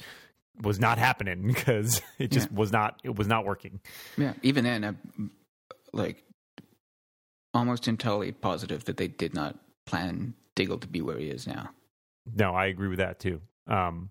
was 0.61 0.79
not 0.79 0.97
happening 0.97 1.45
because 1.47 2.01
it 2.19 2.31
just 2.31 2.51
was 2.51 2.71
not 2.71 2.99
it 3.03 3.15
was 3.15 3.27
not 3.27 3.45
working. 3.45 3.79
Yeah, 4.17 4.33
even 4.41 4.63
then, 4.63 4.83
I'm 4.83 5.31
like 5.93 6.23
almost 7.53 7.87
entirely 7.87 8.31
positive 8.31 8.83
that 8.85 8.97
they 8.97 9.07
did 9.07 9.33
not 9.33 9.57
plan 9.85 10.33
Diggle 10.55 10.77
to 10.79 10.87
be 10.87 11.01
where 11.01 11.17
he 11.17 11.27
is 11.29 11.47
now. 11.47 11.69
No, 12.33 12.53
I 12.53 12.65
agree 12.67 12.87
with 12.87 12.99
that 12.99 13.19
too. 13.19 13.41
Um, 13.67 14.09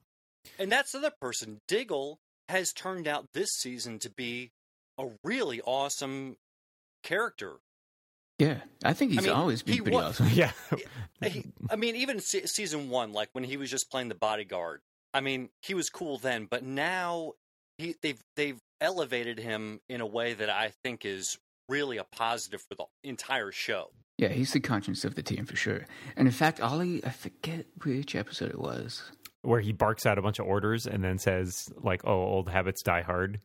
And 0.58 0.70
that's 0.70 0.92
the 0.92 0.98
other 0.98 1.12
person. 1.20 1.60
Diggle 1.68 2.18
has 2.48 2.72
turned 2.72 3.08
out 3.08 3.28
this 3.34 3.50
season 3.50 3.98
to 4.00 4.10
be 4.10 4.52
a 4.98 5.08
really 5.24 5.60
awesome 5.62 6.36
character. 7.02 7.54
Yeah, 8.38 8.58
I 8.84 8.92
think 8.94 9.12
he's 9.12 9.20
I 9.20 9.22
mean, 9.28 9.30
always 9.32 9.62
been 9.62 9.74
he 9.74 9.80
pretty 9.80 9.96
wa- 9.96 10.04
awesome. 10.04 10.28
yeah, 10.32 10.52
He, 11.24 11.44
I 11.70 11.76
mean, 11.76 11.96
even 11.96 12.18
se- 12.20 12.46
season 12.46 12.88
one, 12.90 13.12
like 13.12 13.28
when 13.32 13.44
he 13.44 13.56
was 13.56 13.70
just 13.70 13.90
playing 13.90 14.08
the 14.08 14.14
bodyguard. 14.14 14.80
I 15.14 15.20
mean, 15.20 15.48
he 15.62 15.72
was 15.74 15.88
cool 15.88 16.18
then, 16.18 16.46
but 16.50 16.62
now 16.64 17.32
he 17.78 17.94
they've 18.02 18.20
they've 18.36 18.58
elevated 18.80 19.38
him 19.38 19.80
in 19.88 20.00
a 20.00 20.06
way 20.06 20.34
that 20.34 20.50
I 20.50 20.72
think 20.82 21.04
is 21.06 21.38
really 21.68 21.96
a 21.96 22.04
positive 22.04 22.60
for 22.68 22.74
the 22.74 22.84
entire 23.08 23.50
show. 23.52 23.90
Yeah, 24.18 24.28
he's 24.28 24.52
the 24.52 24.60
conscience 24.60 25.04
of 25.04 25.14
the 25.14 25.22
team 25.22 25.46
for 25.46 25.56
sure. 25.56 25.86
And 26.16 26.28
in 26.28 26.32
fact, 26.32 26.60
Ollie, 26.60 27.04
I 27.04 27.10
forget 27.10 27.66
which 27.84 28.14
episode 28.14 28.50
it 28.50 28.58
was. 28.60 29.02
where 29.42 29.60
he 29.60 29.72
barks 29.72 30.06
out 30.06 30.16
a 30.18 30.22
bunch 30.22 30.38
of 30.38 30.46
orders 30.46 30.86
and 30.86 31.02
then 31.04 31.18
says 31.18 31.70
like, 31.82 32.02
"Oh, 32.04 32.12
old 32.24 32.48
habits 32.48 32.82
die 32.82 33.02
hard." 33.02 33.40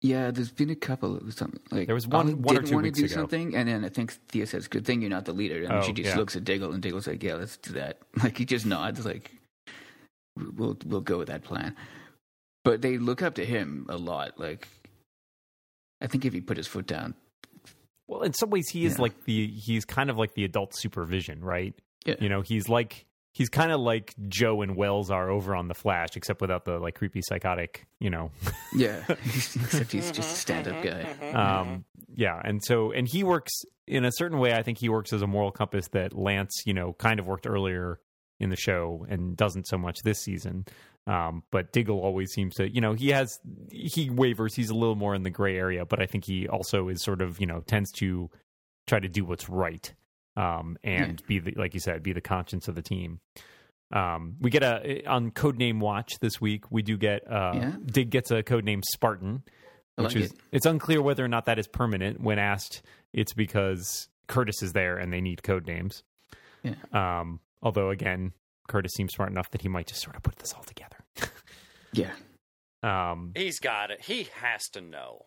Yeah, 0.00 0.30
there's 0.30 0.50
been 0.50 0.70
a 0.70 0.74
couple 0.76 1.16
of 1.16 1.32
something 1.34 1.60
like 1.70 1.86
There 1.86 1.94
was 1.94 2.06
one- 2.06 2.26
Ollie 2.26 2.34
one 2.34 2.56
or 2.56 2.60
didn't 2.60 2.68
two 2.70 2.74
want 2.74 2.84
to 2.84 2.88
weeks 2.88 2.98
do 2.98 3.04
ago. 3.06 3.14
something, 3.14 3.54
and 3.56 3.68
then 3.68 3.84
I 3.84 3.88
think 3.88 4.12
Thea 4.28 4.46
says, 4.46 4.68
"Good 4.68 4.84
thing 4.86 5.00
you're 5.00 5.10
not 5.10 5.24
the 5.26 5.32
leader," 5.32 5.62
and 5.62 5.72
Oh, 5.72 5.82
she 5.82 5.92
just 5.92 6.10
yeah. 6.10 6.16
looks 6.16 6.34
at 6.36 6.44
Diggle, 6.44 6.72
and 6.72 6.82
Diggle's 6.82 7.06
like, 7.06 7.22
"Yeah, 7.22 7.34
let's 7.34 7.56
do 7.58 7.72
that." 7.74 7.98
Like 8.22 8.36
he 8.38 8.44
just 8.44 8.66
nods, 8.66 9.04
like, 9.04 9.30
"We'll 10.36 10.76
we'll 10.86 11.00
go 11.00 11.18
with 11.18 11.28
that 11.28 11.42
plan." 11.44 11.74
But 12.64 12.80
they 12.82 12.98
look 12.98 13.22
up 13.22 13.34
to 13.34 13.44
him 13.44 13.86
a 13.90 13.96
lot. 13.96 14.38
Like, 14.40 14.66
I 16.00 16.06
think 16.06 16.24
if 16.24 16.32
he 16.32 16.40
put 16.40 16.56
his 16.56 16.66
foot 16.66 16.86
down, 16.86 17.14
Well, 18.06 18.22
in 18.22 18.32
some 18.34 18.50
ways, 18.50 18.68
he 18.68 18.84
is 18.84 18.94
Yeah. 18.96 19.02
like 19.02 19.24
the 19.24 19.46
he's 19.48 19.84
kind 19.84 20.10
of 20.10 20.16
like 20.18 20.34
the 20.34 20.44
adult 20.44 20.74
supervision, 20.76 21.42
right? 21.42 21.74
Yeah. 22.06 22.16
You 22.20 22.28
know, 22.28 22.42
he's 22.42 22.68
like 22.68 23.06
he's 23.32 23.48
kind 23.48 23.72
of 23.72 23.80
like 23.80 24.14
Joe 24.28 24.62
and 24.62 24.76
Wells 24.76 25.10
are 25.10 25.28
over 25.30 25.56
on 25.56 25.68
the 25.68 25.74
Flash, 25.74 26.10
except 26.16 26.40
without 26.40 26.64
the 26.64 26.78
like 26.78 26.94
creepy 26.96 27.20
psychotic, 27.22 27.86
you 28.00 28.10
know. 28.10 28.30
yeah, 28.76 29.04
except 29.08 29.92
he's 29.92 30.10
just 30.12 30.18
a 30.18 30.36
stand-up 30.36 30.82
guy. 30.82 31.32
um, 31.32 31.84
yeah, 32.14 32.40
and 32.44 32.62
so 32.64 32.92
and 32.92 33.08
he 33.08 33.24
works 33.24 33.52
in 33.86 34.04
a 34.04 34.10
certain 34.12 34.38
way. 34.38 34.54
I 34.54 34.62
think 34.62 34.78
he 34.78 34.88
works 34.88 35.12
as 35.12 35.22
a 35.22 35.26
moral 35.26 35.50
compass 35.50 35.88
that 35.88 36.12
Lance, 36.14 36.62
you 36.66 36.74
know, 36.74 36.92
kind 36.92 37.18
of 37.20 37.26
worked 37.26 37.46
earlier 37.46 37.98
in 38.44 38.50
the 38.50 38.56
show 38.56 39.04
and 39.08 39.36
doesn't 39.36 39.66
so 39.66 39.76
much 39.76 39.98
this 40.04 40.20
season. 40.20 40.66
Um, 41.06 41.42
but 41.50 41.72
Diggle 41.72 42.00
always 42.00 42.32
seems 42.32 42.54
to, 42.54 42.68
you 42.68 42.80
know, 42.80 42.92
he 42.94 43.08
has 43.10 43.38
he 43.70 44.08
wavers. 44.10 44.54
He's 44.54 44.70
a 44.70 44.74
little 44.74 44.94
more 44.94 45.14
in 45.14 45.22
the 45.22 45.30
gray 45.30 45.56
area, 45.56 45.84
but 45.84 46.00
I 46.00 46.06
think 46.06 46.24
he 46.24 46.48
also 46.48 46.88
is 46.88 47.02
sort 47.02 47.20
of, 47.20 47.40
you 47.40 47.46
know, 47.46 47.60
tends 47.66 47.90
to 47.98 48.30
try 48.86 49.00
to 49.00 49.08
do 49.08 49.24
what's 49.24 49.48
right 49.48 49.92
um, 50.36 50.78
and 50.84 51.22
be 51.26 51.40
the, 51.40 51.54
like 51.56 51.74
you 51.74 51.80
said, 51.80 52.02
be 52.02 52.12
the 52.12 52.20
conscience 52.20 52.68
of 52.68 52.74
the 52.74 52.82
team. 52.82 53.20
Um, 53.92 54.36
we 54.40 54.50
get 54.50 54.62
a 54.62 55.04
on 55.06 55.30
codename 55.30 55.78
watch 55.80 56.18
this 56.20 56.40
week. 56.40 56.70
We 56.70 56.82
do 56.82 56.96
get 56.96 57.30
uh, 57.30 57.52
Yeah. 57.54 57.72
Dig 57.84 58.10
gets 58.10 58.30
a 58.30 58.42
codename 58.42 58.82
Spartan, 58.94 59.42
which 59.96 60.14
like 60.14 60.16
is 60.16 60.32
it. 60.32 60.38
it's 60.52 60.66
unclear 60.66 61.02
whether 61.02 61.24
or 61.24 61.28
not 61.28 61.44
that 61.46 61.58
is 61.58 61.68
permanent. 61.68 62.20
When 62.20 62.38
asked, 62.38 62.82
it's 63.12 63.34
because 63.34 64.08
Curtis 64.26 64.62
is 64.62 64.72
there 64.72 64.96
and 64.96 65.12
they 65.12 65.20
need 65.20 65.42
code 65.42 65.66
names. 65.66 66.02
Yeah. 66.62 66.74
Um, 66.92 67.40
although 67.64 67.90
again, 67.90 68.32
Curtis 68.68 68.92
seems 68.94 69.12
smart 69.12 69.30
enough 69.32 69.50
that 69.50 69.62
he 69.62 69.68
might 69.68 69.88
just 69.88 70.02
sort 70.02 70.14
of 70.14 70.22
put 70.22 70.36
this 70.36 70.52
all 70.52 70.62
together. 70.62 70.98
Yeah, 71.92 72.10
Um, 72.82 73.32
He's 73.36 73.60
got 73.60 73.90
it. 73.92 74.02
He 74.04 74.26
has 74.40 74.68
to 74.70 74.80
know. 74.80 75.26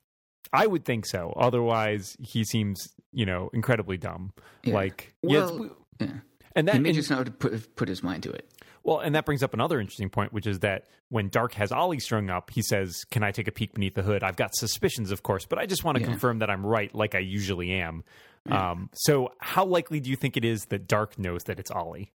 I 0.51 0.67
would 0.67 0.83
think 0.85 1.05
so. 1.05 1.33
Otherwise, 1.37 2.15
he 2.19 2.43
seems 2.43 2.89
you 3.13 3.25
know 3.25 3.49
incredibly 3.53 3.97
dumb. 3.97 4.33
yeah. 4.63 4.73
Like 4.73 5.13
yeah, 5.23 5.39
well, 5.45 5.63
it's- 5.63 5.71
yeah. 5.99 6.07
and 6.55 6.67
that 6.67 6.75
he 6.75 6.81
may 6.81 6.89
and- 6.89 6.95
just 6.97 7.09
know 7.09 7.23
to 7.23 7.31
put 7.31 7.75
put 7.77 7.87
his 7.87 8.03
mind 8.03 8.23
to 8.23 8.31
it. 8.31 8.49
Well, 8.83 8.99
and 8.99 9.15
that 9.15 9.25
brings 9.25 9.43
up 9.43 9.53
another 9.53 9.79
interesting 9.81 10.09
point, 10.09 10.31
which 10.31 10.47
is 10.47 10.59
that 10.59 10.85
when 11.09 11.29
Darhk 11.29 11.53
has 11.53 11.71
Ollie 11.73 11.99
strung 11.99 12.29
up, 12.29 12.51
he 12.51 12.61
says, 12.61 13.03
Can 13.11 13.21
I 13.23 13.31
take 13.31 13.47
a 13.49 13.51
peek 13.51 13.73
beneath 13.73 13.95
the 13.95 14.01
hood? 14.03 14.23
I've 14.23 14.37
got 14.37 14.55
suspicions, 14.55 15.11
of 15.11 15.23
course, 15.23 15.45
but 15.45 15.59
I 15.59 15.65
just 15.65 15.83
want 15.83 15.97
to 15.97 16.01
Yeah. 16.01 16.07
confirm 16.09 16.39
that 16.39 16.49
I'm 16.49 16.65
right, 16.65 16.93
like 16.95 17.13
I 17.15 17.19
usually 17.19 17.73
am. 17.73 18.03
Yeah. 18.45 18.71
Um, 18.71 18.89
so, 18.93 19.33
how 19.39 19.65
likely 19.65 19.99
do 19.99 20.09
you 20.09 20.15
think 20.15 20.37
it 20.37 20.45
is 20.45 20.65
that 20.69 20.87
Darhk 20.87 21.17
knows 21.17 21.43
that 21.45 21.59
it's 21.59 21.69
Ollie? 21.71 22.13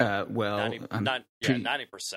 Uh, 0.00 0.24
well, 0.28 0.56
90, 0.56 0.80
I'm 0.90 1.04
not, 1.04 1.24
yeah, 1.42 1.46
pretty- 1.48 1.64
90%. 1.64 2.14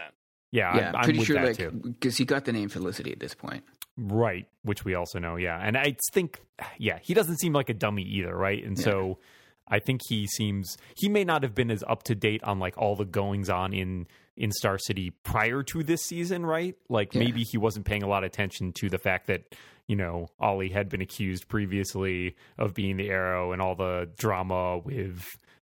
Yeah, 0.51 0.75
yeah, 0.77 0.89
I'm, 0.89 0.95
I'm 0.95 1.03
pretty 1.03 1.19
with 1.19 1.27
sure, 1.27 1.35
that 1.37 1.45
like, 1.45 1.57
too. 1.57 1.71
because 1.71 2.15
he 2.17 2.25
got 2.25 2.45
the 2.45 2.51
name 2.53 2.69
Felicity 2.69 3.11
at 3.11 3.19
this 3.19 3.33
point. 3.35 3.63
Right, 3.97 4.47
which 4.63 4.85
we 4.85 4.95
also 4.95 5.19
know, 5.19 5.35
yeah. 5.35 5.57
And 5.61 5.75
I 5.77 5.95
think, 6.13 6.41
yeah, 6.77 6.99
he 7.01 7.13
doesn't 7.13 7.37
seem 7.39 7.53
like 7.53 7.69
a 7.69 7.73
dummy 7.73 8.03
either, 8.03 8.35
right? 8.35 8.63
And 8.63 8.77
Yeah. 8.77 8.83
so 8.85 9.19
I 9.67 9.79
think 9.79 10.01
he 10.07 10.27
seems, 10.27 10.77
he 10.95 11.09
may 11.09 11.23
not 11.23 11.41
have 11.43 11.53
been 11.55 11.71
as 11.71 11.83
up 11.87 12.03
to 12.03 12.15
date 12.15 12.43
on 12.43 12.59
like 12.59 12.77
all 12.77 12.95
the 12.95 13.05
goings 13.05 13.49
on 13.49 13.73
in 13.73 14.07
in 14.35 14.51
Star 14.51 14.79
City 14.79 15.11
prior 15.23 15.61
to 15.61 15.83
this 15.83 16.01
season, 16.03 16.43
right? 16.43 16.75
Like 16.89 17.13
Yeah. 17.13 17.19
maybe 17.19 17.43
he 17.43 17.57
wasn't 17.59 17.85
paying 17.85 18.01
a 18.01 18.07
lot 18.07 18.23
of 18.23 18.27
attention 18.27 18.73
to 18.79 18.89
the 18.89 18.97
fact 18.97 19.27
that, 19.27 19.43
you 19.87 19.95
know, 19.95 20.27
Ollie 20.39 20.69
had 20.69 20.89
been 20.89 21.01
accused 21.01 21.47
previously 21.47 22.35
of 22.57 22.73
being 22.73 22.97
the 22.97 23.09
Arrow 23.11 23.51
and 23.51 23.61
all 23.61 23.75
the 23.75 24.09
drama 24.17 24.79
with 24.79 25.23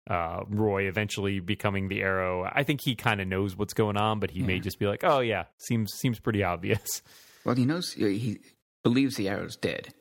uh, 0.08 0.44
Roy 0.48 0.84
eventually 0.88 1.40
becoming 1.40 1.88
the 1.88 2.00
Arrow. 2.02 2.48
I 2.50 2.62
think 2.62 2.80
he 2.82 2.94
kind 2.94 3.20
of 3.20 3.28
knows 3.28 3.56
what's 3.56 3.74
going 3.74 3.96
on, 3.96 4.20
but 4.20 4.30
he 4.30 4.42
may 4.42 4.60
just 4.60 4.78
be 4.78 4.86
like, 4.86 5.02
"Oh 5.04 5.20
yeah, 5.20 5.44
seems 5.58 5.92
seems 5.94 6.18
pretty 6.20 6.42
obvious." 6.42 7.02
Well, 7.44 7.54
he 7.54 7.64
knows 7.64 7.92
he 7.92 8.40
believes 8.82 9.14
the 9.14 9.28
arrow's 9.28 9.54
dead. 9.56 9.94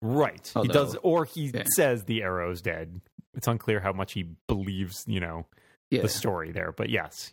Right. 0.00 0.48
he 0.62 0.68
does, 0.68 0.96
or 1.02 1.24
he 1.24 1.46
yeah. 1.52 1.64
says 1.74 2.04
the 2.04 2.22
arrow's 2.22 2.62
dead. 2.62 3.00
It's 3.34 3.48
unclear 3.48 3.80
how 3.80 3.92
much 3.92 4.12
he 4.12 4.36
believes, 4.46 5.02
you 5.08 5.18
know, 5.18 5.46
Yeah. 5.90 6.02
the 6.02 6.08
story 6.08 6.52
there. 6.52 6.70
But 6.70 6.90
yes, 6.90 7.32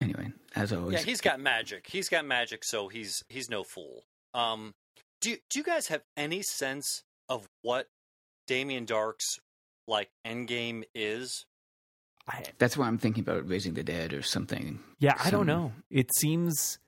Anyway, 0.00 0.32
as 0.56 0.72
always, 0.72 0.94
Yeah, 0.94 1.04
he's 1.04 1.20
got 1.20 1.40
magic. 1.40 1.86
He's 1.88 2.08
got 2.08 2.24
magic, 2.24 2.64
so 2.64 2.88
he's 2.88 3.22
he's 3.28 3.48
no 3.48 3.62
fool. 3.64 4.02
Um, 4.34 4.74
do 5.20 5.36
do 5.50 5.58
you 5.60 5.64
guys 5.64 5.86
have 5.88 6.02
any 6.16 6.42
sense 6.42 7.04
of 7.28 7.48
what 7.62 7.86
Damien 8.46 8.86
Darhk's 8.86 9.38
like 9.86 10.08
endgame 10.26 10.84
is? 10.94 11.44
I, 12.28 12.42
that's 12.58 12.76
why 12.76 12.86
I'm 12.86 12.98
thinking 12.98 13.22
about 13.22 13.46
raising 13.48 13.74
the 13.74 13.82
dead 13.84 14.12
or 14.14 14.22
something. 14.22 14.80
yeah, 14.98 15.14
I 15.22 15.30
don't 15.30 15.46
know. 15.46 15.72
It 15.90 16.10
seems. 16.16 16.78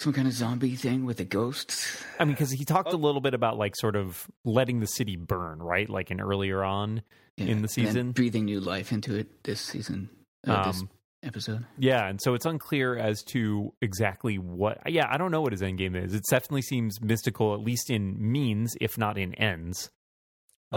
Some 0.00 0.12
kind 0.12 0.28
of 0.28 0.34
zombie 0.34 0.74
thing 0.76 1.06
with 1.06 1.16
the 1.16 1.24
ghosts. 1.24 2.02
I 2.20 2.24
mean, 2.26 2.34
because 2.34 2.50
he 2.50 2.66
talked 2.66 2.92
Oh. 2.92 2.96
a 2.96 2.98
little 2.98 3.22
bit 3.22 3.32
about 3.32 3.56
like 3.56 3.74
sort 3.76 3.96
of 3.96 4.26
letting 4.44 4.80
the 4.80 4.86
city 4.86 5.16
burn, 5.16 5.58
right? 5.58 5.88
Like 5.88 6.10
in 6.10 6.20
earlier 6.20 6.62
on. 6.62 7.02
Yeah. 7.38 7.46
In 7.46 7.62
the 7.62 7.68
season? 7.68 8.12
breathing 8.12 8.44
new 8.46 8.60
life 8.60 8.92
into 8.92 9.14
it 9.14 9.42
this 9.44 9.60
season, 9.60 10.08
uh, 10.46 10.66
this 10.66 10.80
Um, 10.80 10.90
episode. 11.22 11.66
Yeah, 11.78 12.06
and 12.08 12.18
so 12.20 12.32
it's 12.34 12.46
unclear 12.46 12.96
as 12.96 13.22
to 13.24 13.74
exactly 13.82 14.38
what. 14.38 14.80
Yeah, 14.90 15.06
I 15.10 15.18
don't 15.18 15.30
know 15.30 15.42
what 15.42 15.52
his 15.52 15.60
endgame 15.62 16.02
is. 16.02 16.14
It 16.14 16.22
definitely 16.30 16.62
seems 16.62 17.00
mystical, 17.02 17.52
at 17.54 17.60
least 17.60 17.90
in 17.90 18.16
means, 18.32 18.74
if 18.80 18.96
not 18.96 19.18
in 19.18 19.34
ends. 19.34 19.90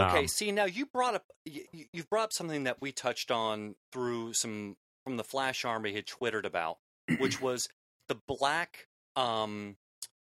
Okay, 0.00 0.18
Um, 0.20 0.28
see 0.28 0.50
now 0.52 0.64
you 0.64 0.86
brought 0.86 1.14
up 1.14 1.24
you, 1.44 1.64
you've 1.92 2.08
brought 2.08 2.24
up 2.24 2.32
something 2.32 2.64
that 2.64 2.80
we 2.80 2.92
touched 2.92 3.30
on 3.30 3.74
through 3.92 4.32
some 4.34 4.76
from 5.04 5.16
the 5.16 5.24
Flash 5.24 5.64
Army 5.64 5.92
had 5.94 6.06
twittered 6.06 6.46
about, 6.46 6.78
which 7.18 7.40
was 7.42 7.68
the 8.08 8.16
black 8.28 8.86
um, 9.16 9.76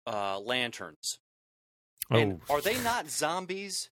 uh, 0.07 0.39
lanterns. 0.39 1.20
And 2.09 2.41
Oh. 2.49 2.55
are 2.55 2.62
they 2.62 2.82
not 2.84 3.09
zombies? 3.09 3.89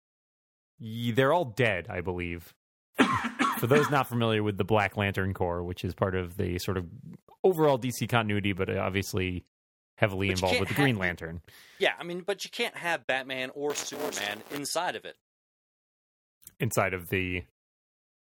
They're 0.80 1.34
all 1.34 1.46
dead, 1.46 1.88
I 1.90 2.02
believe. 2.02 2.54
For 3.60 3.68
those 3.68 3.90
not 3.90 4.08
familiar 4.08 4.42
with 4.44 4.58
the 4.58 4.64
Black 4.64 4.96
Lantern 4.96 5.34
Corps, 5.34 5.62
which 5.64 5.84
is 5.84 5.94
part 5.94 6.16
of 6.16 6.38
the 6.38 6.58
sort 6.60 6.78
of 6.78 6.86
overall 7.44 7.78
DC 7.78 8.08
continuity, 8.08 8.54
but 8.54 8.70
obviously 8.70 9.44
heavily 9.98 10.28
But 10.28 10.38
involved 10.38 10.60
with 10.62 10.70
the 10.70 10.76
Green 10.76 10.96
have- 10.96 11.02
Lantern. 11.02 11.42
Yeah, 11.78 11.94
I 12.00 12.04
mean, 12.04 12.22
but 12.22 12.46
you 12.46 12.50
can't 12.52 12.78
have 12.78 13.06
Batman 13.06 13.52
or 13.54 13.76
Superman 13.76 14.42
inside 14.52 14.96
of 14.96 15.04
it. 15.04 15.18
Inside 16.60 16.94
of 16.94 17.10
the 17.10 17.44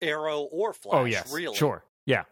Arrow 0.02 0.42
or 0.52 0.74
Flash. 0.74 0.94
oh 1.00 1.06
yes 1.06 1.34
really. 1.34 1.56
sure 1.56 1.84
yeah 2.06 2.24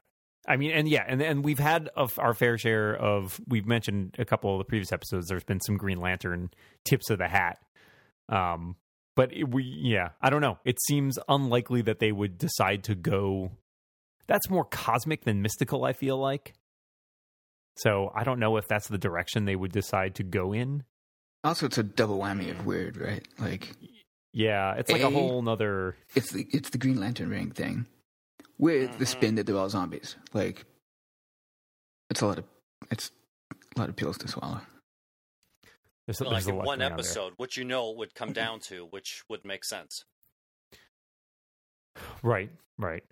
i 0.48 0.58
mean 0.58 0.72
and 0.72 0.89
yeah 0.89 1.04
and 1.08 1.22
and 1.22 1.44
we've 1.46 1.60
had 1.60 1.89
of 1.96 2.18
our 2.20 2.34
fair 2.34 2.58
share 2.58 2.96
of 2.96 3.39
we've 3.48 3.66
mentioned 3.66 4.16
a 4.20 4.26
couple 4.26 4.52
of 4.54 4.58
the 4.58 4.66
previous 4.66 4.92
episodes 4.92 5.28
there's 5.28 5.44
been 5.44 5.62
some 5.62 5.78
green 5.78 6.00
lantern 6.00 6.50
tips 6.84 7.10
of 7.10 7.18
the 7.18 7.28
hat 7.28 7.60
um 8.30 8.76
but 9.16 9.32
it, 9.34 9.50
we 9.50 9.64
yeah 9.64 10.10
i 10.22 10.30
don't 10.30 10.42
know 10.42 10.58
it 10.66 10.78
seems 10.88 11.18
unlikely 11.30 11.82
that 11.82 12.00
they 12.00 12.12
would 12.12 12.38
decide 12.38 12.84
to 12.84 12.96
go 12.96 13.52
that's 14.28 14.50
more 14.50 14.66
cosmic 14.66 15.24
than 15.24 15.42
mystical 15.42 15.86
i 15.86 15.94
feel 15.94 16.18
like 16.18 16.54
so 17.78 18.12
i 18.16 18.24
don't 18.26 18.39
know 18.39 18.58
if 18.58 18.68
that's 18.68 18.88
the 18.89 18.98
direction 18.98 19.46
they 19.46 19.56
would 19.56 19.72
decide 19.72 20.16
to 20.16 20.24
go 20.24 20.52
in 20.54 20.84
Also, 21.44 21.66
it's 21.66 21.78
a 21.78 21.84
double 21.84 22.20
whammy 22.20 22.52
of 22.52 22.66
weird, 22.68 22.98
right? 22.98 23.28
Like 23.39 23.72
yeah 24.34 24.74
it's 24.76 24.90
like 24.92 25.02
a 25.02 25.08
A- 25.08 25.12
whole 25.12 25.42
nother 25.42 25.96
it's 26.16 26.32
the 26.32 26.48
it's 26.52 26.70
the 26.70 26.78
Green 26.78 27.00
Lantern 27.00 27.30
ring 27.30 27.52
thing 27.52 27.86
with 28.58 28.98
the 29.00 29.06
Mhm. 29.06 29.08
spin 29.08 29.36
that 29.36 29.46
they're 29.46 29.58
all 29.58 29.70
zombies. 29.70 30.16
Like 30.34 30.66
it's 32.10 32.22
a 32.22 32.28
lot 32.28 32.38
of 32.40 32.46
it's 32.92 33.12
a 33.76 33.80
lot 33.80 33.90
of 33.90 33.96
pills 33.96 34.18
to 34.20 34.28
swallow. 34.28 34.62
there's, 36.08 36.22
Like 36.22 36.30
there's 36.32 36.48
a 36.48 36.50
in 36.52 36.56
one 36.58 36.66
going 36.66 36.74
on 36.74 36.80
there. 36.80 36.94
episode, 36.94 37.34
which 37.38 37.58
you 37.58 37.64
know 37.64 37.92
would 37.92 38.14
come 38.14 38.34
down 38.42 38.60
to, 38.62 38.86
which 38.86 39.24
would 39.30 39.44
make 39.46 39.64
sense. 39.66 40.04
right 42.24 42.50
right 42.78 43.04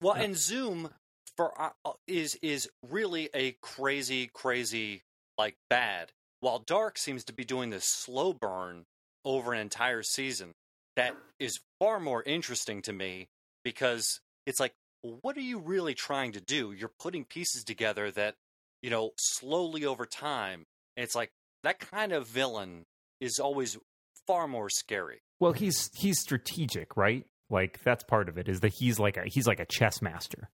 Well, 0.00 0.16
Yeah. 0.16 0.24
and 0.24 0.36
Zoom 0.36 0.90
for 1.36 1.58
uh, 1.60 1.70
uh, 1.84 1.92
is 2.06 2.34
is 2.42 2.68
really 2.82 3.30
a 3.34 3.52
crazy, 3.62 4.28
crazy 4.32 5.02
like 5.38 5.56
bad. 5.70 6.12
While 6.40 6.60
Darhk 6.60 6.98
seems 6.98 7.24
to 7.24 7.32
be 7.32 7.44
doing 7.44 7.70
this 7.70 7.84
slow 7.84 8.32
burn 8.34 8.84
over 9.24 9.52
an 9.52 9.60
entire 9.60 10.02
season, 10.02 10.54
that 10.96 11.14
is 11.38 11.60
far 11.78 12.00
more 12.00 12.22
interesting 12.22 12.82
to 12.82 12.92
me 12.92 13.28
because 13.64 14.20
it's 14.46 14.60
like, 14.60 14.74
what 15.00 15.36
are 15.36 15.40
you 15.40 15.58
really 15.58 15.94
trying 15.94 16.32
to 16.32 16.40
do? 16.40 16.72
You're 16.72 16.92
putting 17.00 17.24
pieces 17.24 17.64
together 17.64 18.10
that 18.12 18.34
you 18.82 18.90
know 18.90 19.12
slowly 19.18 19.84
over 19.84 20.06
time. 20.06 20.64
And 20.96 21.04
it's 21.04 21.14
like 21.14 21.30
that 21.62 21.78
kind 21.78 22.12
of 22.12 22.28
villain 22.28 22.84
is 23.20 23.38
always 23.38 23.78
far 24.26 24.46
more 24.46 24.68
scary. 24.68 25.22
Well, 25.40 25.52
he's 25.52 25.90
he's 25.94 26.20
strategic, 26.20 26.96
right? 26.96 27.26
Like 27.50 27.80
that's 27.84 28.04
part 28.04 28.28
of 28.28 28.38
it 28.38 28.48
is 28.48 28.60
that 28.60 28.72
he's 28.78 28.98
like 28.98 29.16
a 29.16 29.24
he's 29.26 29.46
like 29.46 29.60
a 29.60 29.66
chess 29.66 30.00
master. 30.00 30.50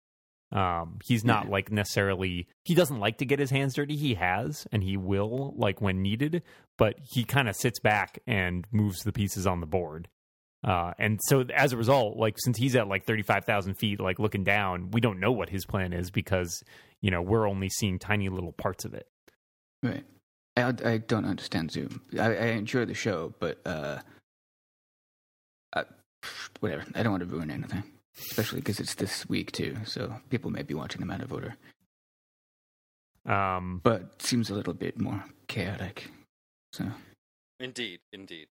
Um, 0.50 0.98
he's 1.04 1.24
not 1.24 1.48
like 1.48 1.70
necessarily 1.70 2.48
he 2.64 2.74
doesn't 2.74 2.98
like 2.98 3.18
to 3.18 3.26
get 3.26 3.38
his 3.38 3.50
hands 3.50 3.74
dirty. 3.74 3.96
He 3.96 4.14
has 4.14 4.66
and 4.72 4.82
he 4.82 4.96
will 4.96 5.54
like 5.56 5.80
when 5.80 6.00
needed, 6.00 6.42
but 6.78 6.94
he 7.02 7.24
kind 7.24 7.48
of 7.48 7.56
sits 7.56 7.80
back 7.80 8.18
and 8.26 8.66
moves 8.72 9.00
the 9.00 9.12
pieces 9.12 9.46
on 9.46 9.60
the 9.60 9.66
board. 9.66 10.08
Uh, 10.64 10.92
and 10.98 11.20
so 11.24 11.44
as 11.54 11.72
a 11.72 11.76
result, 11.76 12.16
like 12.16 12.34
since 12.38 12.58
he's 12.58 12.74
at 12.76 12.88
like 12.88 13.04
thirty 13.04 13.22
five 13.22 13.44
thousand 13.44 13.74
feet, 13.74 14.00
like 14.00 14.18
looking 14.18 14.42
down, 14.42 14.90
we 14.90 15.00
don't 15.00 15.20
know 15.20 15.32
what 15.32 15.50
his 15.50 15.64
plan 15.66 15.92
is 15.92 16.10
because 16.10 16.62
you 17.00 17.10
know 17.10 17.22
we're 17.22 17.48
only 17.48 17.68
seeing 17.68 17.98
tiny 17.98 18.28
little 18.28 18.52
parts 18.52 18.84
of 18.84 18.94
it. 18.94 19.06
Right. 19.82 20.04
I, 20.56 20.72
I 20.84 20.98
don't 20.98 21.24
understand 21.24 21.70
Zoom. 21.70 22.02
I, 22.18 22.34
I 22.34 22.46
enjoy 22.46 22.84
the 22.84 22.94
show, 22.94 23.32
but 23.38 23.60
uh, 23.64 23.98
I, 25.74 25.84
whatever. 26.60 26.84
I 26.94 27.02
don't 27.02 27.12
want 27.12 27.22
to 27.22 27.28
ruin 27.28 27.50
anything, 27.50 27.84
especially 28.18 28.60
because 28.60 28.80
it's 28.80 28.94
this 28.94 29.28
week 29.28 29.52
too. 29.52 29.76
So 29.84 30.16
people 30.30 30.50
may 30.50 30.62
be 30.62 30.74
watching 30.74 31.00
them 31.00 31.10
out 31.10 31.20
of 31.22 31.32
order. 31.32 31.56
Um, 33.26 33.80
But 33.82 34.22
seems 34.22 34.50
a 34.50 34.54
little 34.54 34.74
bit 34.74 34.98
more 35.00 35.24
chaotic. 35.48 36.10
So 36.72 36.86
Indeed, 37.60 38.00
indeed. 38.12 38.46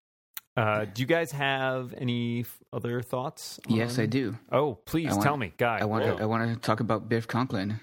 uh, 0.56 0.84
do 0.84 1.02
you 1.02 1.06
guys 1.06 1.32
have 1.32 1.94
any 1.96 2.40
f- 2.40 2.58
other 2.72 3.00
thoughts? 3.02 3.58
yes, 3.68 3.98
I 3.98 4.06
do. 4.06 4.36
Oh, 4.52 4.74
please 4.74 5.08
I 5.08 5.12
want- 5.12 5.22
tell 5.22 5.36
me, 5.36 5.52
guy. 5.56 5.78
I 5.78 5.84
want 5.84 6.04
to. 6.04 6.22
I 6.22 6.26
want 6.26 6.52
to 6.52 6.60
talk 6.60 6.80
about 6.80 7.08
Biff 7.08 7.26
Conklin, 7.26 7.80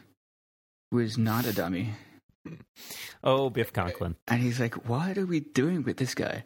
who 0.92 1.00
is 1.00 1.18
not 1.18 1.46
a 1.46 1.54
dummy, 1.54 1.94
Oh, 3.24 3.50
Biff 3.50 3.74
Conklin. 3.74 4.16
and 4.28 4.42
he's 4.42 4.60
like, 4.60 4.88
"What 4.88 5.18
are 5.18 5.26
we 5.26 5.40
doing 5.40 5.84
with 5.84 5.98
this 5.98 6.14
guy?" 6.14 6.44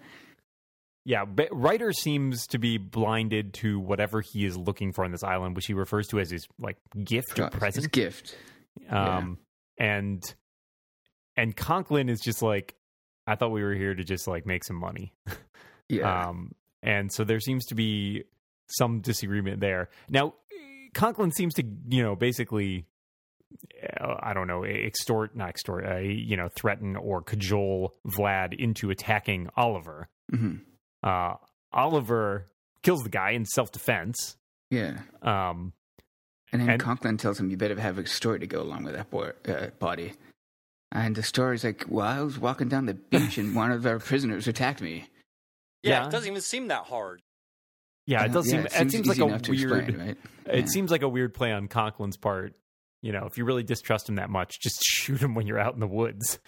Yeah, 1.05 1.25
but 1.25 1.47
Reiter 1.51 1.91
seems 1.93 2.45
to 2.47 2.59
be 2.59 2.77
blinded 2.77 3.53
to 3.55 3.79
whatever 3.79 4.21
he 4.21 4.45
is 4.45 4.57
looking 4.57 4.91
for 4.91 5.05
on 5.05 5.11
this 5.11 5.23
island, 5.23 5.55
which 5.55 5.65
he 5.65 5.73
refers 5.73 6.07
to 6.09 6.19
as 6.19 6.29
his 6.29 6.47
like 6.59 6.77
gift 7.03 7.39
or 7.39 7.45
His 7.45 7.51
present. 7.51 7.91
gift. 7.91 8.35
yeah. 8.81 9.17
Um, 9.17 9.37
and 9.77 10.21
and 11.37 11.55
Conklin 11.55 12.09
is 12.09 12.19
just 12.19 12.41
like, 12.41 12.75
I 13.25 13.35
thought 13.35 13.51
we 13.51 13.63
were 13.63 13.73
here 13.73 13.95
to 13.95 14.03
just 14.03 14.27
like 14.27 14.45
make 14.45 14.63
some 14.63 14.75
money. 14.77 15.13
Yeah. 15.91 16.27
Um, 16.29 16.53
and 16.83 17.11
so 17.11 17.23
there 17.23 17.39
seems 17.39 17.65
to 17.65 17.75
be 17.75 18.25
some 18.67 19.01
disagreement 19.01 19.59
there. 19.59 19.89
Now, 20.07 20.35
Conklin 20.93 21.31
seems 21.31 21.55
to, 21.55 21.63
you 21.89 22.03
know, 22.03 22.15
basically, 22.15 22.85
uh, 23.99 24.13
I 24.19 24.35
don't 24.35 24.45
know, 24.45 24.63
extort, 24.63 25.35
not 25.35 25.49
extort, 25.49 25.87
uh, 25.87 25.97
you 25.97 26.37
know, 26.37 26.47
threaten 26.55 26.95
or 26.95 27.23
cajole 27.23 27.95
Vlad 28.07 28.53
into 28.53 28.91
attacking 28.91 29.49
Oliver. 29.57 30.09
hmm 30.29 30.57
Uh, 31.03 31.35
Oliver 31.71 32.47
kills 32.83 33.03
the 33.03 33.09
guy 33.09 33.31
in 33.31 33.45
self 33.45 33.71
defense. 33.71 34.37
Yeah. 34.69 34.99
Um, 35.21 35.73
And 36.51 36.61
then 36.61 36.69
And- 36.71 36.81
Conklin 36.81 37.17
tells 37.17 37.39
him, 37.39 37.51
"You 37.51 37.57
better 37.57 37.79
have 37.79 37.99
a 37.99 38.07
story 38.07 38.39
to 38.39 38.47
go 38.47 38.61
along 38.61 38.83
with 38.83 38.95
that 38.95 39.11
boy, 39.11 39.31
uh, 39.47 39.67
body." 39.77 40.13
And 40.91 41.15
the 41.15 41.21
story's 41.21 41.63
like, 41.63 41.85
"Well, 41.87 42.07
I 42.07 42.21
was 42.23 42.39
walking 42.39 42.67
down 42.69 42.87
the 42.87 42.93
beach 43.11 43.37
and 43.37 43.55
one 43.55 43.71
of 43.71 43.85
our 43.85 43.99
prisoners 43.99 44.47
attacked 44.47 44.81
me." 44.81 45.09
Yeah, 45.83 46.01
Yeah. 46.01 46.07
it 46.07 46.11
doesn't 46.11 46.27
even 46.27 46.41
seem 46.41 46.67
that 46.69 46.85
hard. 46.85 47.21
yeah, 48.07 48.23
it 48.25 48.31
Uh, 48.31 48.33
does 48.33 48.49
seem. 48.49 48.65
It 48.65 48.71
seems, 48.91 49.05
like 49.05 49.17
easy 49.17 49.21
a 49.21 49.25
enough 49.27 49.41
to 49.43 49.51
weird. 49.51 49.71
explain, 49.89 50.07
right? 50.07 50.17
It 50.47 50.69
seems 50.69 50.89
like 50.89 51.03
a 51.03 51.07
weird 51.07 51.35
play 51.35 51.51
on 51.51 51.67
Conklin's 51.67 52.17
part. 52.17 52.55
You 53.03 53.11
know, 53.11 53.27
if 53.27 53.37
you 53.37 53.45
really 53.45 53.61
distrust 53.63 54.09
him 54.09 54.15
that 54.15 54.31
much, 54.31 54.59
just 54.59 54.81
shoot 54.83 55.21
him 55.21 55.35
when 55.35 55.45
you're 55.45 55.59
out 55.59 55.75
in 55.75 55.79
the 55.79 55.87
woods. 55.87 56.39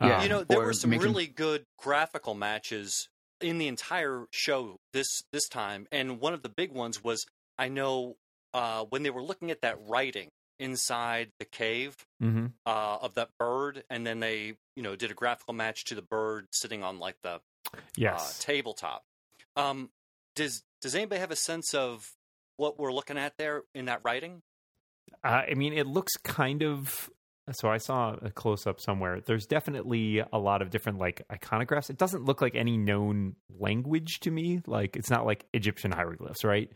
Yeah. 0.00 0.18
Um, 0.18 0.22
you 0.22 0.28
know, 0.28 0.44
there 0.44 0.60
were 0.60 0.72
some 0.72 0.90
make 0.90 1.02
really 1.02 1.26
good 1.26 1.64
graphical 1.78 2.34
matches 2.34 3.08
in 3.40 3.58
the 3.58 3.68
entire 3.68 4.26
show 4.30 4.78
this 4.92 5.22
this 5.32 5.48
time, 5.48 5.86
and 5.92 6.20
one 6.20 6.34
of 6.34 6.42
the 6.42 6.48
big 6.48 6.72
ones 6.72 7.02
was 7.02 7.26
I 7.58 7.68
know 7.68 8.16
uh, 8.54 8.84
when 8.88 9.02
they 9.02 9.10
were 9.10 9.22
looking 9.22 9.50
at 9.50 9.62
that 9.62 9.78
writing 9.86 10.30
inside 10.58 11.30
the 11.38 11.44
cave 11.44 11.94
mhm. 12.22 12.52
uh, 12.64 12.98
of 13.00 13.14
that 13.14 13.30
bird, 13.38 13.84
and 13.90 14.06
then 14.06 14.20
they 14.20 14.54
you 14.74 14.82
know 14.82 14.96
did 14.96 15.10
a 15.10 15.14
graphical 15.14 15.54
match 15.54 15.84
to 15.84 15.94
the 15.94 16.02
bird 16.02 16.46
sitting 16.52 16.82
on 16.82 16.98
like 16.98 17.16
the 17.22 17.40
uh, 18.06 18.30
tabletop. 18.40 19.04
Um, 19.56 19.90
does 20.34 20.62
does 20.80 20.94
anybody 20.94 21.20
have 21.20 21.30
a 21.30 21.36
sense 21.36 21.74
of 21.74 22.12
what 22.56 22.78
we're 22.78 22.92
looking 22.92 23.18
at 23.18 23.36
there 23.38 23.62
in 23.74 23.86
that 23.86 24.00
writing? 24.04 24.42
Uh, 25.24 25.42
I 25.50 25.54
mean, 25.54 25.72
it 25.72 25.86
looks 25.86 26.16
kind 26.16 26.62
of. 26.62 27.10
So 27.52 27.68
I 27.68 27.76
saw 27.76 28.16
a 28.20 28.30
close 28.30 28.66
up 28.66 28.80
somewhere. 28.80 29.20
There's 29.20 29.46
definitely 29.46 30.20
a 30.32 30.38
lot 30.38 30.62
of 30.62 30.70
different 30.70 30.98
like 30.98 31.22
iconographs. 31.30 31.90
It 31.90 31.98
doesn't 31.98 32.24
look 32.24 32.40
like 32.40 32.56
any 32.56 32.76
known 32.76 33.36
language 33.58 34.20
to 34.20 34.30
me. 34.30 34.62
Like 34.66 34.96
it's 34.96 35.10
not 35.10 35.24
like 35.24 35.46
Egyptian 35.52 35.92
hieroglyphs, 35.92 36.44
right? 36.44 36.70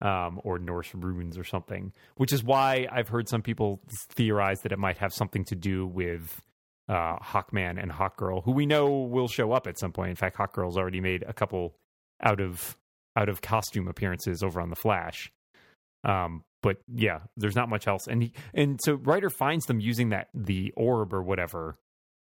Um, 0.00 0.40
or 0.44 0.58
Norse 0.58 0.94
runes 0.94 1.36
or 1.36 1.44
something. 1.44 1.92
Which 2.16 2.32
is 2.32 2.44
why 2.44 2.86
I've 2.90 3.08
heard 3.08 3.28
some 3.28 3.42
people 3.42 3.80
theorize 4.12 4.60
that 4.60 4.72
it 4.72 4.78
might 4.78 4.98
have 4.98 5.12
something 5.12 5.44
to 5.46 5.56
do 5.56 5.86
with 5.86 6.40
uh, 6.88 7.16
Hawkman 7.18 7.82
and 7.82 7.90
Hawkgirl, 7.90 8.44
who 8.44 8.52
we 8.52 8.66
know 8.66 8.88
will 8.88 9.28
show 9.28 9.52
up 9.52 9.66
at 9.66 9.78
some 9.78 9.92
point. 9.92 10.10
In 10.10 10.16
fact, 10.16 10.36
Hawkgirl's 10.36 10.76
already 10.76 11.00
made 11.00 11.24
a 11.26 11.32
couple 11.32 11.74
out 12.22 12.40
of 12.40 12.76
out 13.16 13.28
of 13.28 13.40
costume 13.40 13.88
appearances 13.88 14.42
over 14.42 14.60
on 14.60 14.70
the 14.70 14.76
Flash. 14.76 15.32
Um, 16.04 16.44
but 16.66 16.78
yeah, 16.92 17.20
there's 17.36 17.54
not 17.54 17.68
much 17.68 17.86
else. 17.86 18.08
And 18.08 18.24
he, 18.24 18.32
and 18.52 18.80
so 18.82 18.94
Reiter 18.94 19.30
finds 19.30 19.66
them 19.66 19.78
using 19.78 20.08
that 20.08 20.30
the 20.34 20.72
orb 20.76 21.14
or 21.14 21.22
whatever 21.22 21.78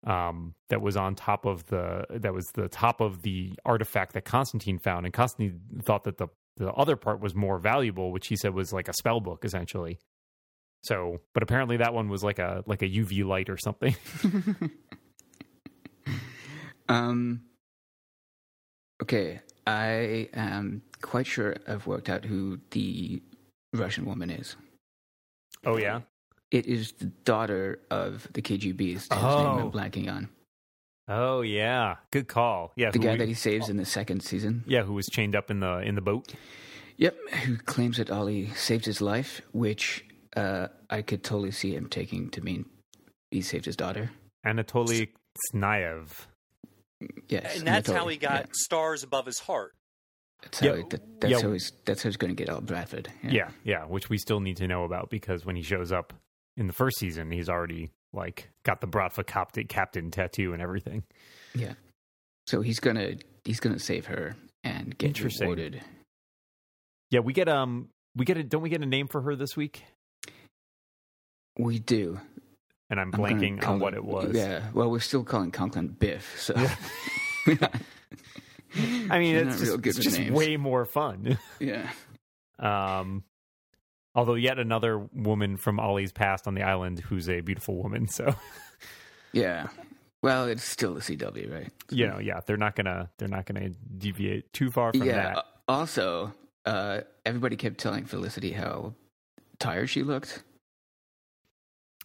um, 0.07 0.55
that 0.69 0.81
was 0.81 0.95
on 0.95 1.15
top 1.15 1.45
of 1.45 1.65
the 1.65 2.05
that 2.09 2.33
was 2.33 2.47
the 2.53 2.69
top 2.69 3.01
of 3.01 3.23
the 3.23 3.51
artifact 3.65 4.13
that 4.13 4.23
Constantine 4.23 4.79
found, 4.79 5.05
and 5.05 5.13
Constantine 5.13 5.59
thought 5.81 6.05
that 6.05 6.17
the 6.17 6.27
the 6.55 6.71
other 6.71 6.95
part 6.95 7.19
was 7.19 7.35
more 7.35 7.59
valuable, 7.59 8.13
which 8.13 8.27
he 8.27 8.37
said 8.37 8.53
was 8.53 8.71
like 8.71 8.87
a 8.87 8.93
spell 8.93 9.19
book 9.19 9.43
essentially. 9.43 9.99
So, 10.83 11.19
but 11.33 11.43
apparently 11.43 11.75
that 11.77 11.93
one 11.93 12.07
was 12.07 12.23
like 12.23 12.39
a 12.39 12.63
like 12.65 12.81
a 12.81 12.87
UV 12.87 13.25
light 13.25 13.49
or 13.49 13.57
something. 13.57 13.97
um. 16.87 17.41
Okay, 19.03 19.41
I 19.67 20.29
am 20.33 20.83
quite 21.01 21.27
sure 21.27 21.57
I've 21.67 21.85
worked 21.85 22.07
out 22.07 22.23
who 22.23 22.59
the 22.69 23.21
Russian 23.73 24.05
woman 24.05 24.29
is. 24.29 24.55
oh 25.65 25.77
yeah, 25.77 26.01
It 26.51 26.65
is 26.65 26.91
the 26.93 27.05
daughter 27.25 27.79
of 27.89 28.27
the 28.33 28.41
KGB's 28.41 29.07
whose 29.07 29.09
name 29.11 29.19
Oh. 29.23 29.59
I'm 29.59 29.71
blanking 29.71 30.11
on. 30.11 30.29
Oh 31.07 31.41
yeah, 31.41 31.95
good 32.11 32.27
call. 32.27 32.71
Yeah, 32.75 32.91
The 32.91 32.99
guy 32.99 33.13
we- 33.13 33.17
that 33.19 33.27
he 33.27 33.33
saves 33.33 33.69
in 33.69 33.77
the 33.77 33.85
second 33.85 34.21
season. 34.23 34.63
yeah, 34.67 34.83
who 34.83 34.93
was 34.93 35.07
chained 35.07 35.35
up 35.35 35.49
in 35.51 35.59
the 35.59 35.79
in 35.79 35.95
the 35.95 36.01
boat. 36.01 36.33
Yep, 36.97 37.17
who 37.45 37.57
claims 37.57 37.97
that 37.97 38.11
Ollie 38.11 38.49
saved 38.49 38.85
his 38.85 39.01
life, 39.01 39.41
which 39.53 40.05
uh, 40.35 40.67
I 40.89 41.01
could 41.01 41.23
totally 41.23 41.51
see 41.51 41.73
him 41.75 41.87
taking 41.89 42.29
to 42.31 42.41
mean 42.41 42.65
he 43.31 43.41
saved 43.41 43.65
his 43.65 43.75
daughter. 43.75 44.11
Anatoly 44.45 45.09
Knyazev. 45.53 46.27
Yes, 47.27 47.57
and 47.57 47.67
that's 47.67 47.89
how 47.89 48.07
he 48.07 48.17
got 48.17 48.41
yeah. 48.47 48.51
stars 48.53 49.03
above 49.03 49.25
his 49.25 49.39
heart. 49.39 49.73
That's 50.41 50.59
how, 50.59 50.67
Yeah, 50.67 50.81
that, 50.89 51.21
that's 51.21 51.31
yeah. 51.31 51.41
how 51.41 51.51
he's 51.51 51.71
that's 51.85 52.03
how 52.03 52.09
he's 52.09 52.17
going 52.17 52.35
to 52.35 52.43
get 52.43 52.49
Al 52.49 52.61
Bradford. 52.61 53.09
Yeah. 53.23 53.49
yeah, 53.63 53.85
which 53.85 54.09
we 54.09 54.17
still 54.17 54.39
need 54.39 54.57
to 54.57 54.67
know 54.67 54.83
about 54.83 55.09
because 55.09 55.45
when 55.45 55.55
he 55.55 55.61
shows 55.61 55.91
up 55.91 56.13
in 56.57 56.67
the 56.67 56.73
first 56.73 56.97
season, 56.97 57.31
he's 57.31 57.49
already 57.49 57.91
like 58.13 58.49
got 58.63 58.81
the 58.81 58.87
Bratva 58.87 59.25
captain, 59.25 59.67
captain 59.67 60.11
tattoo 60.11 60.53
and 60.53 60.61
everything. 60.61 61.03
yeah. 61.55 61.73
So 62.47 62.61
he's 62.61 62.79
gonna 62.79 63.13
he's 63.45 63.59
gonna 63.59 63.79
save 63.79 64.07
her 64.07 64.35
and 64.63 64.97
get 64.97 65.19
rewarded. 65.21 65.81
Yeah, 67.11 67.19
we 67.19 67.33
get 67.33 67.47
um 67.47 67.89
we 68.15 68.25
get 68.25 68.37
a 68.37 68.43
don't 68.43 68.61
we 68.61 68.69
get 68.69 68.81
a 68.81 68.85
name 68.85 69.07
for 69.07 69.21
her 69.21 69.35
this 69.35 69.55
week? 69.55 69.83
We 71.57 71.79
do. 71.79 72.19
And 72.89 72.99
I'm 72.99 73.11
I'm 73.13 73.21
blanking 73.21 73.65
on 73.65 73.79
what 73.79 73.93
it 73.93 74.03
was. 74.03 74.35
Yeah. 74.35 74.63
Well, 74.73 74.89
we're 74.89 74.99
still 74.99 75.23
calling 75.23 75.51
Conklin 75.51 75.87
Biff. 75.87 76.35
So. 76.41 76.55
I 79.09 79.19
mean, 79.19 79.35
it's 79.35 79.59
just, 79.59 79.85
it's 79.85 79.97
just 79.99 80.29
way 80.29 80.57
more 80.57 80.85
fun. 80.85 81.37
yeah. 81.59 81.89
Um, 82.59 83.23
although 84.15 84.35
yet 84.35 84.59
another 84.59 84.99
woman 85.13 85.57
from 85.57 85.79
Ollie's 85.79 86.11
past 86.11 86.47
on 86.47 86.53
the 86.55 86.63
island 86.63 86.99
who's 86.99 87.29
a 87.29 87.41
beautiful 87.41 87.75
woman. 87.81 88.07
So 88.07 88.35
Yeah. 89.33 89.67
Well, 90.21 90.45
it's 90.45 90.63
still 90.63 90.93
the 90.93 90.99
CW, 91.01 91.51
right? 91.51 91.71
you 91.89 92.05
know, 92.07 92.19
yeah, 92.19 92.41
they're 92.45 92.57
not 92.57 92.75
gonna 92.75 93.09
they're 93.17 93.27
not 93.27 93.45
gonna 93.45 93.69
deviate 93.97 94.53
too 94.53 94.69
far 94.69 94.91
from 94.91 95.03
yeah. 95.03 95.15
that. 95.15 95.37
uh, 95.37 95.41
Also, 95.67 96.33
uh, 96.65 97.01
everybody 97.25 97.55
kept 97.55 97.79
telling 97.79 98.05
Felicity 98.05 98.51
how 98.51 98.93
tired 99.57 99.89
she 99.89 100.03
looked. 100.03 100.43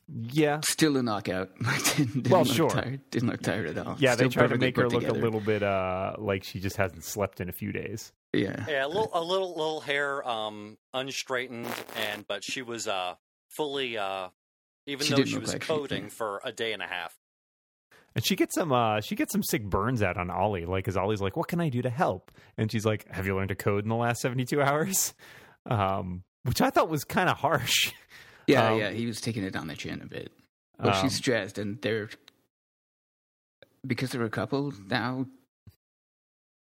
Yeah, 0.08 0.60
Still 0.60 0.96
a 0.96 1.02
knockout. 1.02 1.50
didn't, 1.96 2.12
didn't 2.14 2.28
Well, 2.30 2.44
look 2.44 2.54
sure. 2.54 2.70
Tired. 2.70 3.00
Didn't 3.10 3.28
look 3.28 3.42
tired 3.42 3.76
at 3.76 3.86
all. 3.86 3.96
yeah, 3.98 4.14
they 4.14 4.28
Still 4.28 4.30
try 4.30 4.46
to 4.46 4.56
make 4.56 4.76
her 4.76 4.84
put 4.84 4.92
look 4.92 5.08
a 5.08 5.12
little 5.12 5.40
bit 5.40 5.62
uh 5.62 6.14
like 6.18 6.44
she 6.44 6.60
just 6.60 6.76
hasn't 6.76 7.04
slept 7.04 7.40
in 7.40 7.48
a 7.48 7.52
few 7.52 7.72
days. 7.72 8.12
Yeah. 8.32 8.64
Yeah, 8.68 8.86
a 8.86 8.88
little, 8.88 9.10
a 9.12 9.22
little, 9.22 9.48
little 9.50 9.80
hair 9.80 10.26
um, 10.28 10.76
unstraightened, 10.94 11.66
and 11.96 12.26
but 12.28 12.44
she 12.44 12.62
was 12.62 12.86
uh, 12.86 13.14
fully, 13.48 13.96
uh, 13.96 14.28
even 14.86 15.06
She 15.06 15.14
though 15.14 15.24
she 15.24 15.38
was 15.38 15.52
like 15.52 15.62
coding 15.62 16.04
yeah. 16.04 16.08
for 16.10 16.40
a 16.44 16.52
day 16.52 16.72
and 16.72 16.82
a 16.82 16.86
half. 16.86 17.16
And 18.14 18.24
she 18.24 18.36
gets 18.36 18.54
some 18.54 18.72
uh 18.72 19.00
she 19.00 19.14
gets 19.16 19.32
some 19.32 19.42
sick 19.42 19.64
burns 19.64 20.02
out 20.02 20.16
on 20.16 20.30
Ollie, 20.30 20.64
like 20.66 20.84
cause 20.84 20.96
Ollie's 20.96 21.20
like, 21.20 21.36
What 21.36 21.48
can 21.48 21.60
I 21.60 21.68
do 21.68 21.82
to 21.82 21.90
help? 21.90 22.30
And 22.56 22.70
she's 22.70 22.86
like, 22.86 23.06
Have 23.12 23.26
you 23.26 23.34
learned 23.34 23.48
to 23.50 23.54
code 23.56 23.84
in 23.84 23.88
the 23.88 23.96
last 23.96 24.20
seventy 24.20 24.44
two 24.44 24.62
hours? 24.62 25.14
Um 25.68 26.22
which 26.44 26.60
I 26.60 26.70
thought 26.70 26.88
was 26.88 27.02
kind 27.02 27.28
of 27.28 27.38
harsh. 27.38 27.92
Yeah, 28.46 28.70
Um, 28.72 28.78
yeah. 28.78 28.90
He 28.90 29.06
was 29.06 29.20
taking 29.20 29.42
it 29.44 29.56
on 29.56 29.66
the 29.66 29.74
chin 29.76 30.00
a 30.02 30.06
bit. 30.06 30.30
Well, 30.78 30.94
Um, 30.94 31.00
she's 31.02 31.16
stressed, 31.16 31.58
and 31.58 31.80
they're 31.82 32.08
because 33.86 34.10
they're 34.10 34.24
a 34.24 34.30
couple 34.30 34.72
now. 34.88 35.26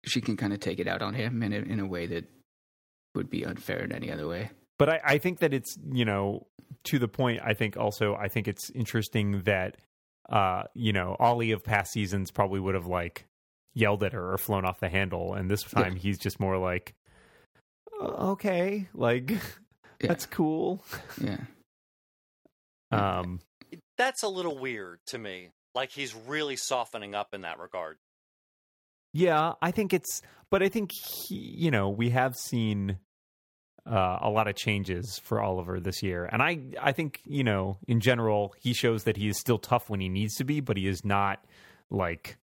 She 0.05 0.21
can 0.21 0.37
kind 0.37 0.53
of 0.53 0.59
take 0.59 0.79
it 0.79 0.87
out 0.87 1.01
on 1.01 1.13
him 1.13 1.43
in 1.43 1.51
a, 1.53 1.57
in 1.57 1.79
a 1.79 1.85
way 1.85 2.05
that 2.07 2.25
would 3.15 3.29
be 3.29 3.45
unfair 3.45 3.79
in 3.83 3.91
any 3.91 4.11
other 4.11 4.27
way. 4.27 4.49
but 4.77 4.87
I, 4.89 5.01
I 5.03 5.17
think 5.17 5.39
that 5.39 5.53
it's 5.53 5.77
you 5.91 6.05
know 6.05 6.47
to 6.85 6.99
the 6.99 7.07
point 7.07 7.41
i 7.43 7.53
think 7.53 7.75
also 7.75 8.15
i 8.15 8.27
think 8.29 8.47
it's 8.47 8.69
interesting 8.69 9.41
that 9.41 9.75
uh 10.29 10.63
you 10.75 10.93
know 10.93 11.15
ollie 11.19 11.51
of 11.51 11.63
past 11.63 11.91
seasons 11.91 12.29
probably 12.31 12.59
would 12.59 12.75
have 12.75 12.85
like 12.85 13.25
yelled 13.73 14.03
at 14.03 14.13
her 14.13 14.31
or 14.31 14.37
flown 14.37 14.63
off 14.65 14.79
the 14.79 14.87
handle 14.87 15.33
and 15.33 15.49
this 15.49 15.63
time 15.63 15.95
he's 15.95 16.17
just 16.19 16.39
more 16.39 16.57
like 16.57 16.93
"Uh, 17.99 18.05
okay 18.31 18.87
like 18.93 19.31
Yeah. 19.99 20.07
that's 20.07 20.25
cool 20.27 20.81
Yeah, 21.19 21.37
um 22.91 23.39
That's 23.97 24.23
a 24.23 24.27
little 24.29 24.57
weird 24.57 24.99
to 25.07 25.17
me. 25.17 25.49
Like 25.75 25.91
he's 25.91 26.15
really 26.15 26.55
softening 26.55 27.13
up 27.15 27.33
in 27.33 27.41
that 27.41 27.59
regard. 27.59 27.97
yeah 29.13 29.53
i 29.61 29.71
think 29.71 29.93
it's 29.93 30.21
but 30.49 30.61
i 30.61 30.69
think 30.69 30.91
he, 30.91 31.35
you 31.35 31.71
know 31.71 31.89
we 31.89 32.09
have 32.09 32.35
seen 32.35 32.97
uh, 33.85 34.19
a 34.21 34.29
lot 34.29 34.47
of 34.47 34.55
changes 34.55 35.19
for 35.23 35.41
Oliver 35.41 35.79
this 35.79 36.03
year, 36.03 36.25
and 36.25 36.43
I 36.43 36.59
I 36.79 36.91
think 36.91 37.21
you 37.25 37.43
know 37.43 37.77
in 37.87 38.01
general 38.01 38.53
he 38.59 38.73
shows 38.73 39.05
that 39.05 39.17
he 39.17 39.27
is 39.29 39.39
still 39.39 39.57
tough 39.57 39.89
when 39.89 39.99
he 39.99 40.09
needs 40.09 40.35
to 40.35 40.43
be, 40.43 40.59
but 40.59 40.77
he 40.77 40.85
is 40.85 41.03
not 41.03 41.43
like 41.89 42.37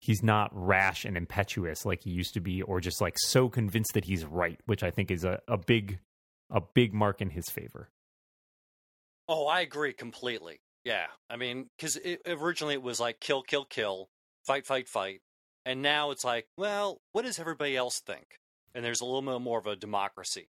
he's 0.00 0.22
not 0.22 0.50
rash 0.52 1.04
and 1.04 1.16
impetuous 1.16 1.84
like 1.84 2.04
he 2.04 2.10
used 2.10 2.32
to 2.34 2.40
be, 2.40 2.62
or 2.62 2.80
just 2.80 3.00
like 3.00 3.14
so 3.18 3.48
convinced 3.48 3.92
that 3.94 4.04
he's 4.06 4.24
right, 4.24 4.58
which 4.66 4.82
I 4.82 4.90
think 4.90 5.10
is 5.10 5.24
a, 5.24 5.40
a 5.48 5.58
big 5.58 5.98
a 6.50 6.60
big 6.62 6.94
mark 6.94 7.20
in 7.20 7.30
his 7.30 7.44
favor. 7.50 7.90
Oh, 9.28 9.46
I 9.46 9.60
agree 9.60 9.92
completely. 9.92 10.60
Yeah, 10.84 11.06
I 11.28 11.36
mean, 11.36 11.68
because 11.76 11.98
originally 12.26 12.74
it 12.74 12.82
was 12.82 13.00
like 13.00 13.18
kill, 13.20 13.42
kill, 13.42 13.64
kill, 13.64 14.08
fight, 14.46 14.66
fight, 14.66 14.88
fight, 14.88 15.20
and 15.64 15.82
now 15.82 16.12
it's 16.12 16.24
like, 16.24 16.46
well, 16.56 17.00
what 17.12 17.24
does 17.24 17.40
everybody 17.40 17.76
else 17.76 18.00
think? 18.06 18.38
And 18.74 18.84
there's 18.84 19.00
a 19.00 19.04
little 19.04 19.22
bit 19.22 19.40
more 19.40 19.58
of 19.58 19.66
a 19.66 19.74
democracy. 19.74 20.48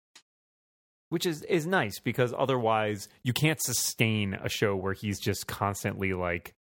which 1.10 1.26
is 1.26 1.42
is 1.44 1.66
nice 1.66 2.00
because 2.00 2.32
otherwise 2.38 3.08
you 3.24 3.34
can't 3.34 3.60
sustain 3.64 4.36
a 4.36 4.50
show 4.50 4.76
where 4.76 4.94
he's 4.94 5.20
just 5.20 5.48
constantly 5.48 6.14
like 6.14 6.54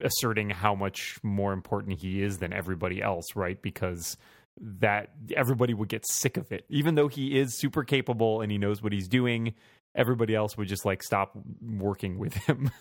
asserting 0.00 0.50
how 0.50 0.74
much 0.74 1.18
more 1.22 1.52
important 1.52 2.00
he 2.00 2.22
is 2.22 2.38
than 2.38 2.52
everybody 2.52 3.02
else 3.02 3.24
right 3.36 3.60
because 3.60 4.16
that 4.60 5.10
everybody 5.36 5.74
would 5.74 5.88
get 5.88 6.02
sick 6.10 6.36
of 6.38 6.50
it 6.50 6.64
even 6.70 6.94
though 6.94 7.06
he 7.08 7.38
is 7.38 7.56
super 7.60 7.84
capable 7.84 8.40
and 8.40 8.50
he 8.50 8.56
knows 8.58 8.82
what 8.82 8.92
he's 8.92 9.06
doing 9.06 9.54
everybody 9.98 10.34
else 10.34 10.56
would 10.56 10.68
just 10.68 10.86
like 10.86 11.02
stop 11.02 11.32
working 11.60 12.18
with 12.18 12.32
him 12.34 12.70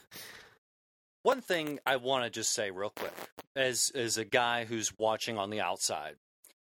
One 1.27 1.41
thing 1.41 1.79
I 1.85 1.97
want 1.97 2.23
to 2.23 2.29
just 2.29 2.53
say 2.53 2.71
real 2.71 2.89
quick, 2.89 3.11
as 3.53 3.91
as 3.93 4.17
a 4.17 4.23
guy 4.23 4.63
who's 4.63 4.97
watching 4.97 5.37
on 5.37 5.49
the 5.49 5.59
outside, 5.59 6.15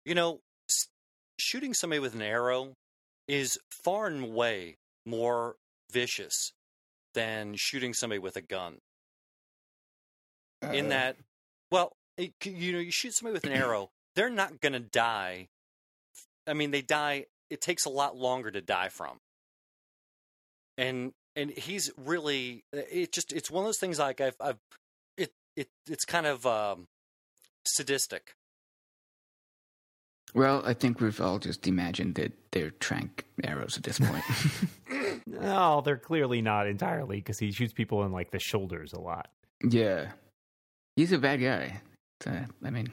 you 0.05 0.13
know, 0.13 0.41
shooting 1.39 1.73
somebody 1.73 1.99
with 1.99 2.13
an 2.13 2.21
arrow 2.21 2.75
is 3.27 3.57
far 3.71 4.05
and 4.05 4.23
away 4.23 4.77
more 5.07 5.55
vicious 5.91 6.51
than 7.15 7.55
shooting 7.55 7.95
somebody 7.95 8.19
with 8.19 8.35
a 8.35 8.41
gun. 8.41 8.77
In 10.61 10.85
Uh, 10.85 10.89
that, 10.89 11.17
well, 11.71 11.93
it, 12.17 12.33
you 12.43 12.73
know, 12.73 12.79
you 12.79 12.91
shoot 12.91 13.15
somebody 13.15 13.33
with 13.33 13.45
an 13.45 13.53
arrow, 13.53 13.89
they're 14.15 14.29
not 14.29 14.61
going 14.61 14.73
to 14.73 14.79
die. 14.79 15.47
I 16.45 16.53
mean, 16.53 16.69
they 16.69 16.83
die. 16.83 17.25
It 17.49 17.59
takes 17.59 17.85
a 17.85 17.89
lot 17.89 18.15
longer 18.15 18.51
to 18.51 18.61
die 18.61 18.89
from. 18.89 19.17
And 20.77 21.13
and 21.35 21.51
he's 21.51 21.91
really 21.97 22.63
it 22.71 23.11
just 23.11 23.33
it's 23.33 23.51
one 23.51 23.63
of 23.63 23.67
those 23.67 23.79
things 23.79 23.99
like 23.99 24.21
I've 24.21 24.35
I've 24.39 24.59
it 25.17 25.31
it 25.55 25.69
it's 25.89 26.05
kind 26.05 26.25
of 26.25 26.45
um, 26.45 26.87
sadistic. 27.65 28.33
Well, 30.35 30.63
I 30.65 30.73
think 30.73 30.99
we've 30.99 31.21
all 31.21 31.37
just 31.37 31.67
imagined 31.67 32.15
that 32.15 32.33
they're 32.51 32.71
trank 32.71 33.25
arrows 33.43 33.77
at 33.77 33.83
this 33.83 33.99
point. 33.99 34.23
no 35.27 35.81
they're 35.85 35.97
clearly 35.97 36.41
not 36.41 36.67
entirely 36.67 37.17
because 37.17 37.37
he 37.39 37.51
shoots 37.51 37.73
people 37.73 38.03
in 38.03 38.11
like 38.11 38.31
the 38.31 38.39
shoulders 38.39 38.93
a 38.93 38.99
lot 38.99 39.29
yeah, 39.69 40.11
he's 40.95 41.11
a 41.11 41.17
bad 41.17 41.41
guy. 41.41 41.81
Uh, 42.25 42.45
I 42.63 42.69
mean, 42.69 42.91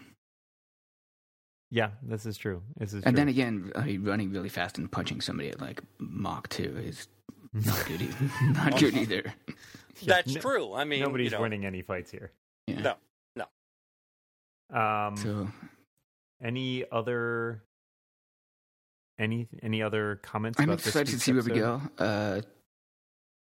yeah 1.70 1.90
this 2.02 2.26
is 2.26 2.36
true 2.36 2.62
this 2.76 2.92
is 2.92 3.04
and 3.04 3.14
true. 3.14 3.20
then 3.20 3.28
again, 3.28 3.72
I 3.76 3.84
mean, 3.84 4.04
running 4.04 4.30
really 4.32 4.48
fast 4.48 4.78
and 4.78 4.90
punching 4.90 5.20
somebody 5.20 5.50
at 5.50 5.60
like 5.60 5.80
Mach 5.98 6.48
two 6.48 6.76
is 6.84 7.06
not 7.66 7.86
good. 7.86 8.02
Either. 8.02 8.26
not 8.52 8.78
good 8.78 8.94
either. 8.96 9.34
That's 10.04 10.34
no- 10.34 10.40
true. 10.40 10.72
I 10.74 10.84
mean, 10.84 11.00
nobody's 11.00 11.32
you 11.32 11.38
know, 11.38 11.42
winning 11.42 11.66
any 11.66 11.82
fights 11.82 12.10
here 12.10 12.32
Yeah. 12.66 12.94
No. 13.36 13.46
Um, 14.78 15.16
So 15.16 15.48
any 16.42 16.84
other 16.90 17.62
any 19.18 19.48
any 19.62 19.82
other 19.82 20.20
comments? 20.22 20.58
I'm 20.60 20.64
about 20.70 20.78
this 20.78 20.86
excited 20.88 21.06
to 21.08 21.12
week's 21.14 21.24
see 21.24 21.32
where 21.32 21.42
we 21.42 21.50
go. 21.52 21.82
Uh, 21.98 22.40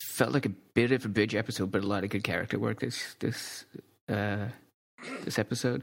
felt 0.03 0.33
like 0.33 0.47
a 0.47 0.51
bit 0.75 0.93
of 0.93 1.05
a 1.05 1.09
binge 1.09 1.35
episode, 1.35 1.71
but 1.71 1.83
a 1.83 1.87
lot 1.87 2.05
of 2.05 2.11
good 2.11 2.25
character 2.25 2.59
work 2.59 2.81
this 2.81 3.17
this 3.21 3.65
uh, 4.09 4.47
this 5.25 5.39
episode. 5.39 5.83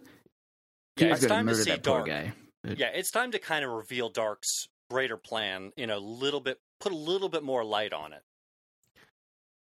Yeah, 0.97 1.05
He 1.05 1.11
was 1.11 1.23
it's 1.23 1.27
time 1.31 1.47
to 1.47 1.55
see 1.55 1.71
that 1.71 1.83
poor 1.83 2.01
Darhk. 2.01 2.07
guy. 2.07 2.33
But 2.63 2.79
yeah, 2.79 2.87
it's 2.93 3.11
time 3.11 3.31
to 3.31 3.39
kind 3.39 3.65
of 3.65 3.71
reveal 3.71 4.09
Darhk's 4.11 4.69
greater 4.89 5.17
plan 5.17 5.71
in 5.75 5.89
a 5.89 5.97
little 5.99 6.39
bit, 6.39 6.59
put 6.83 6.91
a 6.91 6.97
little 6.97 7.29
bit 7.29 7.43
more 7.43 7.63
light 7.63 7.93
on 7.93 8.11
it. 8.13 8.23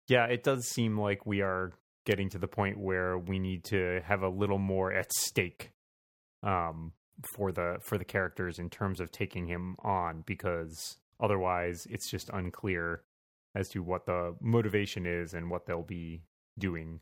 Yeah, 0.07 0.27
it 0.27 0.45
does 0.45 0.69
seem 0.69 0.99
like 0.99 1.27
we 1.27 1.41
are 1.41 1.73
getting 2.05 2.29
to 2.31 2.39
the 2.39 2.47
point 2.47 2.79
where 2.79 3.19
we 3.19 3.39
need 3.39 3.64
to 3.64 4.01
have 4.05 4.23
a 4.23 4.29
little 4.29 4.59
more 4.59 4.93
at 4.93 5.11
stake 5.12 5.73
um, 6.43 6.93
for 7.35 7.51
the 7.51 7.79
for 7.83 7.99
the 7.99 8.05
characters 8.05 8.59
in 8.59 8.71
terms 8.71 9.01
of 9.01 9.11
taking 9.11 9.47
him 9.47 9.77
on, 9.83 10.23
because 10.27 10.99
otherwise 11.19 11.87
it's 11.89 12.11
just 12.11 12.29
unclear 12.33 13.03
as 13.55 13.69
to 13.71 13.83
what 13.83 14.05
the 14.05 14.37
motivation 14.41 15.07
is 15.07 15.33
and 15.33 15.51
what 15.51 15.67
they'll 15.67 15.83
be 15.83 16.23
doing 16.59 17.01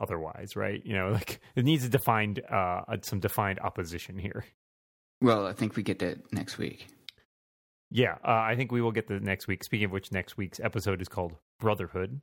otherwise, 0.00 0.56
right? 0.56 0.80
You 0.84 0.94
know, 0.94 1.10
like 1.12 1.40
it 1.54 1.64
needs 1.64 1.84
a 1.84 1.88
defined 1.88 2.40
uh 2.50 2.82
some 3.02 3.20
defined 3.20 3.60
opposition 3.60 4.18
here. 4.18 4.44
Well, 5.20 5.46
I 5.46 5.52
think 5.52 5.76
we 5.76 5.84
get 5.84 6.00
that 6.00 6.32
next 6.32 6.58
week. 6.58 6.88
Yeah, 7.94 8.14
uh, 8.24 8.30
I 8.30 8.56
think 8.56 8.72
we 8.72 8.80
will 8.80 8.90
get 8.92 9.06
the 9.06 9.20
next 9.20 9.46
week. 9.46 9.62
Speaking 9.62 9.84
of 9.84 9.90
which, 9.92 10.10
next 10.12 10.36
week's 10.38 10.58
episode 10.60 11.02
is 11.02 11.08
called 11.08 11.34
Brotherhood. 11.60 12.20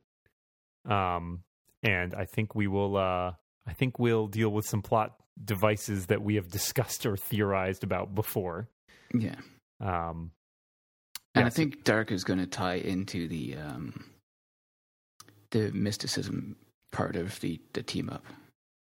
Um, 0.84 1.44
and 1.82 2.12
I 2.14 2.24
think 2.24 2.54
we 2.54 2.66
will. 2.66 2.96
Uh, 2.96 3.32
I 3.66 3.72
think 3.72 3.98
we'll 3.98 4.26
deal 4.26 4.50
with 4.50 4.66
some 4.66 4.82
plot 4.82 5.14
devices 5.42 6.06
that 6.06 6.22
we 6.22 6.34
have 6.34 6.48
discussed 6.48 7.06
or 7.06 7.16
theorized 7.16 7.84
about 7.84 8.14
before. 8.14 8.68
Yeah. 9.14 9.36
Um, 9.80 10.32
And 11.34 11.44
I 11.44 11.46
Yes. 11.46 11.56
think 11.56 11.84
Darhk 11.84 12.10
is 12.10 12.24
going 12.24 12.40
to 12.40 12.46
tie 12.46 12.74
into 12.74 13.28
the 13.28 13.56
um, 13.56 14.04
the 15.52 15.70
mysticism 15.72 16.56
part 16.90 17.14
of 17.16 17.38
the, 17.40 17.60
the 17.74 17.82
team 17.82 18.10
up 18.10 18.24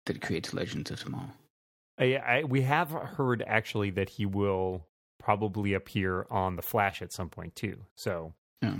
that 0.07 0.21
creates 0.21 0.53
Legends 0.53 0.91
of 0.91 0.99
Tomorrow. 1.01 1.31
I, 1.99 2.17
I, 2.17 2.45
we 2.45 2.63
have 2.63 2.91
heard 2.91 3.43
actually 3.47 3.91
that 3.91 4.09
he 4.09 4.27
will 4.27 4.87
probably 5.23 5.75
appear 5.75 6.27
on 6.31 6.57
the 6.57 6.63
Flash 6.63 7.01
at 7.03 7.13
some 7.13 7.29
point 7.31 7.55
too. 7.57 7.79
So 7.97 8.35
Yeah. 8.63 8.77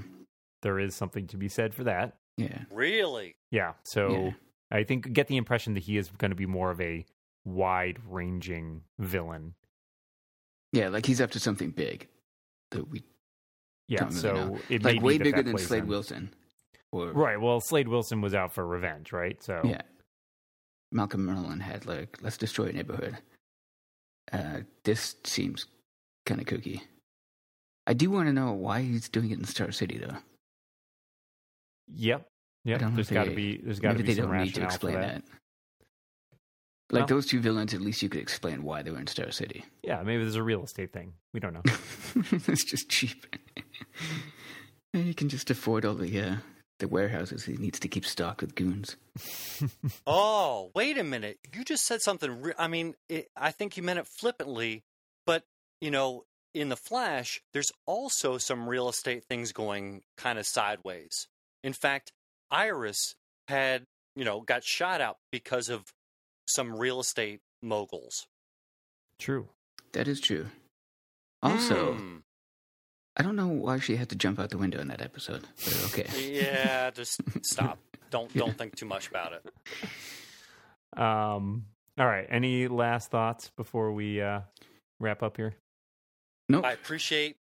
there 0.63 0.79
is 0.79 0.95
something 0.95 1.27
to 1.29 1.37
be 1.37 1.49
said 1.49 1.75
for 1.75 1.85
that. 1.85 2.19
Yeah. 2.37 2.65
Really? 2.71 3.37
Yeah. 3.51 3.75
So 3.85 4.11
Yeah. 4.11 4.31
I 4.71 4.85
think 4.85 5.13
get 5.13 5.29
the 5.29 5.37
impression 5.37 5.75
that 5.75 5.83
he 5.85 5.97
is 5.97 6.11
going 6.11 6.31
to 6.31 6.37
be 6.37 6.47
more 6.47 6.71
of 6.71 6.81
a 6.81 7.05
wide 7.45 7.99
ranging 8.07 8.83
villain. 8.99 9.55
Yeah, 10.73 10.89
like 10.89 11.05
he's 11.07 11.21
up 11.21 11.31
to 11.33 11.41
something 11.41 11.71
big 11.71 12.09
that 12.71 12.89
we 12.89 13.03
Yeah. 13.89 14.01
Don't 14.01 14.09
really 14.11 14.21
so 14.21 14.35
know. 14.35 14.59
it 14.69 14.83
may 14.83 14.93
like 14.93 15.01
be 15.01 15.05
way 15.05 15.19
that 15.19 15.25
bigger 15.25 15.37
that 15.43 15.45
than 15.45 15.59
Slade 15.59 15.83
in. 15.83 15.89
Wilson. 15.89 16.35
Or 16.91 17.13
Right. 17.13 17.41
Well, 17.41 17.61
Slade 17.61 17.89
Wilson 17.89 18.21
was 18.21 18.35
out 18.35 18.53
for 18.53 18.67
revenge, 18.67 19.13
right? 19.13 19.43
So 19.43 19.61
Yeah. 19.65 19.83
Malcolm 20.91 21.27
Merlyn 21.27 21.61
had 21.61 21.87
like 21.87 22.23
let's 22.23 22.37
destroy 22.37 22.67
a 22.67 22.73
neighborhood. 22.73 23.19
Uh, 24.33 24.61
this 24.85 25.17
seems 25.25 25.67
kind 26.27 26.41
of 26.41 26.47
kooky. 26.47 26.81
I 27.87 27.95
do 27.95 28.11
want 28.11 28.29
to 28.29 28.33
know 28.33 28.53
why 28.53 28.83
he's 28.83 29.09
doing 29.09 29.31
it 29.31 29.39
in 29.39 29.45
Star 29.45 29.73
City 29.73 29.99
though. 29.99 30.17
Yep. 31.95 32.27
Yep. 32.65 32.79
don't 32.81 32.91
know 32.91 32.97
There's 32.97 33.09
if 33.11 33.15
got 33.15 33.25
to 33.25 33.31
be 33.35 33.57
there's 33.59 33.81
got 33.81 33.89
to 33.93 33.95
Maybe 33.95 34.07
be 34.09 34.15
they 34.15 34.21
some 34.21 34.31
don't 34.31 34.43
need 34.45 34.55
to 34.55 34.61
rationale 34.61 34.69
for 34.71 34.75
explain 34.75 34.95
that. 35.01 35.15
that. 35.15 35.23
Like 36.91 37.01
Well- 37.01 37.07
those 37.07 37.27
two 37.27 37.41
villains, 37.41 37.75
at 37.75 37.81
least 37.81 38.03
you 38.03 38.09
could 38.09 38.21
explain 38.21 38.63
why 38.63 38.83
they 38.83 38.91
were 38.91 39.01
in 39.01 39.07
Star 39.07 39.31
City. 39.31 39.65
Yeah, 39.83 40.03
maybe 40.03 40.23
there's 40.23 40.37
a 40.37 40.43
real 40.43 40.63
estate 40.63 40.93
thing. 40.93 41.15
We 41.33 41.41
don't 41.41 41.55
know. 41.55 41.63
it's 42.47 42.65
just 42.65 42.89
cheap. 42.89 43.27
and 44.95 45.05
he 45.05 45.15
can 45.15 45.29
just 45.29 45.51
afford 45.51 45.85
all 45.85 45.95
the 45.95 46.21
uh, 46.21 46.37
the 46.79 46.89
warehouses 46.89 47.45
he 47.45 47.57
needs 47.57 47.81
to 47.81 47.89
keep 47.89 48.05
stocked 48.07 48.41
with 48.43 48.55
goons. 48.55 48.97
Oh, 50.07 50.71
wait 50.75 50.99
a 50.99 51.05
minute. 51.05 51.39
You 51.55 51.65
just 51.65 51.85
said 51.87 52.01
something. 52.03 52.43
Re- 52.43 52.55
I 52.59 52.67
mean, 52.69 52.95
it, 53.09 53.29
I 53.37 53.51
think 53.53 53.77
you 53.77 53.83
meant 53.83 53.99
it 54.01 54.07
flippantly, 54.07 54.83
but, 55.27 55.45
you 55.83 55.91
know, 55.91 56.23
in 56.55 56.69
the 56.69 56.77
Flash, 56.77 57.43
there's 57.53 57.73
also 57.87 58.39
some 58.39 58.69
real 58.69 58.89
estate 58.89 59.25
things 59.29 59.53
going 59.53 60.03
kind 60.17 60.39
of 60.39 60.47
sideways. 60.47 61.27
In 61.65 61.73
fact, 61.73 62.13
Iris 62.51 63.15
had, 63.49 63.85
you 64.15 64.25
know, 64.25 64.41
got 64.41 64.63
shot 64.63 65.01
out 65.01 65.17
because 65.31 65.69
of 65.69 65.85
some 66.47 66.77
real 66.77 67.01
estate 67.01 67.41
moguls. 67.63 68.27
True. 69.19 69.49
That 69.93 70.09
is 70.09 70.21
true. 70.21 70.47
Also, 71.43 71.95
Hmm. 71.95 72.17
I 73.17 73.23
don't 73.23 73.37
know 73.37 73.49
why 73.49 73.79
she 73.79 73.97
had 73.97 74.09
to 74.11 74.17
jump 74.17 74.39
out 74.39 74.51
the 74.51 74.57
window 74.59 74.81
in 74.81 74.89
that 74.89 75.03
episode, 75.03 75.47
but 75.65 75.85
okay. 75.87 76.33
yeah, 76.33 76.91
just 76.91 77.21
stop. 77.45 77.79
Don't 78.11 78.33
don't 78.35 78.57
think 78.57 78.75
too 78.77 78.87
much 78.87 79.09
about 79.09 79.33
it. 79.35 80.99
Um. 80.99 81.67
All 81.99 82.07
right. 82.07 82.27
Any 82.31 82.69
last 82.69 83.11
thoughts 83.11 83.51
before 83.57 83.93
we 83.93 84.21
uh, 84.23 84.41
wrap 84.99 85.23
up 85.23 85.37
here? 85.37 85.55
Nope. 86.53 86.65
I 86.65 86.73
appreciate 86.73 87.37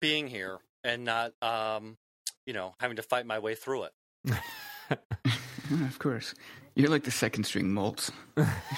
being 0.00 0.26
here 0.28 0.58
and 0.84 1.04
not, 1.04 1.32
um, 1.42 1.96
you 2.46 2.52
know, 2.52 2.74
having 2.80 2.96
to 2.96 3.02
fight 3.02 3.24
my 3.26 3.38
way 3.38 3.54
through 3.54 3.84
it. 3.84 3.92
of 5.70 5.98
course. 5.98 6.34
You're 6.74 6.90
like 6.90 7.04
the 7.04 7.10
second 7.10 7.44
string 7.44 7.66
Moltz. 7.66 8.10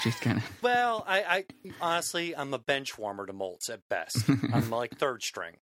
She's 0.02 0.14
kind 0.20 0.38
of. 0.38 0.62
Well, 0.62 1.04
I, 1.06 1.22
I 1.22 1.44
honestly, 1.80 2.36
I'm 2.36 2.54
a 2.54 2.58
bench 2.58 2.96
warmer 2.96 3.26
to 3.26 3.32
Moltz 3.32 3.68
at 3.70 3.80
best. 3.88 4.18
I'm 4.52 4.70
like 4.80 4.96
third 4.98 5.22
string. 5.22 5.56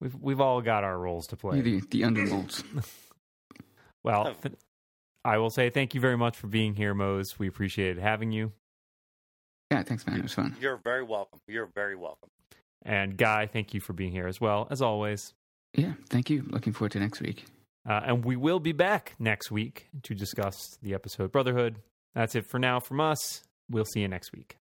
We've 0.00 0.14
we've 0.14 0.40
all 0.40 0.60
got 0.62 0.82
our 0.82 0.98
roles 0.98 1.26
to 1.28 1.36
play. 1.36 1.60
the, 1.60 1.80
the 1.90 2.04
under 2.04 2.22
Moltz. 2.26 2.64
Well, 4.04 4.28
Oh. 4.28 4.34
th- 4.42 4.56
I 5.24 5.38
will 5.38 5.50
say 5.50 5.70
thank 5.70 5.94
you 5.94 6.00
very 6.00 6.16
much 6.16 6.36
for 6.36 6.48
being 6.48 6.74
here, 6.74 6.92
Mose. 6.92 7.38
We 7.38 7.46
appreciated 7.46 7.98
having 8.02 8.32
you. 8.32 8.50
Yeah, 9.72 9.82
thanks, 9.82 10.06
man. 10.06 10.16
It 10.18 10.22
was 10.22 10.34
fun. 10.34 10.56
You're 10.60 10.80
very 10.84 11.02
welcome. 11.02 11.40
You're 11.46 11.70
very 11.74 11.96
welcome. 11.96 12.28
And 12.84 13.16
Guy, 13.16 13.46
thank 13.46 13.74
you 13.74 13.80
for 13.80 13.92
being 13.92 14.12
here 14.12 14.26
as 14.26 14.40
well, 14.40 14.66
as 14.70 14.82
always. 14.82 15.34
Yeah, 15.74 15.92
thank 16.08 16.28
you. 16.30 16.44
Looking 16.48 16.72
forward 16.72 16.92
to 16.92 17.00
next 17.00 17.20
week. 17.20 17.44
Uh, 17.88 18.00
and 18.04 18.24
we 18.24 18.36
will 18.36 18.60
be 18.60 18.72
back 18.72 19.14
next 19.18 19.50
week 19.50 19.88
to 20.02 20.14
discuss 20.14 20.56
the 20.82 20.94
episode 20.94 21.32
Brotherhood. 21.32 21.76
That's 22.14 22.34
it 22.34 22.46
for 22.46 22.58
now 22.58 22.78
from 22.80 23.00
us. 23.00 23.42
We'll 23.70 23.86
see 23.86 24.00
you 24.00 24.08
next 24.08 24.32
week. 24.32 24.56